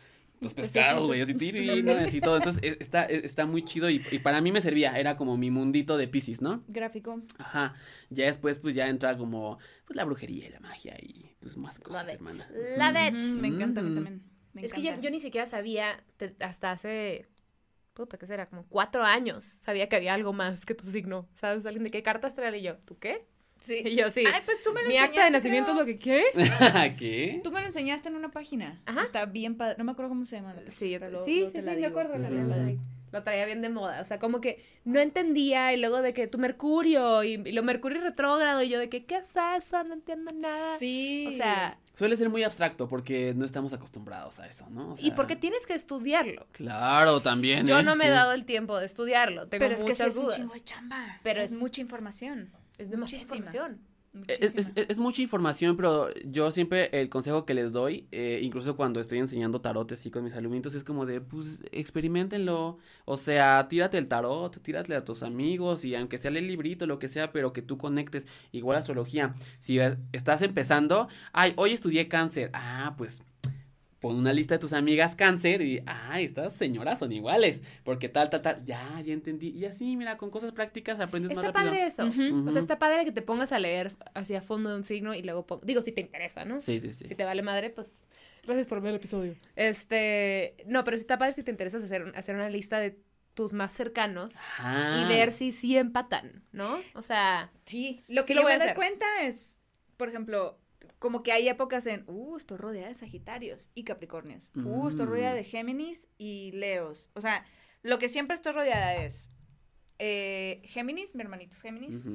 Los 0.44 0.56
pescados, 0.56 1.06
güey, 1.06 1.22
así, 1.22 1.36
tiri, 1.36 1.84
¿no? 1.84 1.92
así 1.92 2.20
todo. 2.20 2.36
Entonces, 2.38 2.64
e- 2.64 2.78
está, 2.80 3.06
e- 3.06 3.24
está 3.28 3.46
muy 3.46 3.64
chido 3.64 3.92
y, 3.92 4.02
y 4.12 4.18
para 4.18 4.42
mí 4.42 4.52
me 4.52 4.60
servía, 4.60 4.98
era 4.98 5.16
como 5.16 5.38
mi 5.38 5.52
mundito 5.52 5.98
de 5.98 6.08
Pisces, 6.08 6.42
¿no? 6.42 6.64
Gráfico. 6.68 7.22
Ajá. 7.38 7.76
Ya 8.10 8.26
después, 8.26 8.58
pues 8.58 8.74
ya 8.74 8.90
entra 8.90 9.16
como, 9.18 9.60
pues 9.86 9.96
la 9.96 10.04
brujería 10.04 10.48
y 10.48 10.50
la 10.50 10.60
magia 10.60 10.96
y 11.00 11.30
pues 11.42 11.58
más 11.58 11.78
cosas, 11.78 12.06
Love 12.06 12.14
it. 12.14 12.16
hermana. 12.16 13.08
It. 13.10 13.14
Me 13.40 13.50
encanta 13.50 13.82
a 13.82 13.84
mí 13.84 13.92
Mm. 13.92 13.94
también. 13.94 14.24
Me 14.54 14.66
Es 14.66 14.74
que 14.74 14.82
yo, 14.82 15.00
yo 15.00 15.10
ni 15.10 15.20
siquiera 15.20 15.46
sabía, 15.48 16.04
te- 16.18 16.36
hasta 16.40 16.72
hace, 16.72 17.28
puta, 17.94 18.18
¿qué 18.18 18.26
será? 18.28 18.48
Como 18.48 18.66
cuatro 18.68 19.04
años, 19.04 19.44
sabía 19.44 19.88
que 19.90 19.96
había 19.96 20.14
algo 20.14 20.34
más 20.34 20.66
que 20.66 20.74
tu 20.76 20.86
signo. 20.86 21.28
¿Sabes? 21.36 21.66
Alguien 21.66 21.84
de 21.84 21.92
qué 21.92 22.04
carta 22.04 22.28
astral 22.28 22.56
y 22.56 22.62
yo, 22.62 22.78
¿tú 22.80 22.98
qué? 23.00 23.26
Sí. 23.62 23.82
Y 23.86 23.96
yo, 23.96 24.10
sí. 24.10 24.24
Ay, 24.26 24.42
pues 24.44 24.62
tú 24.64 24.74
me 24.74 24.82
lo 24.82 24.90
Mi 24.90 24.98
acta 24.98 25.24
de 25.26 25.30
nacimiento 25.30 25.72
creo. 25.72 25.84
es 25.84 25.88
lo 25.88 25.94
que 25.94 26.00
qué. 26.00 26.96
¿Qué? 26.98 27.42
Tú 27.44 27.52
me 27.52 27.62
lo 27.62 27.68
enseñaste 27.68 28.10
en 28.10 28.16
una 28.16 28.32
página. 28.32 28.82
Ajá. 28.88 29.04
Está 29.04 29.26
bien 29.26 29.56
padre. 29.56 29.76
No 29.78 29.84
me 29.84 29.92
acuerdo 29.92 30.10
cómo 30.10 30.26
se 30.26 30.38
llama. 30.38 30.56
Sí, 30.68 30.90
yo 30.90 31.00
pero 31.00 31.24
sí, 31.24 31.44
sí, 31.46 31.52
te 31.54 31.62
sí, 31.62 31.70
me 31.70 31.86
acuerdo. 31.86 32.18
la 32.18 32.30
verdad, 32.30 32.58
la- 32.58 32.74
Lo 33.12 33.24
traía 33.24 33.46
bien 33.46 33.62
de 33.62 33.70
moda. 33.70 34.02
O 34.02 34.06
sea, 34.06 34.20
como 34.20 34.40
que 34.42 34.64
no 34.86 35.00
entendía 35.00 35.74
y 35.74 35.78
luego 35.78 36.02
de 36.02 36.14
que 36.14 36.28
tu 36.28 36.38
Mercurio 36.38 37.24
y, 37.24 37.34
y 37.46 37.52
lo 37.52 37.64
Mercurio 37.64 38.02
retrógrado 38.02 38.62
y 38.64 38.70
yo 38.70 38.80
de 38.80 38.90
que, 38.90 39.06
¿qué 39.06 39.18
es 39.18 39.32
eso? 39.58 39.84
No 39.84 39.94
entiendo 39.94 40.32
nada. 40.34 40.78
Sí. 40.78 41.28
O 41.28 41.32
sea, 41.32 41.78
Suele 41.96 42.16
ser 42.16 42.30
muy 42.30 42.44
abstracto 42.44 42.88
porque 42.88 43.34
no 43.36 43.46
estamos 43.46 43.74
acostumbrados 43.74 44.40
a 44.40 44.48
eso, 44.48 44.68
¿no? 44.70 44.94
O 44.94 44.96
y 44.98 45.12
porque 45.12 45.36
tienes 45.36 45.66
que 45.66 45.74
estudiarlo. 45.74 46.48
Claro, 46.54 47.20
también. 47.20 47.68
Yo 47.68 47.80
¿eh? 47.80 47.84
no 47.84 47.96
me 47.96 48.08
he 48.08 48.10
dado 48.10 48.32
el 48.32 48.46
tiempo 48.46 48.78
de 48.80 48.86
estudiarlo. 48.86 49.48
Tengo 49.50 49.66
pero 49.66 49.76
es 49.76 49.84
que 49.84 49.96
sí 49.96 50.04
es 50.04 50.18
un 50.18 50.24
dudas. 50.24 50.38
chingo 50.38 50.54
de 50.54 50.62
chamba. 50.62 51.20
Pero 51.22 51.42
es, 51.42 51.52
es- 51.52 51.58
mucha 51.60 51.82
información. 51.82 52.50
Es 52.78 52.90
demasiada 52.90 53.24
Muchísima. 53.26 53.46
información. 53.46 53.91
Es, 54.28 54.56
es- 54.56 54.74
es 54.76 54.98
mucha 55.00 55.22
información, 55.22 55.78
pero 55.78 56.10
yo 56.26 56.52
siempre 56.52 56.90
el 57.00 57.08
consejo 57.08 57.46
que 57.46 57.54
les 57.54 57.72
doy, 57.72 58.08
eh, 58.12 58.40
incluso 58.44 58.76
cuando 58.76 59.00
estoy 59.00 59.20
enseñando 59.20 59.62
tarot 59.62 59.90
así 59.94 60.12
con 60.12 60.24
mis 60.26 60.34
alumnitos, 60.34 60.76
es 60.76 60.84
como 60.84 61.06
de, 61.06 61.22
pues, 61.22 61.64
experimentenlo. 61.72 62.78
O 63.06 63.16
sea, 63.16 63.68
tírate 63.70 63.98
el 63.98 64.08
tarot, 64.10 64.62
tírate 64.62 64.96
a 64.96 65.06
tus 65.06 65.24
amigos 65.24 65.86
y 65.86 65.96
aunque 65.96 66.18
sea 66.18 66.30
el 66.32 66.46
librito, 66.46 66.86
lo 66.88 67.00
que 67.00 67.08
sea, 67.08 67.32
pero 67.32 67.54
que 67.54 67.62
tú 67.62 67.78
conectes. 67.78 68.28
Igual 68.52 68.78
astrología. 68.78 69.34
Si 69.62 69.80
estás 70.12 70.42
empezando, 70.42 71.08
ay, 71.32 71.54
hoy 71.56 71.72
estudié 71.72 72.10
cáncer. 72.10 72.50
Ah, 72.54 72.96
pues 72.98 73.22
pon 74.02 74.18
una 74.18 74.34
lista 74.34 74.56
de 74.56 74.60
tus 74.60 74.74
amigas 74.74 75.16
cáncer 75.16 75.62
y, 75.62 75.82
ay, 75.86 76.26
estas 76.26 76.54
señoras 76.54 77.00
son 77.00 77.12
iguales, 77.14 77.62
porque 77.84 78.10
tal, 78.10 78.30
tal, 78.32 78.42
tal, 78.42 78.66
ya, 78.66 79.00
ya 79.06 79.14
entendí. 79.14 79.50
Y 79.50 79.64
así, 79.66 79.96
mira, 79.96 80.18
con 80.18 80.30
cosas 80.32 80.52
prácticas 80.52 81.00
aprendes 81.00 81.32
Está 81.32 81.44
más 81.44 81.54
rápido. 81.54 81.72
padre 81.72 81.86
eso. 81.86 82.08
Ujú. 82.08 82.22
O 82.22 82.40
Ujú. 82.42 82.52
sea, 82.52 82.60
está 82.60 82.80
padre 82.80 83.06
que 83.06 83.12
te 83.14 83.22
pongas 83.22 83.52
a 83.54 83.60
leer 83.60 83.94
hacia 84.16 84.42
fondo 84.42 84.72
de 84.72 84.76
un 84.78 84.84
signo 84.84 85.14
y 85.14 85.22
luego 85.22 85.46
pon- 85.46 85.62
digo 85.64 85.82
si 85.82 85.92
te 85.92 86.02
interesa, 86.02 86.44
¿no? 86.44 86.60
Sí, 86.60 86.80
sí, 86.80 86.92
sí. 86.92 87.06
Si 87.08 87.16
te 87.16 87.24
vale 87.24 87.44
madre, 87.44 87.70
pues 87.70 87.94
gracias 88.44 88.66
por 88.66 88.82
ver 88.82 88.90
el 88.90 88.96
episodio. 88.96 89.36
Este, 89.56 90.58
no, 90.66 90.84
pero 90.84 90.98
si 90.98 91.02
está 91.02 91.18
padre 91.18 91.34
si 91.34 91.44
te 91.44 91.52
interesa 91.52 91.78
hacer, 91.78 92.12
hacer 92.16 92.36
una 92.36 92.50
lista 92.50 92.80
de 92.80 92.98
tus 93.36 93.54
más 93.54 93.72
cercanos 93.72 94.34
Ah. 94.60 95.00
y 95.06 95.08
ver 95.08 95.32
si 95.32 95.52
sí 95.52 95.78
empatan, 95.78 96.44
¿no? 96.52 96.80
O 96.96 97.02
sea, 97.02 97.52
Sí, 97.66 98.04
lo 98.08 98.24
Sí 98.24 98.30
que 98.30 98.34
lo 98.36 98.42
yo 98.42 98.46
voy 98.46 98.54
a 98.54 98.56
me 98.56 98.60
doy 98.60 98.68
hacer. 98.70 98.76
cuenta 98.76 99.06
es, 99.22 99.60
por 99.96 100.10
ejemplo, 100.10 100.58
como 101.02 101.24
que 101.24 101.32
hay 101.32 101.50
épocas 101.50 101.88
en, 101.88 102.04
uh, 102.06 102.38
estoy 102.38 102.58
rodeada 102.58 102.90
de 102.90 102.94
Sagitarios 102.94 103.72
y 103.74 103.86
Capricornios. 103.86 104.52
Uh, 104.56 104.88
estoy 104.88 105.08
Mm. 105.08 105.10
rodeada 105.10 105.34
de 105.34 105.44
Géminis 105.44 106.08
y 106.20 106.52
Leos. 106.52 107.10
O 107.16 107.22
sea, 107.22 107.44
lo 107.82 107.98
que 107.98 108.08
siempre 108.08 108.36
estoy 108.36 108.52
rodeada 108.54 108.96
es 109.04 109.28
eh, 109.98 110.62
Géminis, 110.66 111.16
mi 111.16 111.24
hermanito 111.24 111.56
es 111.56 111.62
Géminis. 111.64 112.06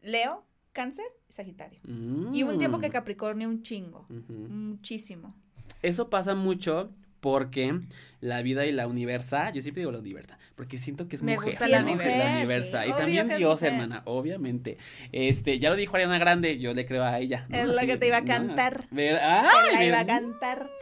Leo, 0.00 0.42
Cáncer 0.72 1.04
y 1.28 1.34
Sagitario. 1.34 1.80
Mm. 1.84 2.34
Y 2.34 2.44
un 2.44 2.56
tiempo 2.56 2.78
que 2.78 2.88
Capricornio 2.88 3.46
un 3.46 3.62
chingo, 3.62 4.06
muchísimo. 4.08 5.36
Eso 5.82 6.08
pasa 6.08 6.34
mucho 6.34 6.90
porque 7.20 7.80
la 8.20 8.42
vida 8.42 8.66
y 8.66 8.72
la 8.72 8.86
universa, 8.88 9.50
yo 9.52 9.62
siempre 9.62 9.80
digo 9.82 9.92
la 9.92 9.98
universa, 10.00 10.38
porque 10.56 10.76
siento 10.76 11.06
que 11.08 11.14
es 11.16 11.22
Me 11.22 11.34
mujer. 11.34 11.50
gusta 11.50 11.68
la 11.68 11.80
¿no? 11.80 11.86
universa, 11.92 12.24
La 12.24 12.36
universa. 12.36 12.82
sí. 12.84 12.90
Y 12.90 12.92
también 12.94 13.28
Dios, 13.36 13.60
mujer. 13.60 13.72
hermana, 13.72 14.02
obviamente. 14.06 14.76
Este, 15.12 15.58
ya 15.60 15.70
lo 15.70 15.76
dijo 15.76 15.94
Ariana 15.94 16.18
Grande, 16.18 16.58
yo 16.58 16.74
le 16.74 16.84
creo 16.84 17.04
a 17.04 17.18
ella. 17.20 17.46
¿no? 17.48 17.56
Es 17.56 17.66
lo 17.68 17.78
que 17.86 17.96
te 17.96 18.08
iba 18.08 18.16
a 18.16 18.20
¿no? 18.22 18.26
cantar. 18.26 18.84
Ver- 18.90 19.20
¡Ay, 19.22 19.72
la 19.72 19.78
ver- 19.78 19.88
iba 19.88 20.00
a 20.00 20.06
cantar. 20.06 20.70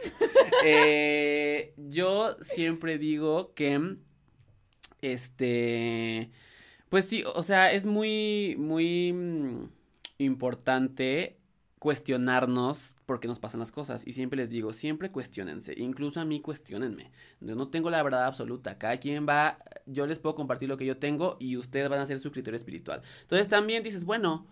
Eh, 0.65 1.73
yo 1.77 2.35
siempre 2.41 2.97
digo 2.97 3.53
que 3.53 3.97
este 5.01 6.31
pues 6.89 7.05
sí, 7.05 7.23
o 7.35 7.43
sea, 7.43 7.71
es 7.71 7.85
muy 7.85 8.55
muy 8.57 9.13
mm, 9.13 9.69
importante 10.19 11.36
cuestionarnos 11.79 12.95
por 13.05 13.19
qué 13.19 13.27
nos 13.27 13.39
pasan 13.39 13.59
las 13.59 13.71
cosas 13.71 14.05
y 14.05 14.13
siempre 14.13 14.37
les 14.37 14.49
digo, 14.49 14.73
siempre 14.73 15.11
cuestionense, 15.11 15.73
incluso 15.77 16.19
a 16.19 16.25
mí 16.25 16.41
cuestionenme. 16.41 17.11
Yo 17.39 17.55
no 17.55 17.67
tengo 17.69 17.89
la 17.89 18.01
verdad 18.01 18.25
absoluta, 18.25 18.77
cada 18.77 18.97
quien 18.97 19.27
va, 19.27 19.59
yo 19.85 20.07
les 20.07 20.19
puedo 20.19 20.35
compartir 20.35 20.69
lo 20.69 20.77
que 20.77 20.85
yo 20.85 20.97
tengo 20.97 21.37
y 21.39 21.57
ustedes 21.57 21.89
van 21.89 21.99
a 21.99 22.03
hacer 22.03 22.19
su 22.19 22.31
criterio 22.31 22.57
espiritual. 22.57 23.01
Entonces 23.21 23.47
también 23.47 23.83
dices, 23.83 24.05
bueno, 24.05 24.47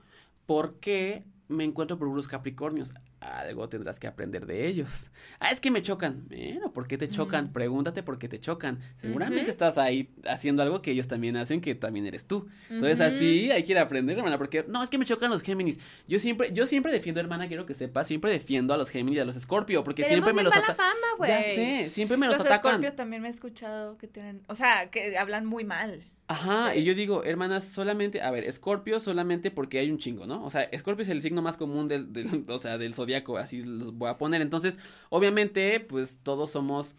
¿por 0.46 0.76
qué 0.80 1.24
me 1.48 1.64
encuentro 1.64 1.98
por 1.98 2.08
unos 2.08 2.28
Capricornios? 2.28 2.92
Algo 3.26 3.68
tendrás 3.70 4.00
que 4.00 4.08
aprender 4.08 4.46
de 4.46 4.68
ellos. 4.68 5.12
Ah, 5.40 5.50
es 5.52 5.60
que 5.60 5.72
me 5.72 5.82
chocan. 5.82 6.26
Bueno, 6.28 6.72
¿por 6.72 6.88
qué 6.88 6.98
te 6.98 7.10
chocan? 7.10 7.52
Pregúntate 7.52 8.04
por 8.04 8.20
qué 8.20 8.28
te 8.28 8.40
chocan. 8.40 8.80
Seguramente 8.98 9.50
estás 9.50 9.78
ahí 9.78 10.14
haciendo 10.28 10.62
algo 10.62 10.82
que 10.82 10.92
ellos 10.92 11.08
también 11.08 11.36
hacen, 11.38 11.60
que 11.62 11.76
también 11.76 12.06
eres 12.06 12.26
tú. 12.26 12.48
Entonces 12.70 13.02
así 13.02 13.52
hay 13.52 13.64
que 13.64 13.72
ir 13.72 13.78
a 13.78 13.82
aprender, 13.82 14.18
hermana, 14.18 14.38
porque 14.38 14.66
no, 14.68 14.84
es 14.84 14.90
que 14.90 14.98
me 14.98 15.06
chocan 15.06 15.30
los 15.32 15.42
Géminis. 15.42 15.80
Yo 16.08 16.20
siempre, 16.20 16.54
yo 16.54 16.68
siempre 16.68 16.92
defiendo, 16.92 17.20
hermana, 17.20 17.48
quiero 17.48 17.66
que 17.66 17.74
sepas, 17.74 18.08
siempre 18.08 18.32
defiendo 18.32 18.74
a 18.74 18.78
los 18.78 18.90
Géminis 18.90 19.18
y 19.18 19.22
a 19.22 19.26
los 19.26 19.36
Escorpio, 19.36 19.84
porque 19.84 20.04
tenemos 20.04 20.26
siempre 20.26 20.44
me 20.44 20.44
los 20.44 20.56
atacan. 20.56 20.96
Ya 21.28 21.42
sé, 21.42 21.90
siempre 21.90 22.18
me 22.18 22.28
los, 22.28 22.38
Los 22.38 22.46
atacan. 22.46 22.72
escorpios 22.72 22.96
también 22.96 23.22
me 23.22 23.28
he 23.28 23.32
escuchado 23.32 23.98
que 23.98 24.08
tienen, 24.08 24.44
o 24.48 24.56
sea, 24.56 24.90
que 24.90 25.18
hablan 25.18 25.46
muy 25.46 25.64
mal. 25.64 26.04
Ajá, 26.28 26.76
y 26.76 26.84
yo 26.84 26.96
digo, 26.96 27.24
hermanas, 27.24 27.66
solamente, 27.66 28.22
a 28.22 28.32
ver, 28.32 28.46
Escorpio 28.46 29.00
solamente 29.00 29.52
porque 29.52 29.78
hay 29.78 29.92
un 29.92 30.00
chingo, 30.00 30.26
¿no? 30.26 30.44
O 30.44 30.50
sea, 30.50 30.64
Escorpio 30.64 31.04
es 31.04 31.10
el 31.10 31.22
signo 31.22 31.44
más 31.44 31.56
común 31.56 31.88
del, 31.88 32.12
del 32.12 32.46
o 32.50 32.58
sea, 32.58 32.78
del 32.78 32.96
zodiaco, 32.96 33.38
así 33.38 33.62
los 33.62 33.94
voy 33.94 34.10
a 34.10 34.18
poner. 34.18 34.42
Entonces, 34.42 34.80
obviamente, 35.10 35.80
pues 35.80 36.20
todos 36.24 36.52
somos 36.52 36.96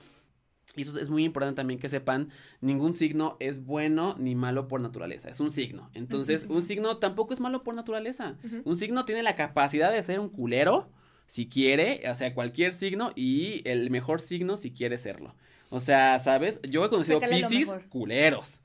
y 0.75 0.83
eso 0.83 0.99
es 0.99 1.09
muy 1.09 1.25
importante 1.25 1.57
también 1.57 1.79
que 1.79 1.89
sepan, 1.89 2.31
ningún 2.61 2.95
signo 2.95 3.37
es 3.41 3.65
bueno 3.65 4.15
ni 4.19 4.35
malo 4.35 4.69
por 4.69 4.81
naturaleza, 4.81 5.31
es 5.31 5.41
un 5.41 5.51
signo. 5.51 5.91
Entonces, 5.95 6.47
un 6.49 6.63
signo 6.63 6.99
tampoco 6.99 7.33
es 7.33 7.41
malo 7.41 7.63
por 7.63 7.75
naturaleza. 7.75 8.37
Un 8.65 8.77
signo 8.77 9.05
tiene 9.05 9.23
la 9.23 9.37
capacidad 9.37 9.93
de 9.93 10.03
ser 10.03 10.19
un 10.19 10.29
culero, 10.29 10.91
si 11.27 11.49
quiere, 11.49 12.03
o 12.11 12.15
sea, 12.15 12.35
cualquier 12.35 12.73
signo, 12.73 13.13
y 13.15 13.63
el 13.69 13.91
mejor 13.91 14.21
signo 14.21 14.57
si 14.57 14.73
quiere 14.73 14.99
serlo. 14.99 15.35
O 15.71 15.81
sea, 15.81 16.19
¿sabes? 16.19 16.61
Yo 16.63 16.85
he 16.85 16.91
conocido 16.91 17.21
piscis 17.21 17.73
culeros. 17.89 18.61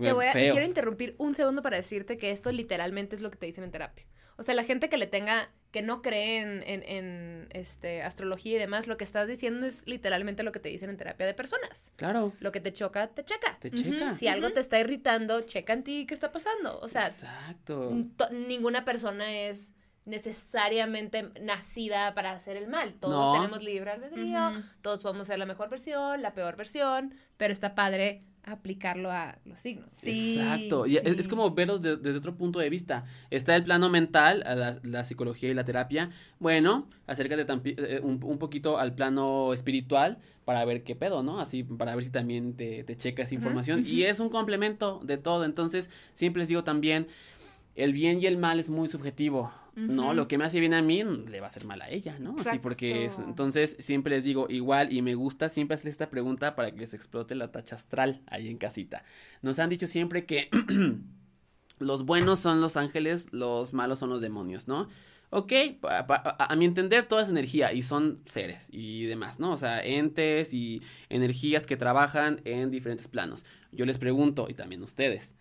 Te 0.00 0.12
voy 0.12 0.26
a, 0.26 0.32
quiero 0.32 0.64
interrumpir 0.64 1.14
un 1.18 1.34
segundo 1.34 1.62
para 1.62 1.76
decirte 1.76 2.18
que 2.18 2.30
esto 2.30 2.50
literalmente 2.50 3.14
es 3.16 3.22
lo 3.22 3.30
que 3.30 3.38
te 3.38 3.46
dicen 3.46 3.64
en 3.64 3.70
terapia. 3.70 4.04
O 4.36 4.42
sea, 4.42 4.54
la 4.54 4.64
gente 4.64 4.88
que 4.88 4.96
le 4.96 5.06
tenga, 5.06 5.50
que 5.70 5.82
no 5.82 6.02
cree 6.02 6.40
en, 6.40 6.82
en, 6.82 7.46
este, 7.50 8.02
astrología 8.02 8.56
y 8.56 8.58
demás, 8.58 8.88
lo 8.88 8.96
que 8.96 9.04
estás 9.04 9.28
diciendo 9.28 9.64
es 9.64 9.86
literalmente 9.86 10.42
lo 10.42 10.50
que 10.50 10.58
te 10.58 10.68
dicen 10.68 10.90
en 10.90 10.96
terapia 10.96 11.24
de 11.26 11.34
personas. 11.34 11.92
Claro. 11.96 12.32
Lo 12.40 12.50
que 12.50 12.60
te 12.60 12.72
choca, 12.72 13.06
te 13.08 13.24
checa. 13.24 13.58
Te 13.60 13.70
checa. 13.70 14.12
Si 14.14 14.26
algo 14.26 14.50
te 14.50 14.58
está 14.58 14.80
irritando, 14.80 15.42
checa 15.42 15.72
en 15.72 15.84
ti 15.84 16.06
qué 16.06 16.14
está 16.14 16.32
pasando. 16.32 16.80
O 16.80 16.88
sea, 16.88 17.06
Exacto. 17.06 17.92
ninguna 18.32 18.84
persona 18.84 19.32
es 19.32 19.74
necesariamente 20.04 21.30
nacida 21.40 22.14
para 22.14 22.32
hacer 22.32 22.56
el 22.56 22.66
mal. 22.66 22.94
Todos 22.94 23.38
tenemos 23.38 23.62
libre 23.62 23.92
albedrío, 23.92 24.50
todos 24.82 25.00
podemos 25.00 25.28
ser 25.28 25.38
la 25.38 25.46
mejor 25.46 25.70
versión, 25.70 26.20
la 26.20 26.34
peor 26.34 26.56
versión, 26.56 27.14
pero 27.36 27.52
está 27.52 27.74
padre 27.74 28.20
aplicarlo 28.44 29.10
a 29.10 29.38
los 29.44 29.60
signos. 29.60 29.88
Sí, 29.92 30.36
Exacto. 30.38 30.86
Y 30.86 30.96
es, 30.96 31.28
como 31.28 31.50
verlo 31.54 31.78
desde 31.78 32.16
otro 32.16 32.36
punto 32.36 32.58
de 32.58 32.68
vista. 32.68 33.04
Está 33.30 33.56
el 33.56 33.64
plano 33.64 33.88
mental, 33.90 34.40
la, 34.40 34.78
la 34.82 35.04
psicología 35.04 35.50
y 35.50 35.54
la 35.54 35.64
terapia. 35.64 36.10
Bueno, 36.38 36.88
acércate 37.06 37.46
eh, 37.64 38.00
un, 38.02 38.22
un, 38.22 38.38
poquito 38.38 38.78
al 38.78 38.94
plano 38.94 39.52
espiritual 39.52 40.18
para 40.44 40.64
ver 40.64 40.84
qué 40.84 40.94
pedo, 40.94 41.22
¿no? 41.22 41.40
Así, 41.40 41.64
para 41.64 41.94
ver 41.94 42.04
si 42.04 42.10
también 42.10 42.54
te, 42.54 42.84
te 42.84 42.96
checa 42.96 43.22
esa 43.22 43.34
información. 43.34 43.84
Y 43.86 44.02
es 44.02 44.20
un 44.20 44.28
complemento 44.28 45.00
de 45.02 45.16
todo. 45.16 45.44
Entonces, 45.44 45.90
siempre 46.12 46.40
les 46.40 46.48
digo 46.48 46.64
también, 46.64 47.08
el 47.74 47.92
bien 47.92 48.20
y 48.20 48.26
el 48.26 48.36
mal 48.36 48.60
es 48.60 48.68
muy 48.68 48.88
subjetivo. 48.88 49.50
No, 49.76 50.14
lo 50.14 50.28
que 50.28 50.38
me 50.38 50.44
hace 50.44 50.60
bien 50.60 50.72
a 50.72 50.82
mí 50.82 51.02
le 51.02 51.40
va 51.40 51.46
a 51.46 51.50
hacer 51.50 51.64
mal 51.64 51.82
a 51.82 51.90
ella, 51.90 52.18
¿no? 52.20 52.36
Así 52.38 52.58
porque 52.58 53.06
es, 53.06 53.18
entonces 53.18 53.76
siempre 53.80 54.14
les 54.14 54.24
digo 54.24 54.46
igual 54.48 54.92
y 54.92 55.02
me 55.02 55.14
gusta 55.14 55.48
siempre 55.48 55.74
hacer 55.74 55.88
esta 55.88 56.10
pregunta 56.10 56.54
para 56.54 56.70
que 56.70 56.78
les 56.78 56.94
explote 56.94 57.34
la 57.34 57.50
tacha 57.50 57.74
astral 57.74 58.22
ahí 58.26 58.48
en 58.48 58.56
casita. 58.56 59.04
Nos 59.42 59.58
han 59.58 59.70
dicho 59.70 59.86
siempre 59.86 60.26
que 60.26 60.48
los 61.78 62.04
buenos 62.04 62.38
son 62.38 62.60
los 62.60 62.76
ángeles, 62.76 63.32
los 63.32 63.72
malos 63.72 63.98
son 63.98 64.10
los 64.10 64.20
demonios, 64.20 64.68
¿no? 64.68 64.88
Ok, 65.30 65.52
a, 65.82 66.54
mi 66.54 66.64
entender 66.64 67.06
toda 67.06 67.22
es 67.22 67.28
energía 67.28 67.72
y 67.72 67.82
son 67.82 68.20
seres 68.24 68.68
y 68.70 69.06
demás, 69.06 69.40
¿no? 69.40 69.50
O 69.50 69.56
sea, 69.56 69.84
entes 69.84 70.54
y 70.54 70.80
energías 71.08 71.66
que 71.66 71.76
trabajan 71.76 72.40
en 72.44 72.70
diferentes 72.70 73.08
planos. 73.08 73.44
Yo 73.72 73.84
les 73.84 73.98
pregunto, 73.98 74.46
y 74.48 74.54
también 74.54 74.80
ustedes, 74.84 75.34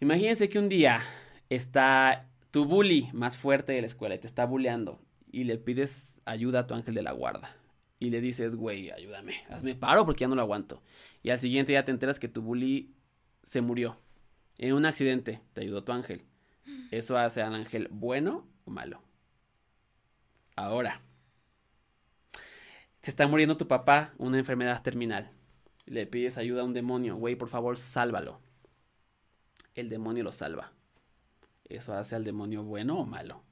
imagínense 0.00 0.50
que 0.50 0.58
un 0.58 0.68
día 0.68 1.00
está 1.48 2.26
tu 2.50 2.64
bully 2.64 3.10
más 3.12 3.36
fuerte 3.36 3.72
de 3.72 3.80
la 3.80 3.86
escuela 3.86 4.14
y 4.14 4.18
te 4.18 4.26
está 4.26 4.44
bulleando 4.44 5.00
y 5.30 5.44
le 5.44 5.58
pides 5.58 6.20
ayuda 6.24 6.60
a 6.60 6.66
tu 6.66 6.74
ángel 6.74 6.94
de 6.94 7.02
la 7.02 7.12
guarda 7.12 7.56
y 7.98 8.10
le 8.10 8.20
dices, 8.20 8.56
güey, 8.56 8.90
ayúdame, 8.90 9.34
hazme 9.50 9.74
paro 9.74 10.04
porque 10.04 10.22
ya 10.22 10.28
no 10.28 10.34
lo 10.34 10.42
aguanto. 10.42 10.82
Y 11.22 11.30
al 11.30 11.38
siguiente 11.38 11.72
día 11.72 11.84
te 11.84 11.90
enteras 11.90 12.20
que 12.20 12.28
tu 12.28 12.42
bully 12.42 12.94
se 13.42 13.60
murió 13.60 13.98
en 14.58 14.74
un 14.74 14.86
accidente, 14.86 15.40
te 15.52 15.62
ayudó 15.62 15.84
tu 15.84 15.92
ángel. 15.92 16.24
¿Eso 16.90 17.16
hace 17.16 17.42
al 17.42 17.54
ángel 17.54 17.88
bueno 17.90 18.46
o 18.64 18.70
malo? 18.70 19.02
Ahora, 20.56 21.02
se 23.00 23.10
está 23.10 23.26
muriendo 23.26 23.56
tu 23.56 23.68
papá, 23.68 24.14
una 24.18 24.38
enfermedad 24.38 24.82
terminal. 24.82 25.30
Le 25.84 26.06
pides 26.06 26.38
ayuda 26.38 26.62
a 26.62 26.64
un 26.64 26.72
demonio, 26.72 27.16
güey, 27.16 27.36
por 27.36 27.48
favor, 27.48 27.76
sálvalo. 27.76 28.40
El 29.74 29.88
demonio 29.88 30.24
lo 30.24 30.32
salva. 30.32 30.72
¿Eso 31.68 31.94
hace 31.94 32.14
al 32.14 32.24
demonio 32.24 32.62
bueno 32.62 32.98
o 33.00 33.06
malo? 33.06 33.42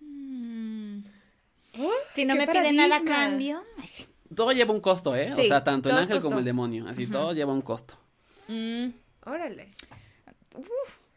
Mm. 0.00 1.00
Si 2.14 2.24
no 2.24 2.34
me 2.34 2.46
pide 2.46 2.72
nada 2.72 2.96
a 2.96 3.04
cambio. 3.04 3.62
Todo 4.34 4.52
lleva 4.52 4.72
un 4.72 4.80
costo, 4.80 5.14
¿eh? 5.16 5.32
o 5.32 5.36
sea, 5.36 5.64
tanto 5.64 5.90
el 5.90 5.96
ángel 5.96 6.20
como 6.20 6.38
el 6.38 6.44
demonio. 6.44 6.88
Así, 6.88 7.06
todo 7.06 7.32
lleva 7.32 7.52
un 7.52 7.62
costo. 7.62 7.94
Mm. 8.48 8.88
Órale. 9.26 9.70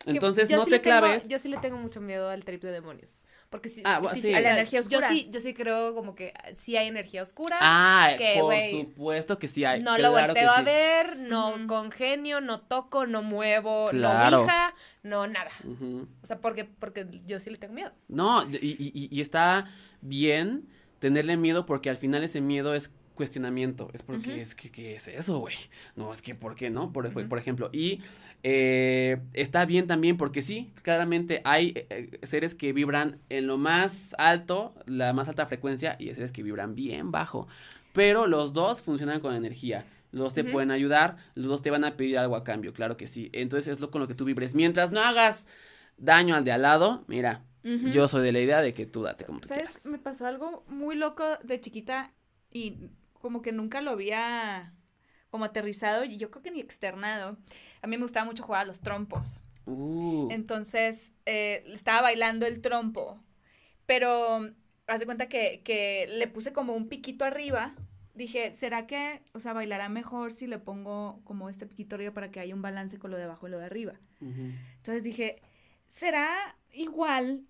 Entonces, 0.06 0.49
no 0.49 0.66
te 0.66 0.82
claves. 0.82 1.28
yo 1.28 1.39
sí 1.39 1.49
le 1.49 1.58
tengo 1.58 1.78
mucho 1.78 2.01
miedo 2.01 2.30
al 2.30 2.43
trip 2.43 2.62
de 2.62 2.72
demonios. 2.72 3.26
Porque 3.49 3.70
sí, 3.70 3.82
ah, 3.86 4.01
sí, 4.14 4.34
a 4.34 4.41
la 4.41 4.54
energía 4.54 4.80
oscura. 4.80 5.01
Yo 5.01 5.08
sí, 5.08 5.30
yo 5.32 5.39
sí 5.39 5.54
creo 5.54 5.93
como 5.95 6.16
que 6.16 6.34
sí 6.58 6.76
hay 6.76 6.88
energía 6.88 7.22
oscura. 7.22 7.58
Ah, 7.62 8.14
que, 8.18 8.38
por 8.39 8.56
supuesto 8.88 9.39
que 9.39 9.47
sí 9.47 9.66
hay. 9.66 9.82
No 9.82 9.97
lo 9.97 10.12
volteo 10.12 10.51
a 10.51 10.62
ver, 10.62 11.18
no 11.18 11.54
congenio, 11.68 12.41
no 12.41 12.62
toco, 12.62 13.06
no 13.06 13.22
muevo, 13.22 13.91
no 13.93 14.10
vija, 14.10 14.76
no 15.04 15.28
nada. 15.28 15.51
O 16.22 16.26
sea, 16.26 16.39
porque, 16.39 16.66
porque 16.66 17.08
yo 17.26 17.39
sí 17.39 17.49
le 17.49 17.58
tengo 17.58 17.74
miedo. 17.74 17.91
No, 18.08 18.43
y, 18.43 18.91
y, 18.93 19.10
y 19.12 19.22
está 19.22 19.70
bien 20.01 20.68
tenerle 20.99 21.38
miedo 21.38 21.66
porque 21.66 21.89
al 21.89 21.97
final 21.97 22.24
ese 22.24 22.41
miedo 22.41 22.74
es 22.74 22.91
cuestionamiento. 23.14 23.89
Es 23.93 24.04
porque 24.04 24.41
es 24.41 24.56
que, 24.56 24.72
¿qué 24.72 24.95
es 24.95 25.08
eso, 25.08 25.39
güey? 25.39 25.56
No, 25.95 26.14
es 26.14 26.22
que, 26.22 26.36
¿por 26.36 26.56
qué 26.56 26.70
no? 26.70 26.91
Por, 26.91 27.12
por 27.28 27.38
ejemplo, 27.38 27.70
y 27.72 28.01
eh, 28.46 29.22
está 29.32 29.66
bien 29.66 29.88
también 29.88 30.18
porque 30.18 30.41
sí, 30.41 30.74
claramente 30.82 31.41
hay 31.46 31.74
eh, 31.76 32.20
seres 32.24 32.54
que 32.54 32.74
vibran 32.74 33.20
en 33.30 33.48
lo 33.48 33.58
más 33.58 34.14
alto, 34.18 34.76
la 34.86 35.14
más 35.14 35.30
alta 35.30 35.46
frecuencia, 35.46 35.96
y 35.98 36.10
hay 36.10 36.14
seres 36.14 36.34
que 36.34 36.44
vibran 36.44 36.76
bien 36.76 37.10
bajo. 37.12 37.48
Pero 37.94 38.28
los 38.28 38.52
dos 38.52 38.82
funcionan 38.82 39.22
con 39.22 39.34
energía. 39.34 39.86
Los 40.12 40.26
dos 40.26 40.34
te 40.36 40.44
pueden 40.44 40.70
ayudar, 40.70 41.18
los 41.34 41.48
dos 41.48 41.64
te 41.64 41.72
van 41.72 41.84
a 41.84 41.98
pedir 41.98 42.20
algo 42.20 42.36
a 42.36 42.44
cambio, 42.44 42.72
claro 42.74 42.98
que 42.98 43.08
sí. 43.08 43.30
Entonces 43.34 43.68
es 43.74 43.80
lo 43.80 43.89
con 43.89 44.00
lo 44.02 44.08
que 44.08 44.14
tú 44.14 44.26
vibres. 44.26 44.54
Mientras 44.54 44.91
no 44.91 45.02
hagas 45.02 45.48
daño 45.98 46.36
al 46.36 46.44
de 46.44 46.52
al 46.52 46.62
lado, 46.62 47.04
mira, 47.08 47.41
yo 47.64 48.08
soy 48.08 48.24
de 48.24 48.32
la 48.32 48.39
idea 48.39 48.62
de 48.62 48.76
que 48.76 48.86
tú 48.86 49.02
date 49.02 49.26
como 49.26 49.39
tú. 49.39 49.50
Me 49.89 49.98
pasó 49.98 50.28
algo 50.28 50.66
muy 50.68 50.96
loco 50.96 51.24
de 51.44 51.60
chiquita 51.60 52.14
y 52.52 52.89
como 53.14 53.41
que 53.41 53.52
nunca 53.54 53.82
lo 53.82 53.91
había 53.91 54.74
como 55.34 55.45
aterrizado 55.45 56.03
y 56.03 56.17
yo 56.17 56.29
creo 56.29 56.43
que 56.43 56.51
ni 56.51 56.59
externado. 56.59 57.38
A 57.81 57.88
mí 57.88 57.97
me 57.97 58.03
gustaba 58.03 58.23
mucho 58.23 58.43
jugar 58.43 58.61
a 58.61 58.65
los 58.65 58.81
trompos. 58.81 59.41
Uh. 59.65 60.27
Entonces, 60.29 61.15
eh, 61.25 61.63
estaba 61.65 62.03
bailando 62.03 62.45
el 62.45 62.61
trompo, 62.61 63.19
pero 63.88 64.51
haz 64.86 64.99
de 64.99 65.07
cuenta 65.07 65.29
que, 65.29 66.05
le 66.07 66.27
puse 66.27 66.53
como 66.53 66.75
un 66.75 66.88
piquito 66.88 67.25
arriba. 67.25 67.73
Dije, 68.13 68.53
¿será 68.53 68.86
que, 68.86 69.23
o 69.34 69.39
sea, 69.39 69.53
bailará 69.53 69.89
mejor 69.89 70.34
si 70.34 70.45
le 70.45 70.59
pongo 70.59 71.19
como 71.23 71.49
este 71.49 71.65
piquito 71.65 71.95
arriba 71.95 72.13
para 72.13 72.29
que 72.29 72.39
haya 72.39 72.53
un 72.53 72.61
balance 72.61 72.99
con 72.99 73.09
lo 73.09 73.17
de 73.17 73.23
abajo 73.23 73.47
y 73.47 73.49
lo 73.49 73.57
de 73.57 73.65
arriba? 73.65 73.93
Entonces 74.21 75.03
dije, 75.03 75.41
¿será 75.88 76.29
igual? 76.73 77.41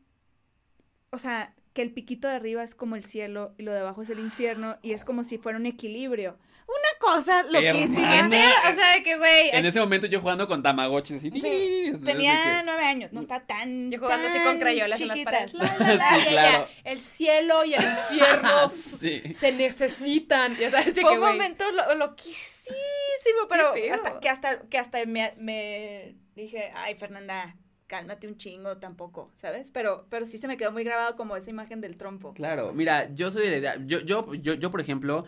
O 1.09 1.17
sea, 1.17 1.53
que 1.73 1.81
el 1.81 1.91
piquito 1.91 2.29
de 2.29 2.35
arriba 2.35 2.63
es 2.63 2.75
como 2.75 2.95
el 2.95 3.03
cielo 3.03 3.53
y 3.57 3.63
lo 3.63 3.73
de 3.73 3.81
abajo 3.81 4.03
es 4.03 4.09
el 4.09 4.19
infierno 4.19 4.77
y 4.81 4.93
es 4.93 5.03
como 5.03 5.25
si 5.25 5.37
fuera 5.37 5.57
un 5.57 5.65
equilibrio. 5.65 6.37
Una 6.67 6.99
cosa 6.99 7.43
loquísima. 7.43 8.27
O 8.27 8.73
sea, 8.73 8.95
de 8.95 9.03
que, 9.03 9.17
güey. 9.17 9.49
En 9.51 9.65
ese 9.65 9.79
momento 9.79 10.07
yo 10.07 10.21
jugando 10.21 10.47
con 10.47 10.63
Tamagotchi. 10.63 11.15
Así, 11.15 11.29
tenía 11.31 12.63
nueve 12.63 12.83
años, 12.85 13.11
no 13.13 13.19
está 13.19 13.41
tan. 13.41 13.91
Yo 13.91 13.99
jugando 13.99 14.27
así 14.27 14.39
con 14.39 14.59
crayolas 14.59 14.99
en 15.01 15.07
las 15.09 15.19
paredes. 15.19 15.51
sí, 15.51 16.29
claro. 16.29 16.67
El 16.83 16.99
cielo 16.99 17.65
y 17.65 17.73
el 17.73 17.83
infierno 17.83 18.69
se 18.69 19.51
necesitan. 19.51 20.55
Ya 20.57 20.71
sabes, 20.71 20.95
de 20.95 21.01
Fue 21.01 21.13
un 21.13 21.19
momento 21.19 21.65
loquísimo, 21.95 23.47
pero 23.49 23.73
hasta, 23.93 24.19
que 24.19 24.29
hasta, 24.29 24.59
que 24.61 24.77
hasta 24.77 25.05
me, 25.05 25.33
me 25.37 26.15
dije, 26.35 26.71
ay, 26.75 26.95
Fernanda, 26.95 27.55
cálmate 27.87 28.27
un 28.27 28.37
chingo 28.37 28.77
tampoco, 28.77 29.31
¿sabes? 29.35 29.69
Pero, 29.71 30.07
pero 30.09 30.25
sí 30.25 30.37
se 30.37 30.47
me 30.47 30.57
quedó 30.57 30.71
muy 30.71 30.83
grabado 30.83 31.15
como 31.15 31.35
esa 31.35 31.49
imagen 31.49 31.81
del 31.81 31.97
trompo. 31.97 32.33
Claro, 32.33 32.73
mira, 32.73 33.13
yo 33.13 33.29
soy 33.29 33.43
de 33.43 33.49
la 33.51 33.57
idea, 33.57 33.75
yo, 33.85 33.99
yo, 33.99 34.33
yo, 34.33 34.55
yo 34.55 34.71
por 34.71 34.81
ejemplo, 34.81 35.25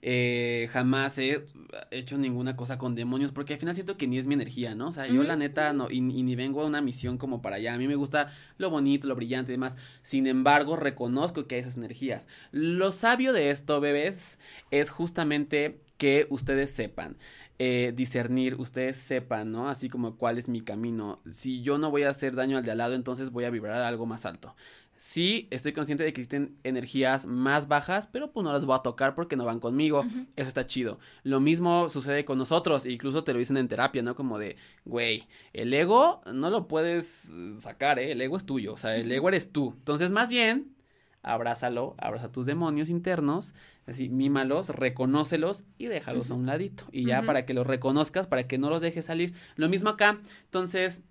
eh, 0.00 0.68
jamás 0.72 1.18
he 1.18 1.44
hecho 1.90 2.18
ninguna 2.18 2.54
cosa 2.54 2.78
con 2.78 2.94
demonios 2.94 3.32
porque 3.32 3.54
al 3.54 3.58
final 3.58 3.74
siento 3.74 3.96
que 3.96 4.06
ni 4.06 4.18
es 4.18 4.26
mi 4.26 4.34
energía, 4.34 4.74
¿no? 4.74 4.88
O 4.88 4.92
sea, 4.92 5.06
yo 5.08 5.22
la 5.24 5.36
neta 5.36 5.72
no, 5.72 5.90
y, 5.90 6.00
ni 6.00 6.36
vengo 6.36 6.62
a 6.62 6.66
una 6.66 6.80
misión 6.80 7.18
como 7.18 7.42
para 7.42 7.56
allá. 7.56 7.74
A 7.74 7.78
mí 7.78 7.88
me 7.88 7.96
gusta 7.96 8.32
lo 8.58 8.70
bonito, 8.70 9.08
lo 9.08 9.16
brillante 9.16 9.52
y 9.52 9.54
demás. 9.54 9.76
Sin 10.02 10.26
embargo, 10.26 10.76
reconozco 10.76 11.46
que 11.46 11.56
hay 11.56 11.62
esas 11.62 11.76
energías. 11.76 12.28
Lo 12.52 12.92
sabio 12.92 13.32
de 13.32 13.50
esto, 13.50 13.80
bebés, 13.80 14.38
es 14.70 14.90
justamente 14.90 15.80
que 15.96 16.26
ustedes 16.30 16.70
sepan. 16.70 17.16
Eh, 17.60 17.92
discernir, 17.96 18.54
ustedes 18.54 18.98
sepan, 18.98 19.50
¿no? 19.50 19.68
Así 19.68 19.88
como 19.88 20.16
cuál 20.16 20.38
es 20.38 20.48
mi 20.48 20.60
camino. 20.60 21.20
Si 21.28 21.60
yo 21.60 21.76
no 21.76 21.90
voy 21.90 22.04
a 22.04 22.10
hacer 22.10 22.36
daño 22.36 22.56
al 22.56 22.64
de 22.64 22.70
al 22.70 22.78
lado, 22.78 22.94
entonces 22.94 23.30
voy 23.30 23.44
a 23.44 23.50
vibrar 23.50 23.82
algo 23.82 24.06
más 24.06 24.26
alto. 24.26 24.54
Sí, 24.98 25.46
estoy 25.50 25.72
consciente 25.72 26.02
de 26.02 26.12
que 26.12 26.20
existen 26.20 26.58
energías 26.64 27.24
más 27.24 27.68
bajas, 27.68 28.08
pero 28.08 28.32
pues 28.32 28.42
no 28.42 28.52
las 28.52 28.64
voy 28.64 28.74
a 28.74 28.82
tocar 28.82 29.14
porque 29.14 29.36
no 29.36 29.44
van 29.44 29.60
conmigo. 29.60 30.04
Eso 30.34 30.48
está 30.48 30.66
chido. 30.66 30.98
Lo 31.22 31.38
mismo 31.38 31.88
sucede 31.88 32.24
con 32.24 32.36
nosotros, 32.36 32.84
incluso 32.84 33.22
te 33.22 33.32
lo 33.32 33.38
dicen 33.38 33.58
en 33.58 33.68
terapia, 33.68 34.02
¿no? 34.02 34.16
Como 34.16 34.40
de, 34.40 34.56
güey, 34.84 35.28
el 35.52 35.72
ego 35.72 36.20
no 36.34 36.50
lo 36.50 36.66
puedes 36.66 37.32
sacar, 37.58 38.00
¿eh? 38.00 38.10
El 38.10 38.20
ego 38.20 38.36
es 38.36 38.44
tuyo, 38.44 38.74
o 38.74 38.76
sea, 38.76 38.96
el 38.96 39.10
ego 39.12 39.28
eres 39.28 39.52
tú. 39.52 39.72
Entonces, 39.78 40.10
más 40.10 40.28
bien, 40.28 40.74
abrázalo, 41.22 41.94
abraza 41.98 42.32
tus 42.32 42.46
demonios 42.46 42.90
internos, 42.90 43.54
así, 43.86 44.08
mímalos, 44.08 44.70
reconócelos 44.70 45.64
y 45.78 45.86
déjalos 45.86 46.32
a 46.32 46.34
un 46.34 46.46
ladito. 46.46 46.86
Y 46.90 47.06
ya 47.06 47.22
para 47.22 47.46
que 47.46 47.54
los 47.54 47.68
reconozcas, 47.68 48.26
para 48.26 48.48
que 48.48 48.58
no 48.58 48.68
los 48.68 48.82
dejes 48.82 49.04
salir. 49.04 49.32
Lo 49.54 49.68
mismo 49.68 49.90
acá. 49.90 50.18
Entonces, 50.46 51.04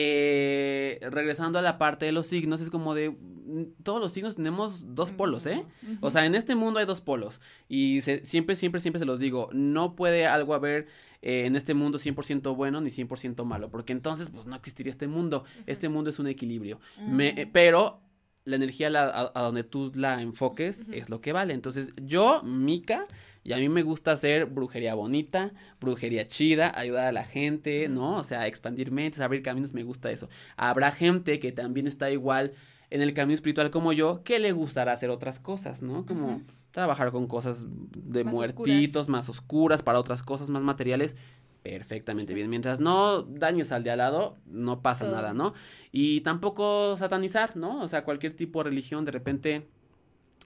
eh, 0.00 1.00
regresando 1.10 1.58
a 1.58 1.62
la 1.62 1.76
parte 1.76 2.06
de 2.06 2.12
los 2.12 2.28
signos, 2.28 2.60
es 2.60 2.70
como 2.70 2.94
de, 2.94 3.10
mm, 3.10 3.82
todos 3.82 4.00
los 4.00 4.12
signos 4.12 4.36
tenemos 4.36 4.94
dos 4.94 5.10
polos, 5.10 5.44
¿eh? 5.46 5.64
O 6.00 6.10
sea, 6.10 6.24
en 6.24 6.36
este 6.36 6.54
mundo 6.54 6.78
hay 6.78 6.86
dos 6.86 7.00
polos. 7.00 7.40
Y 7.68 8.00
siempre, 8.02 8.54
siempre, 8.54 8.80
siempre 8.80 9.00
se 9.00 9.04
los 9.04 9.18
digo, 9.18 9.48
no 9.52 9.96
puede 9.96 10.28
algo 10.28 10.54
haber 10.54 10.86
eh, 11.20 11.46
en 11.46 11.56
este 11.56 11.74
mundo 11.74 11.98
100% 11.98 12.54
bueno 12.54 12.80
ni 12.80 12.90
100% 12.90 13.44
malo, 13.44 13.70
porque 13.70 13.92
entonces, 13.92 14.30
pues 14.30 14.46
no 14.46 14.54
existiría 14.54 14.92
este 14.92 15.08
mundo. 15.08 15.42
Este 15.66 15.88
mundo 15.88 16.10
es 16.10 16.20
un 16.20 16.28
equilibrio. 16.28 16.78
Eh, 17.18 17.50
pero 17.52 18.00
la 18.44 18.54
energía 18.54 18.88
a, 18.88 19.42
donde 19.42 19.64
tú 19.64 19.90
la 19.96 20.22
enfoques 20.22 20.86
es 20.92 21.10
lo 21.10 21.20
que 21.20 21.32
vale. 21.32 21.54
Entonces, 21.54 21.92
yo, 22.00 22.40
Mika, 22.44 23.08
y 23.48 23.54
a 23.54 23.56
mí 23.56 23.70
me 23.70 23.82
gusta 23.82 24.12
hacer 24.12 24.44
brujería 24.44 24.92
bonita, 24.92 25.52
brujería 25.80 26.28
chida, 26.28 26.70
ayudar 26.78 27.06
a 27.06 27.12
la 27.12 27.24
gente, 27.24 27.88
¿no? 27.88 28.18
O 28.18 28.22
sea, 28.22 28.46
expandir 28.46 28.90
mentes, 28.90 29.22
abrir 29.22 29.40
caminos, 29.42 29.72
me 29.72 29.84
gusta 29.84 30.10
eso. 30.10 30.28
Habrá 30.58 30.90
gente 30.90 31.40
que 31.40 31.50
también 31.50 31.86
está 31.86 32.10
igual 32.10 32.52
en 32.90 33.00
el 33.00 33.14
camino 33.14 33.34
espiritual 33.34 33.70
como 33.70 33.94
yo, 33.94 34.22
que 34.22 34.38
le 34.38 34.52
gustará 34.52 34.92
hacer 34.92 35.08
otras 35.08 35.40
cosas, 35.40 35.80
¿no? 35.80 36.04
Como 36.04 36.42
trabajar 36.72 37.10
con 37.10 37.26
cosas 37.26 37.64
de 37.70 38.22
muertitos, 38.22 39.08
más 39.08 39.30
oscuras, 39.30 39.82
para 39.82 39.98
otras 39.98 40.22
cosas 40.22 40.50
más 40.50 40.60
materiales 40.60 41.16
perfectamente 41.62 42.34
bien. 42.34 42.50
Mientras 42.50 42.80
no 42.80 43.22
dañes 43.22 43.72
al 43.72 43.82
de 43.82 43.92
al 43.92 43.98
lado, 43.98 44.36
no 44.44 44.82
pasa 44.82 45.06
nada, 45.06 45.32
¿no? 45.32 45.54
Y 45.90 46.20
tampoco 46.20 46.98
satanizar, 46.98 47.56
¿no? 47.56 47.80
O 47.80 47.88
sea, 47.88 48.04
cualquier 48.04 48.36
tipo 48.36 48.62
de 48.62 48.68
religión, 48.68 49.06
de 49.06 49.10
repente 49.10 49.68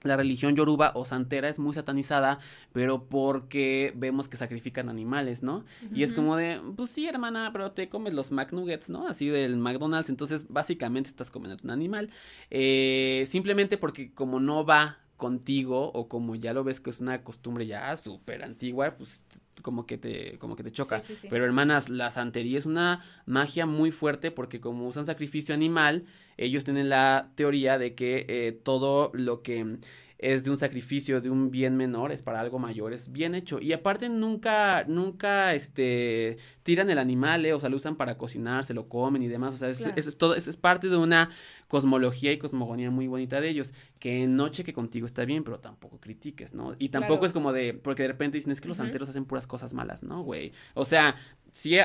la 0.02 0.16
religión 0.16 0.56
yoruba 0.56 0.92
o 0.94 1.04
santera 1.04 1.48
es 1.48 1.58
muy 1.58 1.74
satanizada, 1.74 2.38
pero 2.72 3.04
porque 3.04 3.92
vemos 3.96 4.28
que 4.28 4.36
sacrifican 4.36 4.88
animales, 4.88 5.42
¿no? 5.42 5.64
Y 5.94 6.02
es 6.02 6.12
como 6.12 6.36
de, 6.36 6.60
pues 6.76 6.90
sí, 6.90 7.06
hermana, 7.06 7.50
pero 7.52 7.72
te 7.72 7.88
comes 7.88 8.14
los 8.14 8.30
McNuggets, 8.30 8.90
¿no? 8.90 9.06
Así 9.06 9.28
del 9.28 9.56
McDonald's, 9.56 10.08
entonces 10.08 10.46
básicamente 10.48 11.08
estás 11.08 11.30
comiendo 11.30 11.62
un 11.62 11.70
animal. 11.70 12.10
Eh, 12.50 13.24
simplemente 13.28 13.78
porque 13.78 14.12
como 14.12 14.40
no 14.40 14.64
va 14.64 14.98
contigo 15.16 15.92
o 15.92 16.08
como 16.08 16.34
ya 16.34 16.52
lo 16.52 16.64
ves 16.64 16.80
que 16.80 16.90
es 16.90 17.00
una 17.00 17.22
costumbre 17.22 17.66
ya 17.66 17.96
súper 17.96 18.42
antigua, 18.42 18.96
pues 18.96 19.24
como 19.62 19.86
que 19.86 19.98
te, 19.98 20.38
como 20.38 20.56
que 20.56 20.64
te 20.64 20.72
choca. 20.72 20.98
Pero 21.30 21.44
hermanas, 21.44 21.88
la 21.88 22.10
santería 22.10 22.58
es 22.58 22.66
una 22.66 23.04
magia 23.26 23.66
muy 23.66 23.90
fuerte 23.92 24.30
porque 24.30 24.60
como 24.60 24.88
usan 24.88 25.06
sacrificio 25.06 25.54
animal, 25.54 26.06
ellos 26.36 26.64
tienen 26.64 26.88
la 26.88 27.30
teoría 27.34 27.78
de 27.78 27.94
que 27.94 28.26
eh, 28.28 28.52
todo 28.52 29.10
lo 29.14 29.42
que 29.42 29.78
es 30.22 30.44
de 30.44 30.50
un 30.50 30.56
sacrificio, 30.56 31.20
de 31.20 31.30
un 31.30 31.50
bien 31.50 31.76
menor, 31.76 32.12
es 32.12 32.22
para 32.22 32.40
algo 32.40 32.60
mayor, 32.60 32.92
es 32.92 33.10
bien 33.10 33.34
hecho. 33.34 33.60
Y 33.60 33.72
aparte 33.72 34.08
nunca, 34.08 34.84
nunca, 34.84 35.52
este, 35.52 36.38
tiran 36.62 36.88
el 36.90 36.98
animal, 36.98 37.44
eh, 37.44 37.52
o 37.52 37.58
sea, 37.58 37.68
lo 37.68 37.76
usan 37.76 37.96
para 37.96 38.16
cocinar, 38.16 38.64
se 38.64 38.72
lo 38.72 38.88
comen 38.88 39.24
y 39.24 39.28
demás, 39.28 39.54
o 39.54 39.56
sea, 39.56 39.68
es, 39.68 40.16
todo, 40.16 40.36
es, 40.36 40.56
parte 40.56 40.88
de 40.88 40.96
una 40.96 41.30
cosmología 41.66 42.30
y 42.30 42.38
cosmogonía 42.38 42.92
muy 42.92 43.08
bonita 43.08 43.40
de 43.40 43.48
ellos, 43.48 43.74
que 43.98 44.28
noche 44.28 44.62
que 44.62 44.72
contigo 44.72 45.06
está 45.06 45.24
bien, 45.24 45.42
pero 45.42 45.58
tampoco 45.58 45.98
critiques, 45.98 46.54
¿no? 46.54 46.72
Y 46.78 46.90
tampoco 46.90 47.26
es 47.26 47.32
como 47.32 47.52
de, 47.52 47.74
porque 47.74 48.02
de 48.02 48.08
repente 48.08 48.38
dicen, 48.38 48.52
es 48.52 48.60
que 48.60 48.68
los 48.68 48.76
santeros 48.76 49.08
hacen 49.08 49.24
puras 49.24 49.48
cosas 49.48 49.74
malas, 49.74 50.04
¿no, 50.04 50.22
güey? 50.22 50.52
O 50.74 50.84
sea, 50.84 51.16
sí... 51.50 51.76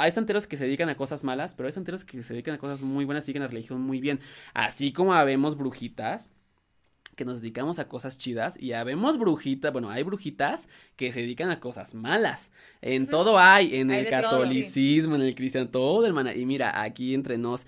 hay 0.00 0.10
santeros 0.10 0.46
que 0.46 0.56
se 0.56 0.64
dedican 0.64 0.88
a 0.88 0.96
cosas 0.96 1.24
malas, 1.24 1.54
pero 1.54 1.66
hay 1.66 1.72
santeros 1.72 2.04
que 2.04 2.22
se 2.22 2.32
dedican 2.32 2.54
a 2.54 2.58
cosas 2.58 2.82
muy 2.82 3.04
buenas, 3.04 3.24
siguen 3.24 3.42
la 3.42 3.48
religión 3.48 3.80
muy 3.80 4.00
bien. 4.00 4.20
Así 4.54 4.92
como 4.92 5.14
habemos 5.14 5.56
brujitas, 5.56 6.30
que 7.20 7.26
nos 7.26 7.42
dedicamos 7.42 7.78
a 7.78 7.86
cosas 7.86 8.16
chidas 8.16 8.58
y 8.58 8.72
habemos 8.72 9.18
brujitas, 9.18 9.72
bueno, 9.72 9.90
hay 9.90 10.02
brujitas 10.02 10.70
que 10.96 11.12
se 11.12 11.20
dedican 11.20 11.50
a 11.50 11.60
cosas 11.60 11.94
malas. 11.94 12.50
En 12.80 13.08
todo 13.08 13.38
hay, 13.38 13.76
en 13.76 13.90
el 13.90 14.08
catolicismo, 14.08 15.16
en 15.16 15.20
el 15.20 15.34
cristiano, 15.34 15.68
todo, 15.68 16.06
hermana. 16.06 16.34
Y 16.34 16.46
mira, 16.46 16.80
aquí 16.80 17.12
entre 17.12 17.36
nos, 17.36 17.66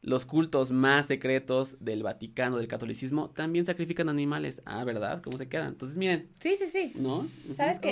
los 0.00 0.24
cultos 0.24 0.70
más 0.70 1.04
secretos 1.04 1.76
del 1.80 2.02
Vaticano, 2.02 2.56
del 2.56 2.66
catolicismo, 2.66 3.28
también 3.28 3.66
sacrifican 3.66 4.08
animales. 4.08 4.62
Ah, 4.64 4.84
¿verdad? 4.84 5.20
¿Cómo 5.22 5.36
se 5.36 5.50
quedan? 5.50 5.68
Entonces, 5.68 5.98
miren. 5.98 6.30
Sí, 6.38 6.56
sí, 6.56 6.66
sí. 6.66 6.92
¿No? 6.94 7.28
¿Sabes 7.56 7.80
qué? 7.80 7.90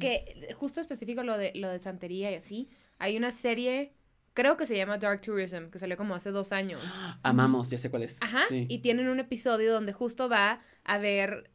Que 0.00 0.54
justo 0.54 0.80
específico 0.80 1.22
lo 1.22 1.36
de, 1.36 1.52
lo 1.54 1.68
de 1.68 1.80
santería 1.80 2.30
y 2.30 2.36
así, 2.36 2.70
hay 2.98 3.16
una 3.16 3.30
serie 3.30 3.92
creo 4.36 4.56
que 4.58 4.66
se 4.66 4.76
llama 4.76 4.98
Dark 4.98 5.22
Tourism, 5.22 5.70
que 5.70 5.78
salió 5.78 5.96
como 5.96 6.14
hace 6.14 6.30
dos 6.30 6.52
años. 6.52 6.80
Amamos, 7.22 7.70
ya 7.70 7.78
sé 7.78 7.90
cuál 7.90 8.02
es. 8.02 8.18
Ajá, 8.20 8.42
y 8.50 8.78
tienen 8.78 9.08
un 9.08 9.18
episodio 9.18 9.72
donde 9.72 9.94
justo 9.94 10.28
va 10.28 10.60
a 10.84 10.98
ver 10.98 11.50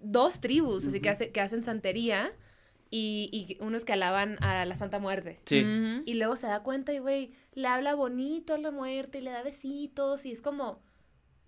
dos 0.00 0.40
tribus, 0.40 0.86
así 0.86 1.00
que, 1.00 1.10
hace, 1.10 1.32
que 1.32 1.40
hacen 1.40 1.62
santería 1.62 2.32
y, 2.90 3.58
unos 3.60 3.84
que 3.84 3.92
alaban 3.92 4.42
a 4.42 4.64
la 4.64 4.74
Santa 4.74 4.98
Muerte. 4.98 5.40
Sí. 5.44 5.64
Y 6.06 6.14
luego 6.14 6.36
se 6.36 6.46
da 6.46 6.62
cuenta 6.62 6.92
y, 6.92 6.98
güey, 6.98 7.32
le 7.52 7.68
habla 7.68 7.94
bonito 7.94 8.54
a 8.54 8.58
la 8.58 8.70
muerte 8.70 9.18
y 9.18 9.20
le 9.20 9.30
da 9.30 9.42
besitos 9.42 10.24
y 10.26 10.32
es 10.32 10.40
como... 10.40 10.82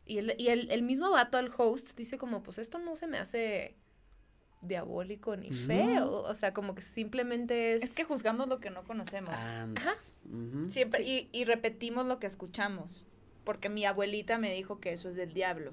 Y 0.05 0.19
el, 0.19 0.35
y 0.39 0.49
el, 0.49 0.71
el 0.71 0.83
mismo 0.83 1.11
vato, 1.11 1.39
el 1.39 1.51
host, 1.57 1.97
dice 1.97 2.17
como, 2.17 2.43
pues 2.43 2.59
esto 2.59 2.79
no 2.79 2.95
se 2.95 3.09
me 3.09 3.19
hace 3.19 3.77
diabólico 4.61 5.37
ni 5.37 5.51
feo. 5.51 6.23
O 6.23 6.35
sea, 6.35 6.53
como 6.53 6.75
que 6.75 6.83
simplemente 6.83 7.75
es. 7.75 7.83
Es 7.83 7.95
que 7.95 8.05
juzgamos 8.05 8.49
lo 8.49 8.61
que 8.61 8.71
no 8.71 8.85
conocemos. 8.85 9.35
Ajá. 9.35 9.95
Siempre. 10.67 11.03
Y, 11.03 11.29
y, 11.33 11.45
repetimos 11.45 12.07
lo 12.07 12.19
que 12.19 12.27
escuchamos. 12.27 13.07
Porque 13.45 13.69
mi 13.69 13.85
abuelita 13.85 14.39
me 14.39 14.53
dijo 14.53 14.81
que 14.81 14.93
eso 14.93 15.09
es 15.09 15.15
del 15.15 15.33
diablo. 15.33 15.71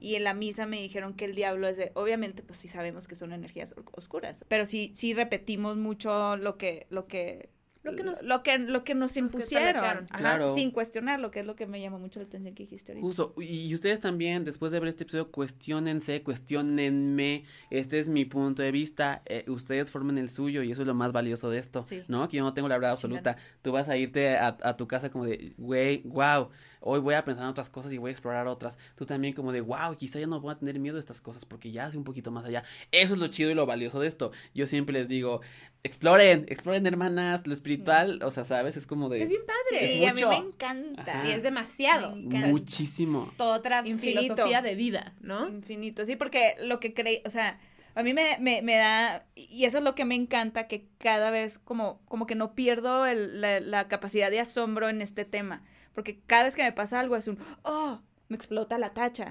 Y 0.00 0.16
en 0.16 0.24
la 0.24 0.34
misa 0.34 0.66
me 0.66 0.80
dijeron 0.80 1.14
que 1.14 1.24
el 1.24 1.36
diablo 1.36 1.68
es 1.68 1.76
de. 1.76 1.92
Obviamente, 1.94 2.42
pues 2.42 2.58
sí 2.58 2.66
sabemos 2.66 3.06
que 3.06 3.14
son 3.14 3.32
energías 3.32 3.76
oscuras. 3.92 4.44
Pero 4.48 4.66
sí, 4.66 4.90
sí 4.94 5.14
repetimos 5.14 5.76
mucho 5.76 6.36
lo 6.36 6.58
que, 6.58 6.88
lo 6.90 7.06
que 7.06 7.48
lo 7.82 7.96
que 7.96 8.04
nos, 8.04 8.22
lo 8.22 8.42
que, 8.42 8.58
lo 8.58 8.84
que 8.84 8.94
nos 8.94 9.16
impusieron, 9.16 10.06
sin 10.54 10.70
cuestionar, 10.70 11.18
lo 11.20 11.30
que 11.30 11.40
es 11.40 11.46
lo 11.46 11.56
que 11.56 11.66
me 11.66 11.80
llamó 11.80 11.98
mucho 11.98 12.20
la 12.20 12.26
atención 12.26 12.54
que 12.54 12.62
dijiste 12.62 12.92
ahorita. 12.92 13.06
Justo, 13.06 13.34
y 13.38 13.74
ustedes 13.74 14.00
también, 14.00 14.44
después 14.44 14.70
de 14.72 14.78
ver 14.78 14.88
este 14.88 15.04
episodio, 15.04 15.30
cuestionense, 15.30 16.22
cuestionenme, 16.22 17.44
este 17.70 17.98
es 17.98 18.08
mi 18.08 18.24
punto 18.24 18.62
de 18.62 18.70
vista, 18.70 19.22
eh, 19.26 19.44
ustedes 19.48 19.90
formen 19.90 20.18
el 20.18 20.30
suyo 20.30 20.62
y 20.62 20.70
eso 20.70 20.82
es 20.82 20.86
lo 20.86 20.94
más 20.94 21.12
valioso 21.12 21.50
de 21.50 21.58
esto, 21.58 21.84
¿no? 22.08 22.28
Que 22.28 22.36
yo 22.36 22.44
no 22.44 22.54
tengo 22.54 22.68
la 22.68 22.76
verdad 22.76 22.92
absoluta, 22.92 23.36
tú 23.62 23.72
vas 23.72 23.88
a 23.88 23.96
irte 23.96 24.36
a, 24.36 24.56
a 24.62 24.76
tu 24.76 24.86
casa 24.86 25.10
como 25.10 25.24
de, 25.24 25.52
güey, 25.56 26.02
wow, 26.04 26.50
hoy 26.82 27.00
voy 27.00 27.14
a 27.14 27.24
pensar 27.24 27.44
en 27.44 27.50
otras 27.50 27.70
cosas 27.70 27.92
y 27.92 27.98
voy 27.98 28.10
a 28.10 28.12
explorar 28.12 28.46
otras. 28.46 28.78
Tú 28.96 29.06
también 29.06 29.34
como 29.34 29.52
de, 29.52 29.60
wow, 29.60 29.96
quizá 29.96 30.18
ya 30.20 30.26
no 30.26 30.40
voy 30.40 30.52
a 30.52 30.58
tener 30.58 30.78
miedo 30.78 30.96
de 30.96 31.00
estas 31.00 31.20
cosas 31.20 31.44
porque 31.44 31.70
ya 31.70 31.86
hace 31.86 31.96
un 31.96 32.04
poquito 32.04 32.30
más 32.30 32.44
allá. 32.44 32.64
Eso 32.90 33.14
es 33.14 33.20
lo 33.20 33.28
chido 33.28 33.50
y 33.50 33.54
lo 33.54 33.66
valioso 33.66 34.00
de 34.00 34.08
esto. 34.08 34.32
Yo 34.54 34.66
siempre 34.66 34.92
les 34.92 35.08
digo, 35.08 35.40
exploren, 35.84 36.46
exploren 36.48 36.86
hermanas, 36.86 37.46
lo 37.46 37.52
espiritual, 37.52 38.20
o 38.22 38.30
sea, 38.30 38.44
¿sabes? 38.44 38.76
Es 38.76 38.86
como 38.86 39.08
de... 39.08 39.22
Es 39.22 39.28
bien 39.28 39.42
padre. 39.44 39.94
y 39.94 40.04
a 40.04 40.14
mí 40.14 40.24
me 40.24 40.36
encanta. 40.36 41.24
Y 41.26 41.30
es 41.32 41.42
demasiado. 41.42 42.14
Muchísimo. 42.16 43.32
Toda 43.36 43.58
otra 43.58 43.82
filosofía 43.82 44.62
de 44.62 44.74
vida, 44.74 45.14
¿no? 45.20 45.48
Infinito, 45.48 46.04
sí, 46.04 46.16
porque 46.16 46.54
lo 46.62 46.80
que 46.80 46.94
creí, 46.94 47.22
o 47.24 47.30
sea... 47.30 47.58
A 47.94 48.02
mí 48.02 48.14
me, 48.14 48.38
me, 48.40 48.62
me, 48.62 48.76
da, 48.78 49.26
y 49.34 49.66
eso 49.66 49.76
es 49.76 49.84
lo 49.84 49.94
que 49.94 50.06
me 50.06 50.14
encanta, 50.14 50.66
que 50.66 50.86
cada 50.96 51.30
vez 51.30 51.58
como, 51.58 52.00
como 52.06 52.26
que 52.26 52.34
no 52.34 52.54
pierdo 52.54 53.04
el, 53.04 53.42
la, 53.42 53.60
la, 53.60 53.86
capacidad 53.86 54.30
de 54.30 54.40
asombro 54.40 54.88
en 54.88 55.02
este 55.02 55.26
tema. 55.26 55.62
Porque 55.92 56.18
cada 56.26 56.44
vez 56.44 56.56
que 56.56 56.62
me 56.62 56.72
pasa 56.72 57.00
algo 57.00 57.16
es 57.16 57.28
un, 57.28 57.36
oh, 57.64 58.00
me 58.28 58.36
explota 58.36 58.78
la 58.78 58.94
tacha. 58.94 59.30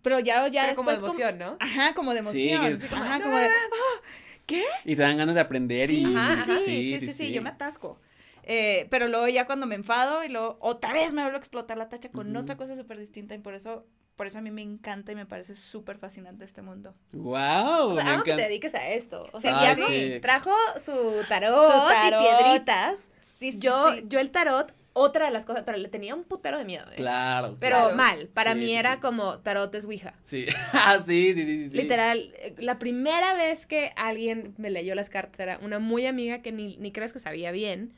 Pero 0.00 0.18
ya, 0.18 0.48
ya 0.48 0.66
después. 0.68 0.76
Como 0.76 0.90
de 0.92 0.96
emoción, 0.96 1.38
¿no? 1.38 1.58
Ajá, 1.60 1.92
como 1.92 2.14
de 2.14 2.20
emoción. 2.20 2.80
Sí, 2.80 2.86
ajá, 2.90 3.22
como 3.22 3.38
de, 3.38 3.48
oh, 3.48 4.00
¿qué? 4.46 4.64
Y 4.84 4.96
te 4.96 5.02
dan 5.02 5.16
ganas 5.16 5.34
de 5.34 5.40
aprender 5.40 5.90
y. 5.90 6.04
Sí, 6.04 6.16
sí, 6.64 7.00
sí, 7.00 7.12
sí, 7.12 7.32
yo 7.32 7.42
me 7.42 7.50
atasco. 7.50 7.98
Eh, 8.46 8.86
pero 8.90 9.08
luego 9.08 9.26
ya 9.28 9.46
cuando 9.46 9.66
me 9.66 9.74
enfado 9.74 10.22
y 10.22 10.28
luego 10.28 10.58
otra 10.60 10.92
vez 10.92 11.14
me 11.14 11.22
vuelvo 11.22 11.36
a 11.36 11.38
explotar 11.38 11.78
la 11.78 11.88
tacha 11.88 12.10
con 12.10 12.36
otra 12.36 12.56
cosa 12.56 12.76
súper 12.76 12.98
distinta 12.98 13.34
y 13.34 13.38
por 13.38 13.54
eso 13.54 13.86
por 14.16 14.26
eso 14.28 14.38
a 14.38 14.42
mí 14.42 14.50
me 14.50 14.62
encanta 14.62 15.12
y 15.12 15.16
me 15.16 15.26
parece 15.26 15.54
súper 15.54 15.98
fascinante 15.98 16.44
este 16.44 16.62
mundo. 16.62 16.94
¡Wow! 17.12 17.96
O 17.96 18.00
sea, 18.00 18.22
que 18.24 18.34
te 18.34 18.42
dediques 18.42 18.74
a 18.74 18.88
esto. 18.90 19.28
O 19.32 19.40
sea, 19.40 19.58
ah, 19.58 19.74
ya 19.74 20.20
trajo 20.20 20.52
su 20.84 21.24
tarot, 21.28 21.72
y 22.04 22.24
piedritas. 22.24 23.10
Sí, 23.20 23.58
yo, 23.58 23.94
yo 24.04 24.20
el 24.20 24.30
tarot 24.30 24.72
otra 24.94 25.26
de 25.26 25.30
las 25.30 25.44
cosas, 25.44 25.64
pero 25.66 25.76
le 25.76 25.88
tenía 25.88 26.14
un 26.14 26.24
putero 26.24 26.56
de 26.56 26.64
miedo. 26.64 26.86
¿eh? 26.92 26.96
Claro. 26.96 27.56
Pero 27.60 27.94
mal. 27.94 28.28
Para 28.32 28.54
mí 28.54 28.74
era 28.74 29.00
como 29.00 29.40
tarot 29.40 29.74
es 29.74 29.84
Ouija. 29.84 30.14
Sí. 30.22 30.46
ah, 30.72 31.00
sí, 31.04 31.34
sí, 31.34 31.68
sí, 31.68 31.76
Literal, 31.76 32.32
la 32.58 32.78
primera 32.78 33.34
vez 33.34 33.66
que 33.66 33.92
alguien 33.96 34.54
me 34.56 34.70
leyó 34.70 34.94
las 34.94 35.10
cartas 35.10 35.40
era 35.40 35.58
una 35.58 35.78
muy 35.78 36.06
amiga 36.06 36.42
que 36.42 36.52
ni, 36.52 36.76
ni 36.78 36.92
crees 36.92 37.12
que 37.12 37.18
sabía 37.18 37.50
bien, 37.50 37.94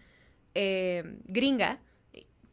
eh, 0.54 1.18
gringa, 1.26 1.80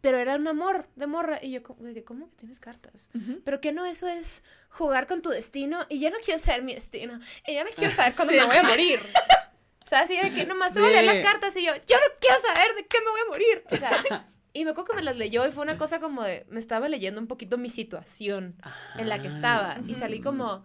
pero 0.02 0.20
era 0.20 0.36
un 0.36 0.46
amor 0.50 0.90
de 0.98 1.08
morra. 1.08 1.40
Y 1.42 1.52
yo, 1.52 1.64
¿cómo 1.64 1.82
que 1.94 2.36
tienes 2.36 2.60
cartas? 2.60 3.10
Pero 3.46 3.62
que 3.62 3.72
no, 3.72 3.86
eso 3.86 4.10
es 4.10 4.44
jugar 4.68 5.08
con 5.08 5.22
tu 5.22 5.30
destino 5.30 5.86
y 5.88 6.02
yo 6.02 6.10
no 6.10 6.18
quiero 6.24 6.44
saber 6.44 6.64
mi 6.64 6.76
destino. 6.76 7.18
Y 7.48 7.56
yo 7.56 7.64
no 7.64 7.70
quiero 7.76 7.96
saber 7.96 8.14
cuándo 8.14 8.34
me 8.34 8.44
voy 8.44 8.58
a 8.58 8.64
morir. 8.64 9.00
O 9.00 9.88
sea, 9.88 10.02
así 10.02 10.18
de 10.18 10.34
que 10.34 10.46
nomás 10.46 10.74
te 10.74 10.82
voy 10.82 10.90
a 10.90 11.02
leer 11.02 11.06
las 11.06 11.32
cartas 11.32 11.56
y 11.56 11.66
yo, 11.66 11.74
yo 11.88 11.96
no 11.96 12.16
quiero 12.20 12.36
saber 12.42 12.76
de 12.76 12.86
qué 12.86 12.98
me 13.00 13.12
voy 13.12 13.22
a 13.22 13.30
morir. 13.30 13.64
O 13.72 13.76
sea, 13.78 14.28
Y 14.54 14.66
me 14.66 14.72
acuerdo 14.72 14.92
que 14.92 14.96
me 14.98 15.04
las 15.04 15.18
leyó 15.18 15.48
y 15.48 15.52
fue 15.52 15.64
una 15.64 15.78
cosa 15.78 16.00
como 16.00 16.22
de, 16.24 16.46
me 16.50 16.60
estaba 16.60 16.88
leyendo 16.88 17.20
un 17.20 17.28
poquito 17.28 17.58
mi 17.58 17.70
situación 17.70 18.56
en 18.98 19.10
la 19.10 19.20
que 19.22 19.28
estaba. 19.28 19.80
Y 19.88 19.96
salí 19.96 20.22
como, 20.22 20.64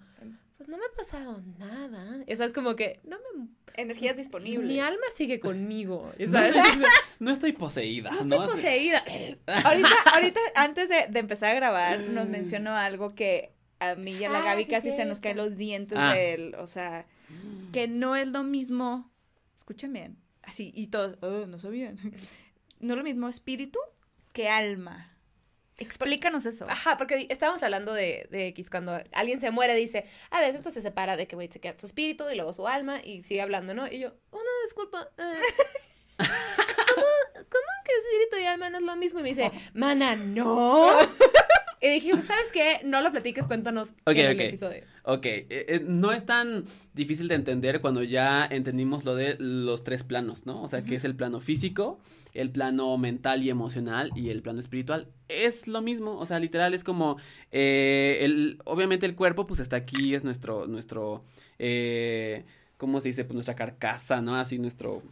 pues 0.58 0.68
no 0.68 0.76
me 0.76 0.84
ha 0.84 0.96
pasado 0.96 1.42
nada. 1.58 2.22
Esa 2.26 2.44
es 2.44 2.52
como 2.52 2.76
que, 2.76 3.00
no 3.04 3.16
me... 3.36 3.48
Energías 3.74 4.16
disponibles. 4.16 4.66
Mi 4.66 4.80
alma 4.80 5.04
sigue 5.14 5.38
conmigo. 5.48 6.12
No 6.18 6.30
¿sabes? 6.32 6.54
estoy, 6.56 6.82
no 7.20 7.30
estoy 7.30 7.52
poseída. 7.52 8.10
No 8.10 8.20
estoy 8.20 8.38
poseída. 8.46 9.02
Ahorita, 9.64 9.88
ahorita, 10.14 10.40
antes 10.56 10.88
de, 10.88 11.06
de 11.08 11.18
empezar 11.20 11.52
a 11.52 11.54
grabar, 11.54 12.00
nos 12.00 12.28
mencionó 12.28 12.74
algo 12.76 13.14
que 13.14 13.52
a 13.78 13.94
mí 13.94 14.12
y 14.16 14.24
a 14.24 14.28
la 14.30 14.40
Ah, 14.40 14.44
Gaby 14.46 14.64
sí, 14.64 14.70
casi 14.72 14.90
se 14.90 15.04
nos 15.04 15.20
caen 15.20 15.36
los 15.36 15.56
dientes 15.56 15.96
Ah. 15.98 16.12
del, 16.12 16.56
o 16.56 16.66
sea, 16.66 17.06
que 17.72 17.86
no 17.86 18.16
es 18.16 18.26
lo 18.26 18.42
mismo, 18.42 19.08
escuchen 19.56 19.92
bien, 19.92 20.18
así, 20.42 20.72
y 20.74 20.88
todos, 20.88 21.16
"Oh, 21.22 21.46
no 21.46 21.60
sabían, 21.60 21.96
no 22.80 22.94
es 22.94 22.98
lo 22.98 23.04
mismo 23.04 23.28
espíritu 23.28 23.78
que 24.32 24.48
alma. 24.48 25.14
Explícanos 25.78 26.44
eso. 26.44 26.66
Ajá, 26.68 26.96
porque 26.96 27.28
estábamos 27.30 27.62
hablando 27.62 27.94
de, 27.94 28.26
de 28.30 28.48
X, 28.48 28.68
cuando 28.68 28.98
alguien 29.12 29.38
se 29.40 29.50
muere, 29.52 29.76
dice, 29.76 30.04
a 30.30 30.40
veces 30.40 30.60
pues 30.60 30.74
se 30.74 30.80
separa 30.80 31.16
de 31.16 31.28
que 31.28 31.36
güey, 31.36 31.48
se 31.48 31.60
queda 31.60 31.78
su 31.78 31.86
espíritu 31.86 32.24
y 32.30 32.34
luego 32.34 32.52
su 32.52 32.66
alma 32.66 33.00
y 33.02 33.22
sigue 33.22 33.40
hablando, 33.40 33.74
¿no? 33.74 33.86
Y 33.86 34.00
yo, 34.00 34.12
una 34.32 34.42
disculpa, 34.64 35.08
eh, 35.18 35.40
¿cómo, 36.18 37.06
¿cómo 37.34 37.70
que 37.84 37.92
espíritu 37.92 38.38
y 38.42 38.46
alma 38.46 38.70
no 38.70 38.78
es 38.78 38.84
lo 38.84 38.96
mismo? 38.96 39.20
Y 39.20 39.22
me 39.22 39.28
dice, 39.28 39.52
mana, 39.72 40.16
no. 40.16 40.98
Y 41.80 41.88
dije, 41.88 42.10
¿sabes 42.20 42.50
qué? 42.52 42.80
No 42.84 43.00
lo 43.00 43.10
platiques, 43.10 43.46
cuéntanos 43.46 43.92
en 44.06 44.16
el 44.16 44.40
episodio. 44.40 44.82
Ok, 45.04 45.26
eh, 45.26 45.46
eh, 45.50 45.84
no 45.86 46.12
es 46.12 46.26
tan 46.26 46.64
difícil 46.92 47.28
de 47.28 47.36
entender 47.36 47.80
cuando 47.80 48.02
ya 48.02 48.46
entendimos 48.46 49.04
lo 49.04 49.14
de 49.14 49.36
los 49.38 49.84
tres 49.84 50.02
planos, 50.04 50.44
¿no? 50.44 50.62
O 50.62 50.68
sea, 50.68 50.82
que 50.82 50.96
es 50.96 51.04
el 51.04 51.14
plano 51.14 51.40
físico, 51.40 51.98
el 52.34 52.50
plano 52.50 52.96
mental 52.98 53.42
y 53.42 53.50
emocional 53.50 54.10
y 54.14 54.30
el 54.30 54.42
plano 54.42 54.60
espiritual. 54.60 55.08
Es 55.28 55.68
lo 55.68 55.82
mismo, 55.82 56.18
o 56.18 56.26
sea, 56.26 56.38
literal 56.38 56.74
es 56.74 56.84
como, 56.84 57.16
eh, 57.52 58.18
el, 58.22 58.60
obviamente 58.64 59.06
el 59.06 59.14
cuerpo 59.14 59.46
pues 59.46 59.60
está 59.60 59.76
aquí, 59.76 60.14
es 60.14 60.24
nuestro, 60.24 60.66
nuestro, 60.66 61.24
eh, 61.58 62.44
¿cómo 62.76 63.00
se 63.00 63.08
dice? 63.08 63.24
Pues 63.24 63.34
nuestra 63.34 63.54
carcasa, 63.54 64.20
¿no? 64.20 64.36
Así 64.36 64.58
nuestro, 64.58 65.02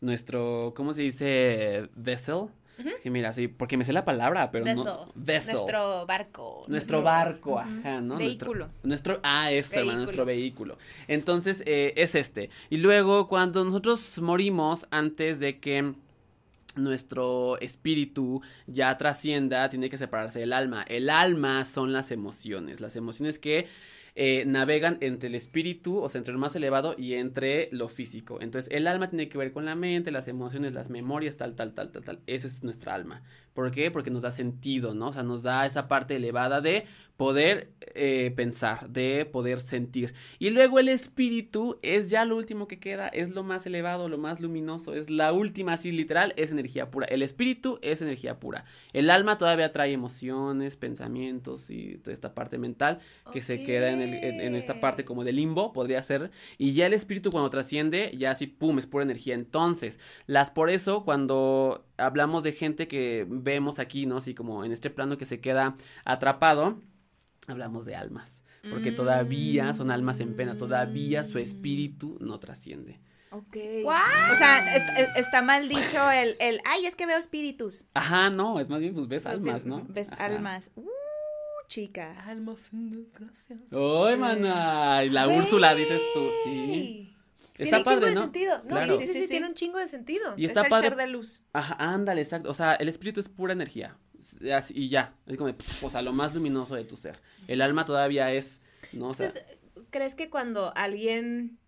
nuestro, 0.00 0.72
¿cómo 0.76 0.94
se 0.94 1.02
dice? 1.02 1.88
Vessel. 1.94 2.48
Es 2.78 3.00
que 3.00 3.10
mira, 3.10 3.32
sí, 3.32 3.48
porque 3.48 3.76
me 3.76 3.84
sé 3.84 3.92
la 3.92 4.04
palabra, 4.04 4.50
pero 4.50 4.64
Vessel. 4.64 4.84
no. 4.84 5.12
Vessel. 5.14 5.54
Nuestro 5.54 6.06
barco. 6.06 6.64
Nuestro 6.68 7.02
barco, 7.02 7.58
ajá, 7.58 8.00
¿no? 8.00 8.16
Vehículo. 8.16 8.68
Nuestro, 8.82 9.14
nuestro- 9.14 9.20
ah, 9.24 9.50
eso, 9.50 9.80
hermano, 9.80 9.98
nuestro 9.98 10.24
vehículo. 10.24 10.78
Entonces, 11.08 11.62
eh, 11.66 11.92
es 11.96 12.14
este. 12.14 12.50
Y 12.70 12.78
luego, 12.78 13.26
cuando 13.26 13.64
nosotros 13.64 14.20
morimos, 14.20 14.86
antes 14.90 15.40
de 15.40 15.58
que 15.58 15.94
nuestro 16.76 17.58
espíritu 17.60 18.40
ya 18.66 18.96
trascienda, 18.96 19.68
tiene 19.68 19.90
que 19.90 19.98
separarse 19.98 20.38
del 20.40 20.52
alma. 20.52 20.82
El 20.88 21.10
alma 21.10 21.64
son 21.64 21.92
las 21.92 22.10
emociones, 22.10 22.80
las 22.80 22.94
emociones 22.96 23.38
que 23.38 23.66
eh, 24.20 24.42
navegan 24.46 24.98
entre 25.00 25.28
el 25.28 25.36
espíritu, 25.36 26.00
o 26.00 26.08
sea, 26.08 26.18
entre 26.18 26.34
lo 26.34 26.40
más 26.40 26.56
elevado 26.56 26.96
y 26.98 27.14
entre 27.14 27.68
lo 27.70 27.88
físico. 27.88 28.40
Entonces, 28.40 28.68
el 28.74 28.88
alma 28.88 29.10
tiene 29.10 29.28
que 29.28 29.38
ver 29.38 29.52
con 29.52 29.64
la 29.64 29.76
mente, 29.76 30.10
las 30.10 30.26
emociones, 30.26 30.72
las 30.72 30.90
memorias, 30.90 31.36
tal, 31.36 31.54
tal, 31.54 31.72
tal, 31.72 31.92
tal, 31.92 32.02
tal. 32.02 32.18
Esa 32.26 32.48
es 32.48 32.64
nuestra 32.64 32.94
alma. 32.94 33.22
¿Por 33.54 33.70
qué? 33.70 33.92
Porque 33.92 34.10
nos 34.10 34.22
da 34.22 34.32
sentido, 34.32 34.92
¿no? 34.92 35.10
O 35.10 35.12
sea, 35.12 35.22
nos 35.22 35.44
da 35.44 35.64
esa 35.66 35.86
parte 35.86 36.16
elevada 36.16 36.60
de 36.60 36.84
poder 37.18 37.72
eh, 37.96 38.32
pensar, 38.36 38.88
de 38.90 39.26
poder 39.26 39.60
sentir. 39.60 40.14
Y 40.38 40.50
luego 40.50 40.78
el 40.78 40.88
espíritu 40.88 41.80
es 41.82 42.10
ya 42.10 42.24
lo 42.24 42.36
último 42.36 42.68
que 42.68 42.78
queda, 42.78 43.08
es 43.08 43.30
lo 43.30 43.42
más 43.42 43.66
elevado, 43.66 44.08
lo 44.08 44.18
más 44.18 44.38
luminoso, 44.38 44.94
es 44.94 45.10
la 45.10 45.32
última, 45.32 45.72
así 45.72 45.90
literal, 45.90 46.32
es 46.36 46.52
energía 46.52 46.92
pura. 46.92 47.06
El 47.06 47.22
espíritu 47.22 47.80
es 47.82 48.00
energía 48.02 48.38
pura. 48.38 48.64
El 48.92 49.10
alma 49.10 49.36
todavía 49.36 49.72
trae 49.72 49.90
emociones, 49.92 50.76
pensamientos 50.76 51.70
y 51.70 51.98
toda 51.98 52.14
esta 52.14 52.34
parte 52.36 52.56
mental 52.56 53.00
que 53.32 53.42
se 53.42 53.64
queda 53.64 53.90
en, 53.90 54.00
el- 54.00 54.14
en- 54.14 54.40
en 54.40 54.54
esta 54.54 54.80
parte 54.80 55.04
como 55.04 55.24
de 55.24 55.32
limbo, 55.32 55.72
podría 55.72 56.00
ser. 56.02 56.30
Y 56.56 56.72
ya 56.74 56.86
el 56.86 56.92
espíritu 56.92 57.30
cuando 57.32 57.50
trasciende, 57.50 58.12
ya 58.16 58.30
así, 58.30 58.46
pum, 58.46 58.78
es 58.78 58.86
pura 58.86 59.02
energía. 59.02 59.34
Entonces, 59.34 59.98
las 60.26 60.50
por 60.52 60.70
eso, 60.70 61.04
cuando 61.04 61.84
hablamos 61.96 62.44
de 62.44 62.52
gente 62.52 62.86
que 62.86 63.26
vemos 63.28 63.80
aquí, 63.80 64.06
¿no? 64.06 64.18
Así 64.18 64.34
como 64.34 64.64
en 64.64 64.70
este 64.70 64.88
plano 64.88 65.18
que 65.18 65.24
se 65.24 65.40
queda 65.40 65.76
atrapado, 66.04 66.80
hablamos 67.48 67.84
de 67.86 67.96
almas. 67.96 68.42
Porque 68.70 68.92
todavía 68.92 69.72
son 69.72 69.90
almas 69.90 70.20
en 70.20 70.34
pena, 70.36 70.56
todavía 70.58 71.24
su 71.24 71.38
espíritu 71.38 72.18
no 72.20 72.38
trasciende. 72.40 73.00
Ok. 73.30 73.56
¡Guau! 73.82 74.32
O 74.32 74.36
sea, 74.36 74.76
es- 74.76 74.82
es- 74.98 75.16
está 75.16 75.42
mal 75.42 75.68
dicho 75.68 76.10
el, 76.10 76.34
el, 76.40 76.60
ay, 76.64 76.84
es 76.86 76.96
que 76.96 77.06
veo 77.06 77.18
espíritus. 77.18 77.84
Ajá, 77.94 78.30
no, 78.30 78.58
es 78.60 78.68
más 78.68 78.80
bien, 78.80 78.94
pues 78.94 79.06
ves 79.06 79.22
Pues 79.22 79.40
sí, 79.42 79.48
almas, 79.48 79.64
¿no? 79.64 79.84
Ves 79.88 80.10
Ajá. 80.12 80.24
almas. 80.26 80.70
Uh, 80.74 80.86
chica. 81.68 82.14
Almas 82.26 82.68
en 82.72 82.90
desgracia. 82.90 83.56
¡Ay, 83.70 84.16
mana! 84.16 85.04
Y 85.04 85.10
la 85.10 85.28
Úrsula, 85.28 85.74
dices 85.74 86.00
tú, 86.14 86.28
sí. 86.44 86.66
Güey. 86.66 87.18
Está 87.58 87.64
tiene 87.64 87.76
un 87.78 87.84
padre, 87.84 87.94
chingo 87.96 88.06
de 88.06 88.14
¿no? 88.14 88.20
sentido. 88.22 88.58
No, 88.58 88.68
Claro. 88.68 88.96
sí, 88.98 89.06
sí, 89.06 89.06
sí, 89.06 89.12
Sí, 89.14 89.22
sí, 89.24 89.28
tiene 89.30 89.46
un 89.48 89.54
chingo 89.54 89.78
de 89.78 89.88
sentido. 89.88 90.34
Y 90.36 90.44
está 90.46 90.60
es 90.60 90.66
el 90.66 90.70
padre. 90.70 90.88
ser 90.88 90.96
de 90.98 91.06
luz. 91.08 91.42
Ajá, 91.52 91.74
ándale, 91.78 92.22
exacto. 92.22 92.50
O 92.50 92.54
sea, 92.54 92.74
el 92.74 92.88
espíritu 92.88 93.20
es 93.20 93.28
pura 93.28 93.52
energía. 93.52 93.96
Así, 94.54 94.74
y 94.76 94.88
ya. 94.88 95.14
Es 95.26 95.36
como, 95.36 95.48
de, 95.48 95.56
o 95.82 95.90
sea, 95.90 96.02
lo 96.02 96.12
más 96.12 96.34
luminoso 96.34 96.74
de 96.74 96.84
tu 96.84 96.96
ser. 96.96 97.20
El 97.48 97.60
alma 97.62 97.84
todavía 97.84 98.32
es, 98.32 98.60
¿no? 98.92 99.08
O 99.08 99.14
sea, 99.14 99.26
Entonces, 99.26 99.58
¿crees 99.90 100.14
que 100.14 100.30
cuando 100.30 100.72
alguien 100.76 101.58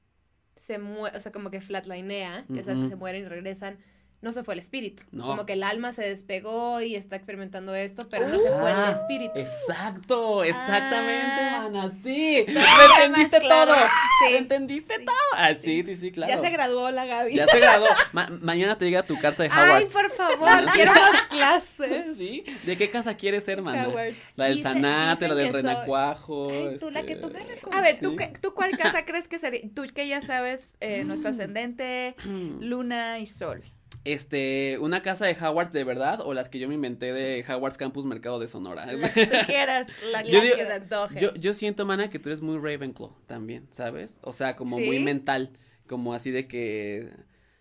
se 0.54 0.78
muere, 0.78 1.16
o 1.16 1.20
sea, 1.20 1.32
como 1.32 1.50
que 1.50 1.60
flatlinea, 1.60 2.46
sabes 2.62 2.80
que 2.80 2.86
se 2.86 2.96
mueren 2.96 3.22
y 3.24 3.28
regresan, 3.28 3.78
no 4.22 4.32
se 4.32 4.44
fue 4.44 4.54
el 4.54 4.60
espíritu? 4.60 5.02
No. 5.12 5.26
Como 5.26 5.46
que 5.46 5.54
el 5.54 5.62
alma 5.62 5.92
se 5.92 6.02
despegó 6.02 6.80
y 6.82 6.94
está 6.94 7.16
experimentando 7.16 7.74
esto, 7.74 8.06
pero 8.08 8.28
no 8.28 8.38
se 8.38 8.50
fue 8.50 8.70
el 8.70 8.76
Ah, 8.76 8.92
espíritu. 8.92 9.38
Exacto, 9.38 10.44
exactamente, 10.44 11.40
Ah. 11.40 11.60
mana, 11.70 11.90
sí. 12.02 12.44
Lo 12.48 12.60
Todo 12.60 12.96
entendiste 12.96 13.38
claro. 13.40 13.72
todo. 13.72 13.80
Sí. 14.28 14.36
Entendiste 14.36 14.98
todo. 14.98 15.14
Ah, 15.36 15.54
sí, 15.54 15.82
sí, 15.84 15.96
sí, 15.96 16.12
claro. 16.12 16.32
Ya 16.32 16.40
se 16.40 16.50
graduó 16.50 16.90
la 16.90 17.06
Gaby. 17.06 17.34
Ya 17.34 17.46
se 17.46 17.58
graduó. 17.60 17.86
Ma- 18.12 18.28
mañana 18.42 18.76
te 18.76 18.84
llega 18.84 19.02
tu 19.04 19.18
carta 19.18 19.42
de 19.42 19.50
Ay, 19.52 19.70
Howard. 19.84 19.88
por 19.92 20.10
favor, 20.16 20.48
quiero 20.74 20.92
más 20.92 21.22
clases. 21.30 22.16
¿Sí? 22.18 22.44
¿De 22.66 22.76
qué 22.76 22.90
casa 22.90 23.14
quieres 23.16 23.44
ser, 23.44 23.62
mana? 23.62 23.88
Howards. 23.88 24.34
La 24.36 24.44
del 24.46 24.56
Dice- 24.56 24.68
Zanate, 24.68 25.28
la 25.28 25.34
del 25.34 25.52
soy- 25.52 25.62
Renacuajo. 25.62 26.48
Ay, 26.50 26.76
tú, 26.78 26.90
la 26.90 27.02
que 27.04 27.12
este, 27.14 27.26
tú 27.26 27.32
me 27.32 27.76
A 27.76 27.80
ver, 27.80 27.98
¿tú, 28.00 28.10
Sí. 28.10 28.16
qué- 28.16 28.32
¿tú 28.40 28.52
cuál 28.54 28.76
casa 28.76 29.04
crees 29.04 29.28
que 29.28 29.38
sería? 29.38 29.60
Tú 29.74 29.84
que 29.94 30.06
ya 30.06 30.20
sabes 30.22 30.76
eh, 30.80 31.04
nuestro 31.04 31.30
ascendente, 31.30 32.14
Mm. 32.24 32.60
luna 32.62 33.18
y 33.18 33.26
sol. 33.26 33.62
Este, 34.04 34.78
una 34.80 35.02
casa 35.02 35.26
de 35.26 35.36
Howard 35.40 35.72
de 35.72 35.84
verdad 35.84 36.20
o 36.22 36.32
las 36.32 36.48
que 36.48 36.58
yo 36.58 36.68
me 36.68 36.74
inventé 36.74 37.12
de 37.12 37.44
Howard's 37.46 37.76
Campus 37.76 38.06
Mercado 38.06 38.38
de 38.38 38.48
Sonora. 38.48 38.86
Tú 38.90 38.98
quieras, 39.46 39.88
la 40.10 40.22
Yo 40.24 40.40
que 40.40 40.46
digo- 40.46 40.56
te 40.56 40.72
antoje. 40.72 41.20
Yo, 41.20 41.34
yo 41.34 41.52
siento, 41.52 41.84
mana, 41.84 42.08
que 42.08 42.18
tú 42.18 42.30
eres 42.30 42.40
muy 42.40 42.56
Ravenclaw 42.56 43.10
también, 43.26 43.68
¿sabes? 43.72 44.18
O 44.22 44.32
sea, 44.32 44.56
como 44.56 44.78
muy 44.78 45.00
mental, 45.00 45.50
como 45.86 46.14
así 46.14 46.30
de 46.30 46.48
que 46.48 47.10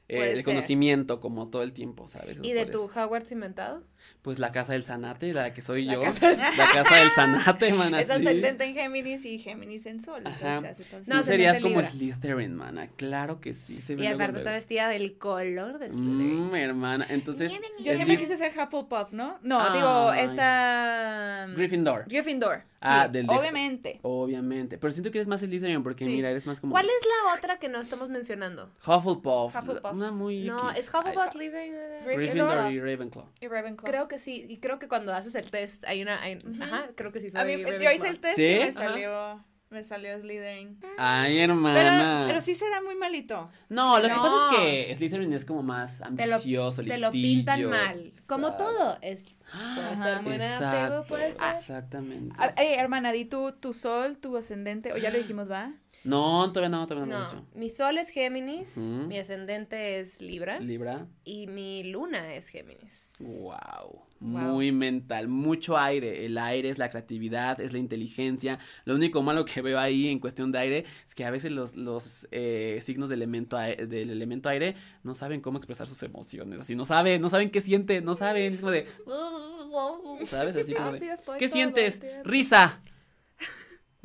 eh, 0.07 0.29
el 0.31 0.35
ser. 0.37 0.45
conocimiento 0.45 1.19
como 1.19 1.49
todo 1.49 1.61
el 1.61 1.73
tiempo, 1.73 2.07
¿sabes? 2.07 2.39
¿Y 2.41 2.53
de 2.53 2.65
tu 2.65 2.85
eso. 2.89 2.99
Howard 2.99 3.29
inventado? 3.31 3.83
Pues 4.21 4.37
la 4.39 4.51
casa 4.51 4.73
del 4.73 4.83
Zanate, 4.83 5.33
la 5.33 5.53
que 5.53 5.61
soy 5.61 5.85
La 5.85 5.93
yo. 5.93 6.01
casa 6.01 6.31
La 6.31 6.67
casa 6.73 6.95
del 6.95 7.09
Zanate, 7.11 7.73
mana, 7.73 8.01
Es 8.01 8.09
ascendente 8.09 8.65
en 8.65 8.73
Géminis 8.73 9.25
y 9.25 9.39
Géminis 9.39 9.85
en 9.85 9.99
sol. 9.99 10.21
Ajá. 10.25 10.35
Entonces 10.57 10.71
hace 10.71 10.83
todo 10.83 10.97
el 10.99 11.05
Tú 11.05 11.11
No, 11.13 11.23
serías 11.23 11.59
como 11.59 11.81
Slytherin, 11.83 12.53
mana, 12.55 12.87
claro 12.97 13.39
que 13.39 13.53
sí. 13.53 13.81
se 13.81 13.95
ve 13.95 14.03
Y 14.03 14.07
aparte 14.07 14.37
está 14.39 14.51
vestida 14.51 14.89
del 14.89 15.17
color 15.17 15.79
de 15.79 15.89
Slytherin. 15.91 16.49
Mmm, 16.49 16.55
hermana, 16.55 17.05
entonces... 17.09 17.51
Yo 17.79 17.93
siempre 17.95 18.17
quise 18.17 18.35
ser 18.37 18.51
Hufflepuff, 18.51 19.11
¿no? 19.13 19.37
No, 19.41 19.73
digo, 19.73 20.13
esta... 20.13 21.47
Gryffindor. 21.55 22.05
Gryffindor. 22.07 22.63
Ah, 22.81 23.05
sí, 23.07 23.11
del 23.11 23.27
de- 23.27 23.33
Obviamente. 23.35 23.99
Obviamente, 24.03 24.77
pero 24.77 24.93
siento 24.93 25.11
que 25.11 25.17
eres 25.17 25.27
más 25.27 25.41
Slytherin 25.41 25.83
porque 25.83 26.05
Sí. 26.05 26.09
mira, 26.11 26.29
eres 26.29 26.45
más 26.47 26.59
como... 26.61 26.71
¿Cuál 26.71 26.85
es 26.85 27.01
la 27.05 27.33
otra 27.35 27.57
que 27.59 27.67
no 27.67 27.79
estamos 27.81 28.07
mencionando? 28.09 28.69
Hufflepuff. 28.87 29.53
Hufflepuff. 29.55 29.91
Una 29.93 30.11
muy 30.11 30.43
No, 30.45 30.69
X. 30.71 30.79
¿es 30.87 30.93
Hufflepuff 30.93 31.31
Slytherin? 31.31 31.73
Gryffindor. 32.05 32.17
Gryffindor 32.17 32.71
y 32.71 32.79
Ravenclaw. 32.79 33.25
Y 33.41 33.47
Ravenclaw. 33.47 33.88
Creo 33.89 34.07
que 34.07 34.19
sí, 34.19 34.45
y 34.47 34.57
creo 34.57 34.79
que 34.79 34.87
cuando 34.87 35.13
haces 35.13 35.35
el 35.35 35.49
test 35.49 35.83
hay 35.85 36.01
una... 36.01 36.21
hay- 36.21 36.39
Ajá, 36.61 36.89
creo 36.95 37.11
que 37.11 37.21
sí 37.21 37.29
soy 37.29 37.41
A 37.41 37.43
mí, 37.43 37.57
yo 37.61 37.91
hice 37.91 38.07
el 38.07 38.19
test 38.19 38.35
¿Sí? 38.37 38.45
y 38.47 38.55
me 38.59 38.63
Ajá. 38.63 38.71
salió, 38.71 39.43
me 39.69 39.83
salió 39.83 40.19
Slytherin. 40.19 40.79
Ay, 40.97 41.35
Pero, 41.37 41.53
hermana. 41.53 42.23
pero 42.27 42.41
sí 42.41 42.55
será 42.55 42.81
muy 42.81 42.95
malito. 42.95 43.49
No, 43.69 43.97
lo 43.99 44.07
que 44.07 44.13
pasa 44.15 44.35
es 44.51 44.57
que 44.87 44.95
Slytherin 44.95 45.33
es 45.33 45.45
como 45.45 45.61
más 45.63 45.99
Te 46.15 46.25
lo- 46.27 46.35
ambicioso, 46.35 46.83
Te 46.83 46.97
lo 46.97 47.11
pintan 47.11 47.65
mal. 47.69 48.13
Como 48.27 48.55
todo. 48.55 48.97
Es, 49.01 49.35
puede 49.75 49.87
Ajá. 49.87 49.95
ser 49.97 50.21
muy 50.23 50.37
negativo, 50.37 51.03
puede 51.05 51.31
ser. 51.31 51.55
Exactamente. 51.59 52.35
A- 52.39 52.53
Ey, 52.57 52.73
hermana, 52.75 53.11
di 53.11 53.25
tú 53.25 53.51
tu 53.53 53.73
sol, 53.73 54.17
tu 54.17 54.37
ascendente, 54.37 54.93
o 54.93 54.97
ya 54.97 55.09
lo 55.11 55.17
dijimos, 55.17 55.49
¿va? 55.49 55.73
No, 56.03 56.51
todavía 56.51 56.69
no, 56.69 56.87
todavía 56.87 57.13
no, 57.13 57.19
lo 57.19 57.25
he 57.25 57.33
No, 57.35 57.41
dicho. 57.41 57.45
mi 57.55 57.69
sol 57.69 57.97
es 57.97 58.09
Géminis, 58.09 58.77
mi 58.77 59.17
ascendente 59.19 59.99
es 59.99 60.21
Libra 60.21 60.59
Libra. 60.59 61.07
y 61.25 61.47
mi 61.47 61.83
luna 61.91 62.33
es 62.33 62.47
Géminis. 62.47 63.15
Wow. 63.19 64.03
Muy 64.21 64.73
mental, 64.73 65.29
mucho 65.29 65.77
aire. 65.77 66.25
El 66.25 66.37
aire 66.37 66.69
es 66.69 66.77
la 66.77 66.89
creatividad, 66.89 67.59
es 67.61 67.71
la 67.71 67.79
inteligencia. 67.79 68.59
Lo 68.83 68.95
único 68.95 69.21
malo 69.21 69.45
que 69.45 69.61
veo 69.61 69.79
ahí 69.79 70.09
en 70.09 70.19
cuestión 70.19 70.51
de 70.51 70.59
aire 70.59 70.85
es 71.07 71.15
que 71.15 71.23
a 71.23 71.31
veces 71.31 71.51
los, 71.53 71.75
los 71.77 72.27
eh, 72.31 72.79
signos 72.83 73.07
del 73.09 73.21
elemento, 73.21 73.57
del 73.57 74.09
elemento 74.09 74.49
aire 74.49 74.75
no 75.03 75.15
saben 75.15 75.39
cómo 75.39 75.57
expresar 75.57 75.87
sus 75.87 76.03
emociones. 76.03 76.59
Así 76.61 76.75
no 76.75 76.83
saben, 76.85 77.21
no 77.21 77.29
saben 77.29 77.49
qué 77.49 77.61
sienten, 77.61 78.03
no 78.03 78.15
saben. 78.15 78.53
Es 78.53 78.59
como 78.59 78.71
de, 78.71 78.87
¿sabes? 80.25 80.55
Así 80.55 80.73
como 80.73 80.91
de, 80.91 81.17
¿qué 81.37 81.47
sientes? 81.49 82.01
Risa. 82.23 82.81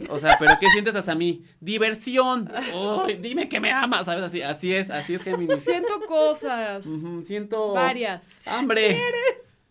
O 0.09 0.19
sea, 0.19 0.37
pero 0.41 0.53
¿qué 0.59 0.67
sientes 0.71 0.95
hasta 0.97 1.15
mí? 1.15 1.45
Diversión. 1.61 2.51
Uy, 2.75 3.15
dime 3.15 3.49
que 3.49 3.61
me 3.61 3.71
amas, 3.71 4.07
¿sabes? 4.07 4.25
Así, 4.25 4.43
así 4.43 4.75
es, 4.75 4.91
así 4.91 5.15
es 5.15 5.23
Géminis. 5.23 5.63
Siento 5.63 6.01
cosas. 6.09 6.85
Siento 7.25 7.73
Varias. 7.75 8.47
hambre. 8.47 8.99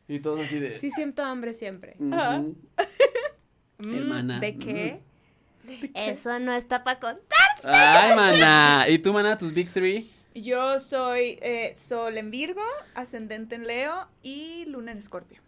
Y 0.08 0.20
todos 0.20 0.42
así 0.42 0.60
de. 0.60 0.78
Sí, 0.78 0.92
siento 0.92 1.24
hambre 1.24 1.54
siempre. 1.54 1.96
ujú. 2.00 2.56
Mm, 3.80 3.96
Hermana. 3.96 4.40
¿De 4.40 4.58
qué? 4.58 5.02
Eso 5.94 6.40
no 6.40 6.54
está 6.54 6.84
para 6.84 7.00
contar. 7.00 7.40
Ay, 7.64 8.16
mana. 8.16 8.86
¿Y 8.90 9.00
tú, 9.00 9.12
mana, 9.14 9.38
tus 9.38 9.54
big 9.54 9.70
three? 9.72 10.10
Yo 10.36 10.80
soy 10.80 11.38
eh, 11.42 11.74
Sol 11.76 12.18
en 12.18 12.32
Virgo, 12.32 12.64
ascendente 12.96 13.56
en 13.56 13.68
Leo 13.68 14.08
y 14.22 14.66
Luna 14.66 14.92
en 14.94 14.98
Escorpio. 14.98 15.42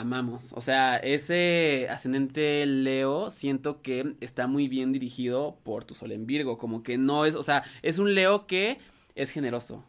Amamos. 0.00 0.52
O 0.54 0.60
sea, 0.60 0.96
ese 0.96 1.86
ascendente 1.90 2.64
Leo 2.66 3.30
siento 3.30 3.82
que 3.82 4.14
está 4.20 4.46
muy 4.46 4.68
bien 4.68 4.92
dirigido 4.92 5.58
por 5.62 5.84
tu 5.84 5.94
sol 5.94 6.12
en 6.12 6.26
Virgo. 6.26 6.58
Como 6.58 6.82
que 6.82 6.98
no 6.98 7.24
es, 7.26 7.34
o 7.34 7.42
sea, 7.42 7.62
es 7.82 7.98
un 7.98 8.14
Leo 8.14 8.46
que 8.46 8.78
es 9.14 9.30
generoso. 9.30 9.84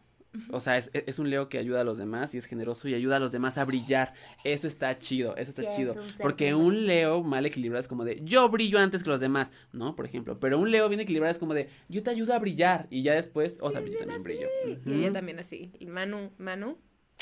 O 0.50 0.60
sea, 0.60 0.78
es, 0.78 0.90
es 0.94 1.18
un 1.18 1.28
Leo 1.28 1.50
que 1.50 1.58
ayuda 1.58 1.82
a 1.82 1.84
los 1.84 1.98
demás 1.98 2.34
y 2.34 2.38
es 2.38 2.46
generoso 2.46 2.88
y 2.88 2.94
ayuda 2.94 3.16
a 3.16 3.18
los 3.18 3.32
demás 3.32 3.58
a 3.58 3.66
brillar. 3.66 4.14
Eso 4.44 4.66
está 4.66 4.98
chido, 4.98 5.36
eso 5.36 5.50
está 5.50 5.60
Sí, 5.62 5.68
es 5.68 5.76
chido. 5.76 5.92
un 5.92 6.08
ser 6.08 6.16
Porque 6.22 6.54
un 6.54 6.86
Leo 6.86 7.22
mal 7.22 7.44
equilibrado 7.44 7.80
es 7.82 7.88
como 7.88 8.04
de 8.04 8.18
yo 8.24 8.48
brillo 8.48 8.78
antes 8.78 9.02
que 9.02 9.10
los 9.10 9.20
demás, 9.20 9.52
¿no? 9.72 9.94
Por 9.94 10.06
ejemplo. 10.06 10.40
Pero 10.40 10.58
un 10.58 10.70
Leo 10.70 10.88
bien 10.88 11.00
equilibrado 11.00 11.30
es 11.32 11.38
como 11.38 11.52
de 11.52 11.68
yo 11.90 12.02
te 12.02 12.08
ayudo 12.08 12.32
a 12.32 12.38
brillar 12.38 12.86
y 12.88 13.02
ya 13.02 13.12
después, 13.12 13.58
o 13.60 13.70
sea, 13.70 13.82
yo 13.82 13.98
también 13.98 14.22
brillo. 14.22 14.48
Y 14.86 14.92
ella 14.94 15.12
también 15.12 15.38
así. 15.38 15.70
Y 15.78 15.84
Manu, 15.84 16.30
Manu 16.38 16.78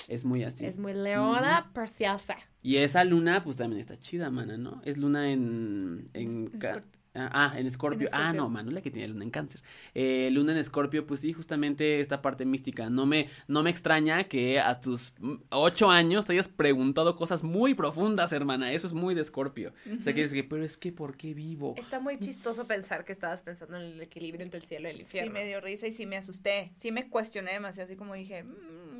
Es 0.08 0.24
muy 0.24 0.44
así. 0.44 0.66
es 0.66 0.78
muy 0.78 0.92
leona, 0.94 1.70
preciosa. 1.72 2.36
Y 2.62 2.76
esa 2.76 3.04
luna, 3.04 3.42
pues 3.44 3.56
también 3.56 3.80
está 3.80 3.98
chida, 3.98 4.30
mana, 4.30 4.56
¿no? 4.56 4.82
Es 4.84 4.98
luna 4.98 5.30
en. 5.32 6.08
en 6.14 6.50
Es-. 6.60 6.82
Ah, 7.12 7.28
ah, 7.52 7.58
en 7.58 7.66
Escorpio. 7.66 8.08
Ah, 8.12 8.32
no, 8.32 8.48
Manu, 8.48 8.70
la 8.70 8.82
que 8.82 8.90
tiene 8.92 9.08
luna 9.08 9.24
en 9.24 9.30
cáncer. 9.32 9.62
Eh, 9.94 10.28
luna 10.30 10.52
en 10.52 10.58
Escorpio, 10.58 11.08
pues 11.08 11.18
sí, 11.18 11.32
justamente 11.32 11.98
esta 11.98 12.22
parte 12.22 12.44
mística. 12.44 12.88
No 12.88 13.04
me, 13.04 13.28
no 13.48 13.64
me 13.64 13.70
extraña 13.70 14.22
que 14.28 14.60
a 14.60 14.80
tus 14.80 15.14
mm, 15.18 15.34
ocho 15.50 15.90
años 15.90 16.24
te 16.24 16.34
hayas 16.34 16.46
preguntado 16.46 17.16
cosas 17.16 17.42
muy 17.42 17.74
profundas, 17.74 18.32
hermana. 18.32 18.72
Eso 18.72 18.86
es 18.86 18.92
muy 18.92 19.16
de 19.16 19.22
Escorpio. 19.22 19.72
O 19.98 20.02
sea, 20.04 20.12
que 20.14 20.20
dices 20.22 20.34
que, 20.34 20.44
pero 20.44 20.62
es 20.64 20.78
que, 20.78 20.92
¿por 20.92 21.16
qué 21.16 21.34
vivo? 21.34 21.74
Está 21.78 21.98
muy 21.98 22.16
chistoso 22.16 22.68
pensar 22.68 23.04
que 23.04 23.10
estabas 23.10 23.42
pensando 23.42 23.76
en 23.76 23.82
el 23.82 24.00
equilibrio 24.00 24.44
entre 24.44 24.60
el 24.60 24.64
cielo 24.66 24.86
y 24.86 24.92
el 24.92 24.96
Sí, 24.98 25.02
infierno. 25.02 25.32
me 25.32 25.44
dio 25.46 25.60
risa 25.60 25.88
y 25.88 25.92
sí 25.92 26.06
me 26.06 26.16
asusté. 26.16 26.70
Sí 26.76 26.92
me 26.92 27.08
cuestioné 27.08 27.54
demasiado, 27.54 27.88
así 27.88 27.96
como 27.96 28.14
dije, 28.14 28.44
"Mm, 28.44 28.99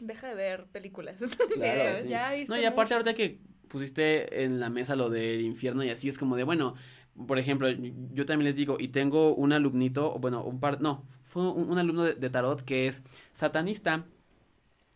deja 0.00 0.28
de 0.28 0.34
ver 0.34 0.66
películas. 0.66 1.20
Claro, 1.54 1.96
Sí, 1.96 2.08
ya 2.08 2.32
No, 2.48 2.56
y 2.58 2.64
aparte 2.64 2.94
mucho. 2.94 3.08
ahorita 3.08 3.14
que 3.14 3.38
pusiste 3.68 4.44
en 4.44 4.60
la 4.60 4.68
mesa 4.70 4.96
lo 4.96 5.08
del 5.10 5.40
infierno 5.42 5.82
y 5.84 5.90
así 5.90 6.08
es 6.08 6.18
como 6.18 6.36
de, 6.36 6.44
bueno, 6.44 6.74
por 7.26 7.38
ejemplo, 7.38 7.68
yo 7.70 8.24
también 8.26 8.46
les 8.46 8.56
digo, 8.56 8.76
y 8.80 8.88
tengo 8.88 9.34
un 9.34 9.52
alumnito, 9.52 10.18
bueno, 10.18 10.42
un 10.44 10.60
par, 10.60 10.80
no, 10.80 11.04
fue 11.22 11.42
un, 11.50 11.70
un 11.70 11.78
alumno 11.78 12.04
de, 12.04 12.14
de 12.14 12.30
tarot 12.30 12.62
que 12.64 12.86
es 12.86 13.02
satanista. 13.32 14.06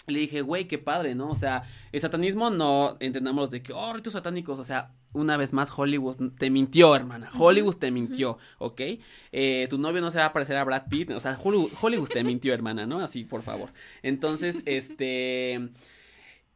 Le 0.06 0.20
dije, 0.20 0.42
güey, 0.42 0.68
qué 0.68 0.78
padre, 0.78 1.14
¿no? 1.14 1.30
O 1.30 1.34
sea, 1.34 1.64
el 1.92 2.00
satanismo 2.00 2.50
no 2.50 2.96
entendamos 3.00 3.50
de 3.50 3.62
que, 3.62 3.72
oh, 3.72 3.92
ritos 3.92 4.12
satánicos, 4.12 4.58
o 4.58 4.64
sea, 4.64 4.92
una 5.12 5.36
vez 5.36 5.52
más, 5.52 5.70
Hollywood 5.76 6.32
te 6.38 6.50
mintió, 6.50 6.94
hermana. 6.94 7.28
Hollywood 7.36 7.76
te 7.76 7.90
mintió, 7.90 8.38
¿ok? 8.58 8.80
Eh, 9.32 9.66
tu 9.68 9.78
novio 9.78 10.00
no 10.00 10.10
se 10.10 10.18
va 10.18 10.26
a 10.26 10.32
parecer 10.32 10.56
a 10.56 10.64
Brad 10.64 10.88
Pitt, 10.88 11.10
o 11.10 11.20
sea, 11.20 11.36
Hollywood, 11.42 11.70
Hollywood 11.80 12.08
te 12.08 12.22
mintió, 12.22 12.54
hermana, 12.54 12.86
¿no? 12.86 13.00
Así, 13.00 13.24
por 13.24 13.42
favor. 13.42 13.72
Entonces, 14.02 14.62
este 14.66 15.70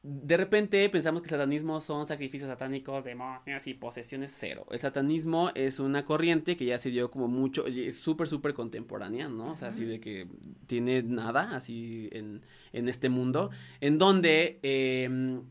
de 0.02 0.36
repente 0.38 0.88
pensamos 0.88 1.20
que 1.20 1.26
el 1.26 1.32
satanismo 1.32 1.80
son 1.82 2.06
sacrificios 2.06 2.48
satánicos, 2.48 3.04
demonios 3.04 3.66
y 3.66 3.74
posesiones 3.74 4.34
cero. 4.34 4.66
El 4.70 4.78
satanismo 4.78 5.50
es 5.54 5.78
una 5.78 6.06
corriente 6.06 6.56
que 6.56 6.64
ya 6.64 6.78
se 6.78 6.90
dio 6.90 7.10
como 7.10 7.28
mucho, 7.28 7.66
es 7.66 8.00
súper, 8.00 8.26
súper 8.26 8.54
contemporánea, 8.54 9.28
¿no? 9.28 9.52
O 9.52 9.56
sea, 9.56 9.68
así 9.68 9.84
de 9.84 10.00
que 10.00 10.26
tiene 10.66 11.02
nada 11.02 11.54
así 11.54 12.08
en, 12.12 12.40
en 12.72 12.88
este 12.88 13.10
mundo, 13.10 13.50
en 13.80 13.98
donde 13.98 14.58
em, 14.62 15.42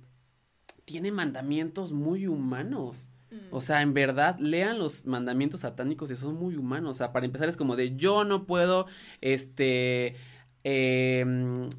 tiene 0.85 1.11
mandamientos 1.11 1.91
muy 1.91 2.25
humanos. 2.27 3.07
O 3.51 3.61
sea, 3.61 3.83
en 3.83 3.93
verdad, 3.93 4.39
lean 4.39 4.79
los 4.79 5.05
mandamientos 5.05 5.59
satánicos 5.59 6.09
y 6.09 6.15
son 6.15 6.35
muy 6.35 6.55
humanos. 6.55 6.91
O 6.91 6.93
sea, 6.95 7.11
para 7.11 7.27
empezar 7.27 7.47
es 7.47 7.57
como 7.57 7.75
de 7.75 7.95
yo 7.95 8.23
no 8.23 8.47
puedo, 8.47 8.87
este, 9.21 10.15
em, 10.63 11.65
mm, 11.65 11.69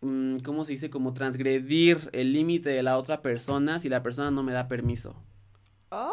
¿cómo 0.00 0.64
se 0.64 0.72
dice? 0.72 0.90
Como 0.90 1.12
transgredir 1.12 2.10
el 2.12 2.32
límite 2.32 2.70
de 2.70 2.82
la 2.82 2.98
otra 2.98 3.22
persona 3.22 3.80
si 3.80 3.88
la 3.88 4.02
persona 4.02 4.30
no 4.30 4.42
me 4.42 4.52
da 4.52 4.68
permiso. 4.68 5.16
Oh. 5.90 6.12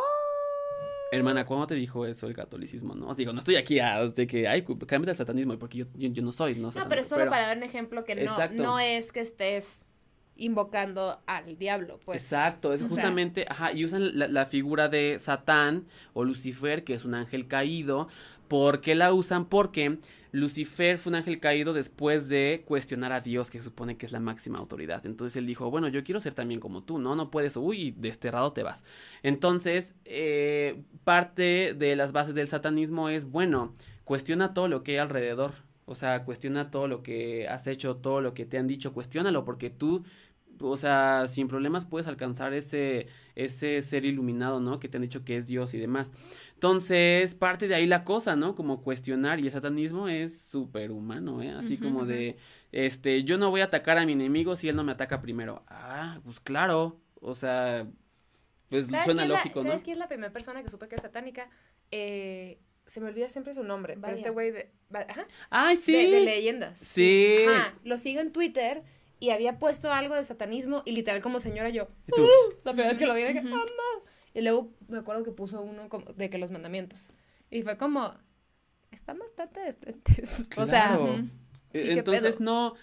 Hermana, 1.11 1.45
¿cuándo 1.45 1.67
te 1.67 1.75
dijo 1.75 2.05
eso 2.05 2.27
el 2.27 2.33
catolicismo? 2.35 2.95
No, 2.95 3.07
Os 3.07 3.17
digo, 3.17 3.31
no 3.31 3.39
estoy 3.39 3.55
aquí 3.55 3.79
a 3.79 4.05
de 4.05 4.27
que, 4.27 4.47
ay, 4.47 4.63
cámbiate 4.63 5.11
al 5.11 5.15
satanismo, 5.17 5.57
porque 5.57 5.79
yo, 5.79 5.85
yo, 5.93 6.09
yo 6.09 6.23
no 6.23 6.31
soy, 6.31 6.55
no 6.55 6.71
No, 6.71 6.89
pero 6.89 7.03
solo 7.05 7.29
para 7.29 7.47
dar 7.47 7.57
un 7.57 7.63
ejemplo 7.63 8.03
que 8.03 8.15
no, 8.15 8.21
Exacto. 8.21 8.61
no 8.61 8.79
es 8.79 9.11
que 9.11 9.21
estés 9.21 9.83
invocando 10.35 11.21
al 11.27 11.57
diablo, 11.57 11.99
pues. 12.03 12.21
Exacto, 12.21 12.73
es 12.73 12.79
sea- 12.79 12.89
justamente, 12.89 13.45
ajá, 13.47 13.71
y 13.71 13.85
usan 13.85 14.17
la, 14.17 14.27
la 14.27 14.45
figura 14.45 14.89
de 14.89 15.17
Satán 15.19 15.85
o 16.13 16.23
Lucifer, 16.25 16.83
que 16.83 16.93
es 16.95 17.05
un 17.05 17.13
ángel 17.13 17.47
caído. 17.47 18.07
¿Por 18.49 18.81
qué 18.81 18.95
la 18.95 19.13
usan? 19.13 19.45
Porque 19.45 19.97
Lucifer 20.35 20.97
fue 20.97 21.11
un 21.11 21.15
ángel 21.15 21.39
caído 21.39 21.71
después 21.71 22.27
de 22.27 22.63
cuestionar 22.65 23.13
a 23.13 23.21
Dios, 23.21 23.49
que 23.49 23.61
supone 23.61 23.95
que 23.95 24.05
es 24.05 24.11
la 24.11 24.19
máxima 24.19 24.59
autoridad. 24.59 25.05
Entonces 25.05 25.37
él 25.37 25.47
dijo, 25.47 25.71
bueno, 25.71 25.87
yo 25.87 26.03
quiero 26.03 26.19
ser 26.19 26.33
también 26.33 26.59
como 26.59 26.83
tú, 26.83 26.99
¿no? 26.99 27.15
No 27.15 27.31
puedes, 27.31 27.55
uy, 27.55 27.95
desterrado 27.97 28.51
te 28.51 28.61
vas. 28.61 28.83
Entonces, 29.23 29.95
eh, 30.03 30.83
parte 31.05 31.73
de 31.73 31.95
las 31.95 32.11
bases 32.11 32.35
del 32.35 32.49
satanismo 32.49 33.07
es, 33.07 33.31
bueno, 33.31 33.73
cuestiona 34.03 34.53
todo 34.53 34.67
lo 34.67 34.83
que 34.83 34.91
hay 34.93 34.97
alrededor. 34.97 35.53
O 35.85 35.95
sea, 35.95 36.25
cuestiona 36.25 36.69
todo 36.69 36.89
lo 36.89 37.01
que 37.01 37.47
has 37.47 37.65
hecho, 37.67 37.95
todo 37.95 38.19
lo 38.19 38.33
que 38.33 38.45
te 38.45 38.57
han 38.57 38.67
dicho, 38.67 38.91
cuestiónalo, 38.91 39.45
porque 39.45 39.69
tú 39.69 40.03
o 40.59 40.77
sea, 40.77 41.25
sin 41.27 41.47
problemas 41.47 41.85
puedes 41.85 42.07
alcanzar 42.07 42.53
ese, 42.53 43.07
ese 43.35 43.81
ser 43.81 44.05
iluminado, 44.05 44.59
¿no? 44.59 44.79
Que 44.79 44.87
te 44.87 44.97
han 44.97 45.01
dicho 45.03 45.23
que 45.25 45.35
es 45.37 45.47
Dios 45.47 45.73
y 45.73 45.77
demás. 45.77 46.11
Entonces, 46.53 47.35
parte 47.35 47.67
de 47.67 47.75
ahí 47.75 47.85
la 47.85 48.03
cosa, 48.03 48.35
¿no? 48.35 48.55
Como 48.55 48.81
cuestionar, 48.81 49.39
y 49.39 49.45
el 49.45 49.51
satanismo 49.51 50.07
es 50.07 50.39
súper 50.41 50.91
humano, 50.91 51.41
¿eh? 51.41 51.51
Así 51.51 51.77
como 51.77 52.05
de, 52.05 52.37
este, 52.71 53.23
yo 53.23 53.37
no 53.37 53.49
voy 53.49 53.61
a 53.61 53.65
atacar 53.65 53.97
a 53.97 54.05
mi 54.05 54.13
enemigo 54.13 54.55
si 54.55 54.69
él 54.69 54.75
no 54.75 54.83
me 54.83 54.91
ataca 54.93 55.21
primero. 55.21 55.63
Ah, 55.67 56.19
pues 56.23 56.39
claro, 56.39 56.99
o 57.21 57.33
sea, 57.33 57.87
pues 58.69 58.87
¿Sabes 58.87 59.05
suena 59.05 59.23
es 59.23 59.29
la- 59.29 59.35
lógico, 59.35 59.59
¿no? 59.61 59.67
¿Sabes 59.67 59.83
quién 59.83 59.93
es 59.95 59.99
la 59.99 60.07
primera 60.07 60.31
persona 60.33 60.63
que 60.63 60.69
supe 60.69 60.87
que 60.87 60.95
es 60.95 61.01
satánica? 61.01 61.49
Eh, 61.91 62.59
se 62.85 63.01
me 63.01 63.07
olvida 63.07 63.29
siempre 63.29 63.53
su 63.53 63.63
nombre, 63.63 63.97
pero 63.99 64.15
este 64.15 64.29
güey 64.29 64.51
de, 64.51 64.71
ajá, 64.91 65.27
Ay, 65.49 65.75
sí. 65.75 65.91
de, 65.91 66.09
de 66.11 66.19
leyendas. 66.21 66.79
Sí. 66.79 67.37
Ajá, 67.47 67.73
lo 67.83 67.97
sigo 67.97 68.21
en 68.21 68.31
Twitter 68.31 68.83
y 69.19 69.29
había 69.29 69.57
puesto 69.59 69.91
algo 69.91 70.15
de 70.15 70.23
satanismo 70.23 70.81
y 70.85 70.91
literal 70.91 71.21
como 71.21 71.39
señora 71.39 71.69
yo. 71.69 71.87
Y 72.07 72.11
tú, 72.15 72.27
La 72.63 72.71
primera 72.71 72.89
vez 72.89 72.97
que 72.99 73.05
lo 73.05 73.13
vi, 73.13 73.23
dije, 73.23 73.39
Ujú. 73.39 73.49
"Mamá". 73.49 73.65
Y 74.33 74.41
luego 74.41 74.69
me 74.87 74.97
acuerdo 74.97 75.23
que 75.23 75.31
puso 75.31 75.61
uno 75.61 75.87
como 75.89 76.05
de 76.13 76.29
que 76.29 76.37
los 76.37 76.51
mandamientos. 76.51 77.11
Y 77.49 77.63
fue 77.63 77.77
como, 77.77 78.13
están 78.91 79.17
bastante 79.19 79.59
decentes. 79.61 80.47
O 80.57 80.65
sea, 80.65 80.89
Claro. 80.89 81.03
ujú. 81.03 81.13
E- 81.73 81.81
Sí, 81.81 81.89
Entonces 81.91 82.39
no, 82.39 82.73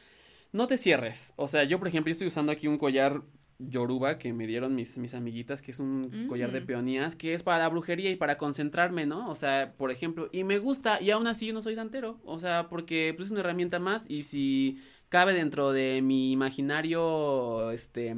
no 0.53 0.67
te 0.67 0.77
cierres. 0.77 1.33
O 1.37 1.49
sea, 1.49 1.65
yo 1.65 1.79
por 1.79 1.89
ejemplo 1.89 2.11
yo 2.11 2.13
estoy 2.13 2.29
usando 2.29 2.53
aquí 2.53 2.69
un 2.69 2.79
collar 2.79 3.23
yoruba 3.59 4.19
que 4.19 4.33
me 4.33 4.47
dieron 4.47 4.75
mis, 4.75 4.99
mis 4.99 5.15
amiguitas, 5.15 5.63
que 5.63 5.71
es 5.71 5.79
un 5.79 6.27
collar 6.29 6.51
de 6.53 6.61
Mm. 6.63 6.67
peonías, 6.67 7.17
que 7.17 7.33
es 7.33 7.43
para 7.45 7.59
la 7.59 7.69
brujería 7.69 8.11
y 8.11 8.17
para 8.17 8.37
concentrarme, 8.37 9.07
¿no? 9.07 9.31
O 9.31 9.35
sea, 9.37 9.73
por 9.79 9.91
ejemplo, 9.93 10.29
y 10.33 10.43
me 10.45 10.59
gusta, 10.59 11.01
y 11.01 11.11
aún 11.13 11.27
así 11.29 11.47
yo 11.47 11.53
no 11.55 11.63
soy 11.63 11.75
santero. 11.77 12.19
O 12.25 12.39
sea, 12.41 12.69
porque 12.69 13.13
pues, 13.17 13.27
es 13.27 13.31
una 13.33 13.41
herramienta 13.41 13.79
más, 13.79 14.05
y 14.09 14.25
si 14.25 14.81
cabe 15.13 15.35
dentro 15.35 15.73
de 15.73 16.01
mi 16.01 16.33
imaginario, 16.33 17.71
este 17.71 18.17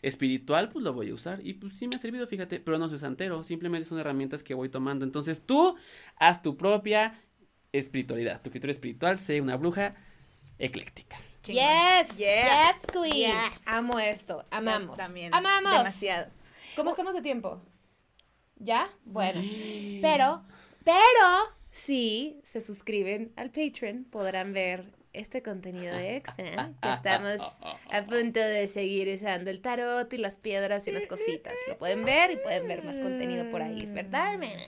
espiritual, 0.00 0.70
pues 0.70 0.82
lo 0.82 0.94
voy 0.94 1.10
a 1.10 1.14
usar. 1.14 1.46
Y 1.46 1.52
pues 1.52 1.76
sí 1.76 1.86
me 1.86 1.96
ha 1.96 1.98
servido, 1.98 2.26
fíjate, 2.26 2.60
pero 2.60 2.78
no 2.78 2.88
soy 2.88 2.98
santero, 2.98 3.42
simplemente 3.42 3.86
son 3.86 3.98
herramientas 3.98 4.42
que 4.42 4.54
voy 4.54 4.70
tomando. 4.70 5.04
Entonces 5.04 5.42
tú 5.44 5.76
haz 6.16 6.40
tu 6.40 6.56
propia 6.56 7.22
espiritualidad. 7.72 8.40
Tu 8.40 8.50
criterio 8.50 8.72
espiritual, 8.72 9.18
sé 9.18 9.42
una 9.42 9.58
bruja 9.58 9.94
ecléctica. 10.58 11.18
Chingón. 11.42 11.62
Yes, 11.62 12.16
Yes, 12.16 12.16
yes, 12.16 12.90
queen. 12.90 13.32
yes. 13.32 13.66
Amo 13.66 13.98
esto, 13.98 14.46
amamos. 14.50 14.96
Yo 14.96 14.96
También. 14.96 15.34
Amamos. 15.34 15.72
Demasiado. 15.76 16.30
¿Cómo 16.74 16.90
estamos 16.90 17.12
de 17.12 17.20
tiempo? 17.20 17.60
¿Ya? 18.56 18.90
Bueno. 19.04 19.42
Pero, 20.00 20.42
pero, 20.82 21.28
si 21.70 22.40
se 22.42 22.62
suscriben 22.62 23.32
al 23.36 23.50
Patreon, 23.50 24.04
podrán 24.04 24.54
ver 24.54 24.94
este 25.12 25.42
contenido 25.42 25.96
extra 25.96 26.72
que 26.80 26.90
estamos 26.90 27.40
a 27.90 28.02
punto 28.04 28.40
de 28.40 28.66
seguir 28.68 29.12
usando 29.14 29.50
el 29.50 29.60
tarot 29.60 30.12
y 30.12 30.18
las 30.18 30.36
piedras 30.36 30.86
y 30.88 30.92
las 30.92 31.06
cositas. 31.06 31.54
Lo 31.68 31.78
pueden 31.78 32.04
ver 32.04 32.30
y 32.30 32.36
pueden 32.36 32.68
ver 32.68 32.84
más 32.84 32.98
contenido 33.00 33.50
por 33.50 33.62
ahí, 33.62 33.86
¿verdad, 33.86 34.34
hermana? 34.34 34.62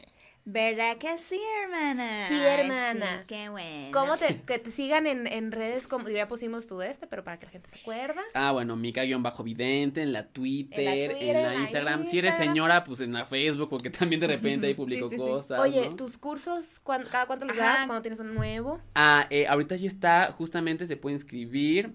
¿Verdad 0.44 0.96
que 0.98 1.18
sí, 1.18 1.40
hermana? 1.62 2.26
Sí, 2.28 2.34
hermana. 2.34 3.20
Sí, 3.20 3.26
qué 3.28 3.48
bueno. 3.48 3.88
¿Cómo 3.92 4.16
te, 4.16 4.40
que 4.42 4.58
te 4.58 4.72
sigan 4.72 5.06
en, 5.06 5.28
en 5.28 5.52
redes? 5.52 5.86
Como, 5.86 6.08
ya 6.08 6.26
pusimos 6.26 6.66
tú 6.66 6.78
de 6.78 6.90
este, 6.90 7.06
pero 7.06 7.22
para 7.22 7.38
que 7.38 7.46
la 7.46 7.52
gente 7.52 7.68
se 7.70 7.80
acuerda. 7.80 8.20
Ah, 8.34 8.50
bueno, 8.50 8.74
Mica-Vidente 8.74 10.02
en 10.02 10.12
la 10.12 10.26
Twitter, 10.26 10.80
en 10.80 10.84
la, 10.84 11.14
Twitter, 11.14 11.36
en 11.36 11.42
la 11.44 11.54
Instagram. 11.54 12.04
Si 12.04 12.18
eres 12.18 12.34
señora, 12.36 12.82
pues 12.82 13.00
en 13.00 13.12
la 13.12 13.24
Facebook, 13.24 13.68
porque 13.70 13.90
también 13.90 14.20
de 14.20 14.26
repente 14.26 14.66
ahí 14.66 14.74
publico 14.74 15.08
Sí, 15.08 15.16
sí, 15.16 15.22
sí. 15.24 15.30
cosas. 15.30 15.60
Oye, 15.60 15.90
¿no? 15.90 15.96
tus 15.96 16.18
cursos, 16.18 16.80
¿cuán- 16.80 17.04
¿cada 17.10 17.26
cuánto 17.26 17.44
los 17.44 17.56
Ajá. 17.56 17.74
das? 17.74 17.86
¿Cuándo 17.86 18.02
tienes 18.02 18.18
uno 18.18 18.32
nuevo? 18.32 18.80
Ah, 18.96 19.26
eh, 19.30 19.46
ahorita 19.46 19.76
ya 19.76 19.86
está, 19.86 20.32
justamente 20.32 20.86
se 20.88 20.96
puede 20.96 21.14
inscribir 21.14 21.92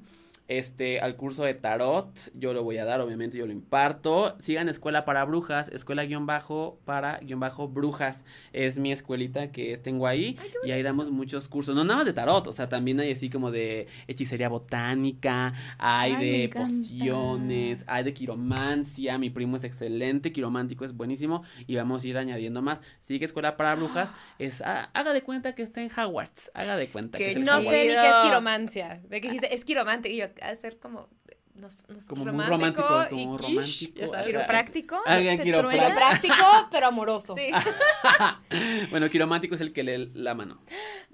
este, 0.48 1.00
al 1.00 1.16
curso 1.16 1.43
de 1.43 1.54
tarot. 1.54 2.10
Yo 2.34 2.54
lo 2.54 2.64
voy 2.64 2.78
a 2.78 2.86
dar, 2.86 3.02
obviamente, 3.02 3.38
yo 3.38 3.45
lo 3.45 3.52
imparto. 3.52 4.36
Sigan 4.39 4.70
Escuela 4.70 5.06
para 5.06 5.24
Brujas, 5.26 5.70
escuela 5.70 6.06
guion 6.06 6.26
bajo 6.26 6.80
para 6.86 7.20
guion 7.20 7.39
bajo 7.39 7.68
brujas. 7.68 8.26
Es 8.54 8.78
mi 8.80 8.91
escuelita 8.91 9.52
que 9.52 9.78
tengo 9.78 10.08
ahí. 10.08 10.38
y 10.64 10.72
ahí 10.72 10.84
damos 10.84 11.12
muchos 11.12 11.48
cursos. 11.48 11.76
No 11.76 11.84
nada 11.84 11.98
más 11.98 12.06
de 12.06 12.14
tarot, 12.14 12.48
o 12.48 12.52
sea, 12.52 12.70
también 12.70 13.00
hay 13.00 13.12
así 13.12 13.30
como 13.30 13.52
de 13.52 13.88
hechicería 14.08 14.50
botánica, 14.50 15.54
hay 15.78 16.14
Ay, 16.14 16.26
de 16.41 16.50
pociones, 16.50 17.84
hay 17.88 18.04
de 18.04 18.14
quiromancia. 18.14 19.18
Mi 19.18 19.30
primo 19.30 19.58
es 19.58 19.64
excelente, 19.64 20.32
quiromántico 20.32 20.86
es 20.86 20.93
buenísimo. 20.93 21.43
Y 21.68 21.76
vamos 21.76 22.04
a 22.04 22.08
ir 22.08 22.18
añadiendo 22.18 22.62
más. 22.62 22.82
Sigue 23.02 23.26
Escuela 23.26 23.58
para 23.58 23.76
Brujas. 23.76 24.14
Es, 24.39 24.62
ah, 24.62 24.91
haga 24.93 25.14
de 25.14 25.24
cuenta 25.24 25.56
que 25.56 25.64
está 25.64 25.82
en 25.82 25.89
Hogwarts. 25.89 26.52
Haga 26.54 26.78
de 26.78 26.89
cuenta 26.89 27.18
que 27.18 27.24
Qué 27.26 27.30
es 27.32 27.38
el 27.38 27.45
No 27.45 27.54
Hogwarts. 27.54 27.70
sé 27.70 27.88
ni 27.88 27.93
qué 27.93 28.10
es 28.10 28.16
quiromancia. 28.24 29.02
De 29.10 29.20
que 29.20 29.28
dijiste, 29.30 29.54
es 29.54 29.66
quiromante. 29.66 30.12
Y 30.12 30.18
yo, 30.18 30.26
a 30.42 30.56
ser 30.56 30.80
como. 30.80 31.10
No, 31.56 31.70
no 31.88 31.98
Como 32.08 32.26
muy 32.26 32.46
romántico, 32.46 33.08
y 33.10 33.24
como 33.24 33.38
quiche, 33.38 33.88
romántico, 33.88 34.08
sabes. 34.08 34.26
¿Quiropráctico? 34.28 35.02
Hagan 35.08 35.38
¿Te 35.38 35.44
quiropráctico. 35.44 36.36
pero 36.70 36.86
amoroso. 36.86 37.34
Sí. 37.34 37.50
bueno, 38.92 39.10
quiromántico 39.10 39.56
es 39.56 39.62
el 39.62 39.74
que 39.74 39.82
lee 39.84 40.12
la 40.14 40.36
mano. 40.36 40.62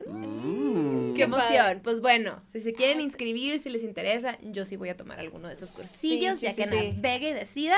Mm. 0.06 1.14
Qué 1.14 1.24
emoción. 1.24 1.80
Pues 1.82 2.02
bueno, 2.02 2.42
si 2.46 2.60
se 2.60 2.74
quieren 2.74 3.00
inscribir, 3.00 3.60
si 3.60 3.70
les 3.70 3.84
interesa, 3.84 4.38
yo 4.42 4.66
sí 4.66 4.76
voy 4.76 4.90
a 4.90 4.98
tomar 4.98 5.20
alguno 5.20 5.48
de 5.48 5.54
esos 5.54 5.72
cursillos, 5.72 6.40
sí, 6.40 6.48
ya 6.48 6.54
sí, 6.54 6.62
que 6.62 6.68
sí. 6.68 6.92
navegue 6.96 7.30
y 7.30 7.34
decida. 7.34 7.78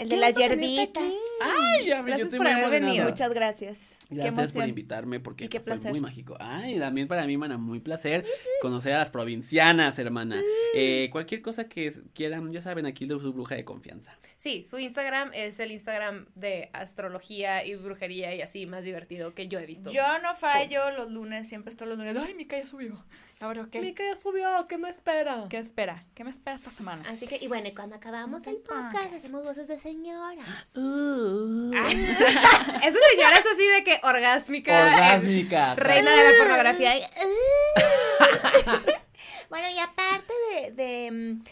El 0.00 0.08
de 0.08 0.16
las 0.16 0.34
hierbitas. 0.34 1.02
Ay, 1.42 1.86
ya 1.86 2.02
me 2.02 2.10
Gracias 2.10 2.18
yo 2.18 2.24
estoy 2.24 2.38
por 2.38 2.46
muy 2.46 2.56
haber 2.56 2.80
venido. 2.80 3.04
Muchas 3.04 3.30
gracias. 3.34 3.96
Gracias 4.08 4.08
qué 4.08 4.28
a 4.28 4.30
ustedes 4.30 4.34
por 4.34 4.62
emoción. 4.62 4.68
invitarme 4.70 5.20
porque 5.20 5.48
qué 5.48 5.58
esto 5.58 5.76
fue 5.76 5.90
muy 5.90 6.00
mágico. 6.00 6.36
Ay, 6.40 6.78
también 6.78 7.06
para 7.06 7.26
mí, 7.26 7.36
mana, 7.36 7.58
muy 7.58 7.80
placer 7.80 8.24
conocer 8.62 8.94
a 8.94 8.98
las 8.98 9.10
provincianas, 9.10 9.98
hermana. 9.98 10.42
Eh, 10.74 11.10
cualquier 11.12 11.42
cosa 11.42 11.68
que 11.68 11.92
quieran, 12.14 12.50
ya 12.50 12.62
saben, 12.62 12.86
aquí 12.86 13.04
de 13.04 13.20
su 13.20 13.32
bruja 13.32 13.56
de 13.56 13.64
confianza. 13.64 14.18
Sí, 14.38 14.64
su 14.64 14.78
Instagram 14.78 15.32
es 15.34 15.60
el 15.60 15.70
Instagram 15.70 16.26
de 16.34 16.70
astrología 16.72 17.64
y 17.64 17.74
brujería 17.74 18.34
y 18.34 18.40
así 18.40 18.64
más 18.66 18.84
divertido 18.84 19.34
que 19.34 19.48
yo 19.48 19.58
he 19.58 19.66
visto. 19.66 19.92
Yo 19.92 20.18
no 20.22 20.34
fallo 20.34 20.90
los 20.92 21.10
lunes, 21.10 21.46
siempre 21.46 21.70
estoy 21.70 21.88
los 21.88 21.98
lunes. 21.98 22.16
Ay, 22.16 22.34
mi 22.34 22.46
ya 22.46 22.66
subió. 22.66 23.04
Ahora, 23.42 23.66
¿qué? 23.70 23.80
Mi 23.80 23.94
que 23.94 24.06
ya 24.06 24.20
subió, 24.20 24.66
¿qué 24.68 24.76
me 24.76 24.90
espera? 24.90 25.46
¿Qué 25.48 25.56
espera? 25.56 26.04
¿Qué 26.14 26.24
me 26.24 26.30
espera 26.30 26.56
esta 26.56 26.70
semana? 26.72 27.02
Así 27.08 27.26
que, 27.26 27.38
y 27.40 27.48
bueno, 27.48 27.68
y 27.68 27.72
cuando 27.72 27.96
acabamos 27.96 28.46
el 28.46 28.56
podcast, 28.58 29.14
hacemos 29.14 29.42
voces 29.42 29.66
de 29.66 29.78
señora. 29.78 30.44
Uh. 30.74 31.72
Esa 31.74 32.98
señora 33.08 33.38
es 33.38 33.46
así 33.50 33.66
de 33.66 33.82
que 33.84 33.98
orgásmica. 34.02 34.78
eh, 34.78 34.92
Orgásmica. 34.94 35.74
reina 35.74 36.10
de 36.10 36.22
la 36.22 36.38
pornografía. 36.38 36.98
y- 36.98 37.02
Bueno, 39.48 39.68
y 39.74 39.78
aparte 39.78 40.32
de, 40.52 40.72
de, 40.72 41.10
mm, 41.10 41.42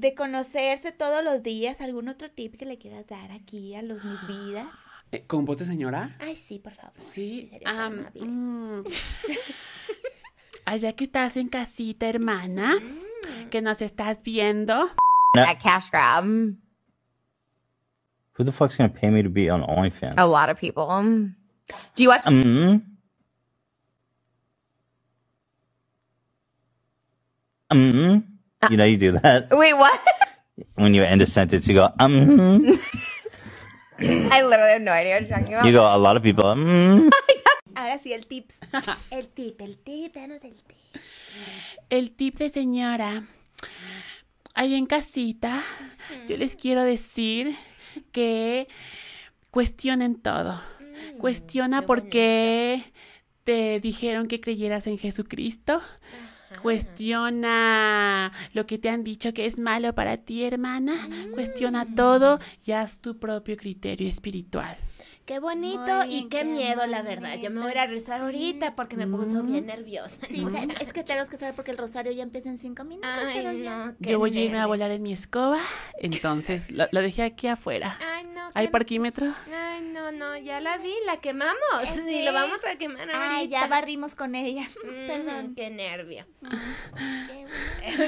de 0.00 0.14
conocerse 0.14 0.92
todos 0.92 1.22
los 1.22 1.42
días, 1.42 1.80
¿algún 1.82 2.08
otro 2.08 2.30
tip 2.30 2.56
que 2.56 2.64
le 2.64 2.78
quieras 2.78 3.06
dar 3.06 3.30
aquí 3.32 3.74
a 3.76 3.82
los 3.82 4.04
mis 4.06 4.26
vidas? 4.26 4.66
Eh, 5.12 5.24
¿Con 5.26 5.44
voz 5.44 5.58
de 5.58 5.66
señora? 5.66 6.16
Ay, 6.20 6.34
sí, 6.36 6.58
por 6.58 6.72
favor. 6.72 6.92
Sí. 6.96 7.50
am, 7.66 7.76
amable. 7.76 8.20
mm. 8.24 8.84
Allá 10.68 10.92
que 10.92 11.04
estás 11.04 11.38
en 11.38 11.48
casita, 11.48 12.06
hermana, 12.06 12.76
que 13.48 13.62
nos 13.62 13.80
estás 13.80 14.22
viendo. 14.22 14.90
That 15.32 15.58
cash 15.62 15.88
grab. 15.90 16.24
Who 18.34 18.44
the 18.44 18.52
fuck's 18.52 18.76
gonna 18.76 18.90
pay 18.90 19.08
me 19.08 19.22
to 19.22 19.30
be 19.30 19.48
on 19.48 19.62
OnlyFans? 19.62 20.16
A 20.18 20.26
lot 20.26 20.50
of 20.50 20.58
people. 20.58 20.86
Do 21.96 22.02
you 22.02 22.10
watch? 22.10 22.24
Mm. 22.24 22.82
Mm. 27.72 28.24
You 28.68 28.76
know 28.76 28.84
you 28.84 28.98
do 28.98 29.12
that 29.12 29.48
Wait, 29.56 29.72
what? 29.72 30.00
when 30.74 30.92
you 30.92 31.02
end 31.02 31.22
a 31.22 31.26
sentence. 31.26 31.66
You 31.66 31.76
go 31.76 31.88
mm. 31.98 32.78
I 34.30 34.42
literally 34.42 34.72
have 34.72 34.82
no 34.82 34.92
idea 34.92 35.14
what 35.14 35.28
you're 35.28 35.38
talking 35.38 35.54
about. 35.54 35.64
You 35.64 35.72
go. 35.72 35.84
A 35.84 35.96
lot 35.96 36.18
of 36.18 36.22
people. 36.22 36.44
Mm. 36.44 37.10
Ahora 37.78 37.96
sí, 38.00 38.12
el 38.12 38.26
tips. 38.26 38.58
El 39.12 39.28
tip, 39.28 39.60
el 39.60 39.78
tip, 39.78 40.12
danos 40.12 40.42
el 40.42 40.54
tip. 40.54 40.76
El 41.88 42.12
tip 42.12 42.36
de 42.36 42.48
señora. 42.48 43.28
Ahí 44.54 44.74
en 44.74 44.86
casita, 44.86 45.62
yo 46.26 46.36
les 46.36 46.56
quiero 46.56 46.82
decir 46.82 47.56
que 48.10 48.66
cuestionen 49.52 50.16
todo. 50.16 50.60
Cuestiona 51.18 51.86
por 51.86 52.08
qué 52.08 52.92
te 53.44 53.78
dijeron 53.78 54.26
que 54.26 54.40
creyeras 54.40 54.88
en 54.88 54.98
Jesucristo. 54.98 55.80
Cuestiona 56.60 58.32
lo 58.54 58.66
que 58.66 58.78
te 58.78 58.88
han 58.88 59.04
dicho 59.04 59.32
que 59.32 59.46
es 59.46 59.60
malo 59.60 59.94
para 59.94 60.16
ti, 60.16 60.42
hermana. 60.42 61.08
Cuestiona 61.32 61.86
todo 61.94 62.40
y 62.66 62.72
haz 62.72 62.98
tu 62.98 63.20
propio 63.20 63.56
criterio 63.56 64.08
espiritual. 64.08 64.76
Qué 65.28 65.40
bonito 65.40 65.94
Muy 66.06 66.14
y 66.14 66.22
qué 66.30 66.38
qué 66.38 66.44
miedo, 66.44 66.86
la 66.86 67.02
verdad. 67.02 67.36
Yo 67.36 67.50
me 67.50 67.60
voy 67.60 67.68
a 67.68 67.72
ir 67.72 67.78
a 67.80 67.86
rezar 67.86 68.22
ahorita 68.22 68.74
porque 68.74 68.96
me 68.96 69.06
puso 69.06 69.42
bien 69.42 69.66
nerviosa. 69.66 70.16
Sí, 70.26 70.42
es 70.80 70.92
que 70.94 71.04
tenemos 71.04 71.28
que 71.28 71.36
saber 71.36 71.54
porque 71.54 71.70
el 71.70 71.76
rosario 71.76 72.10
ya 72.12 72.22
empieza 72.22 72.48
en 72.48 72.56
cinco 72.56 72.82
minutos. 72.84 73.10
Ay, 73.12 73.34
pero 73.36 73.52
ya- 73.52 73.86
no, 73.88 73.94
qué 74.02 74.12
Yo 74.12 74.18
voy 74.18 74.34
a 74.34 74.40
irme 74.42 74.58
a 74.58 74.64
volar 74.64 74.90
en 74.90 75.02
mi 75.02 75.12
escoba, 75.12 75.60
entonces 76.00 76.70
la, 76.70 76.88
la 76.92 77.02
dejé 77.02 77.24
aquí 77.24 77.46
afuera. 77.46 77.98
Ay, 78.00 78.24
no. 78.34 78.50
¿Hay 78.54 78.66
qué- 78.68 78.72
parquímetro? 78.72 79.34
Ay, 79.54 79.82
no, 79.92 80.12
no, 80.12 80.34
ya 80.38 80.60
la 80.62 80.78
vi, 80.78 80.94
la 81.04 81.18
quemamos. 81.18 81.58
¿Sí? 81.92 82.00
Y 82.08 82.22
lo 82.24 82.32
vamos 82.32 82.58
a 82.64 82.76
quemar 82.78 83.02
ahorita. 83.02 83.30
Ay, 83.36 83.48
ya 83.48 83.66
barrimos 83.66 84.14
con 84.14 84.34
ella. 84.34 84.66
Mm, 84.82 85.06
Perdón. 85.08 85.54
Qué 85.54 85.68
nervio. 85.68 86.24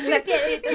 La 0.09 0.23
piedrita. 0.23 0.71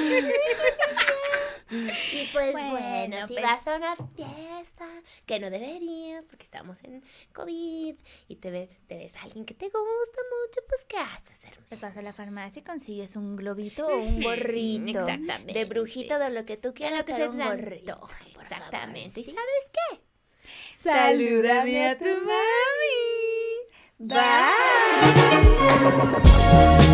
Y 1.68 2.28
pues 2.32 2.52
Bueno, 2.52 2.70
bueno, 2.70 3.26
si 3.26 3.34
pues- 3.34 3.44
vas 3.44 3.66
a 3.66 3.74
una 3.76 3.96
fiesta, 3.96 4.84
que 5.26 5.40
no 5.40 5.50
deberías, 5.50 6.24
porque 6.36 6.44
estamos 6.44 6.84
en 6.84 7.02
COVID, 7.32 7.94
y 8.28 8.36
te, 8.36 8.50
ve- 8.50 8.68
te 8.88 8.98
ves 8.98 9.16
a 9.16 9.22
alguien 9.22 9.46
que 9.46 9.54
te 9.54 9.64
gusta 9.66 9.78
mucho, 9.80 10.60
pues 10.68 10.84
¿qué 10.86 10.98
haces, 10.98 11.42
hermano? 11.44 11.66
Te 11.70 11.76
vas 11.76 11.96
a 11.96 12.02
la 12.02 12.12
farmacia 12.12 12.60
y 12.60 12.62
consigues 12.62 13.16
un 13.16 13.36
globito 13.36 13.86
o 13.88 13.96
un 13.96 14.22
gorrito. 14.22 15.00
exactamente. 15.00 15.54
De 15.54 15.64
brujito, 15.64 16.18
de 16.18 16.28
lo 16.30 16.44
que 16.44 16.58
tú 16.58 16.74
quieras, 16.74 17.04
que 17.04 17.12
pero 17.14 17.24
se 17.24 17.30
un 17.30 17.38
gorrito. 17.38 17.98
Exactamente. 18.42 19.20
¿Y 19.20 19.24
sabes 19.24 19.70
qué? 19.72 20.00
Salúdame 20.78 21.88
a 21.88 21.98
tu 21.98 22.04
mami. 22.04 22.36
Bye. 26.76 26.85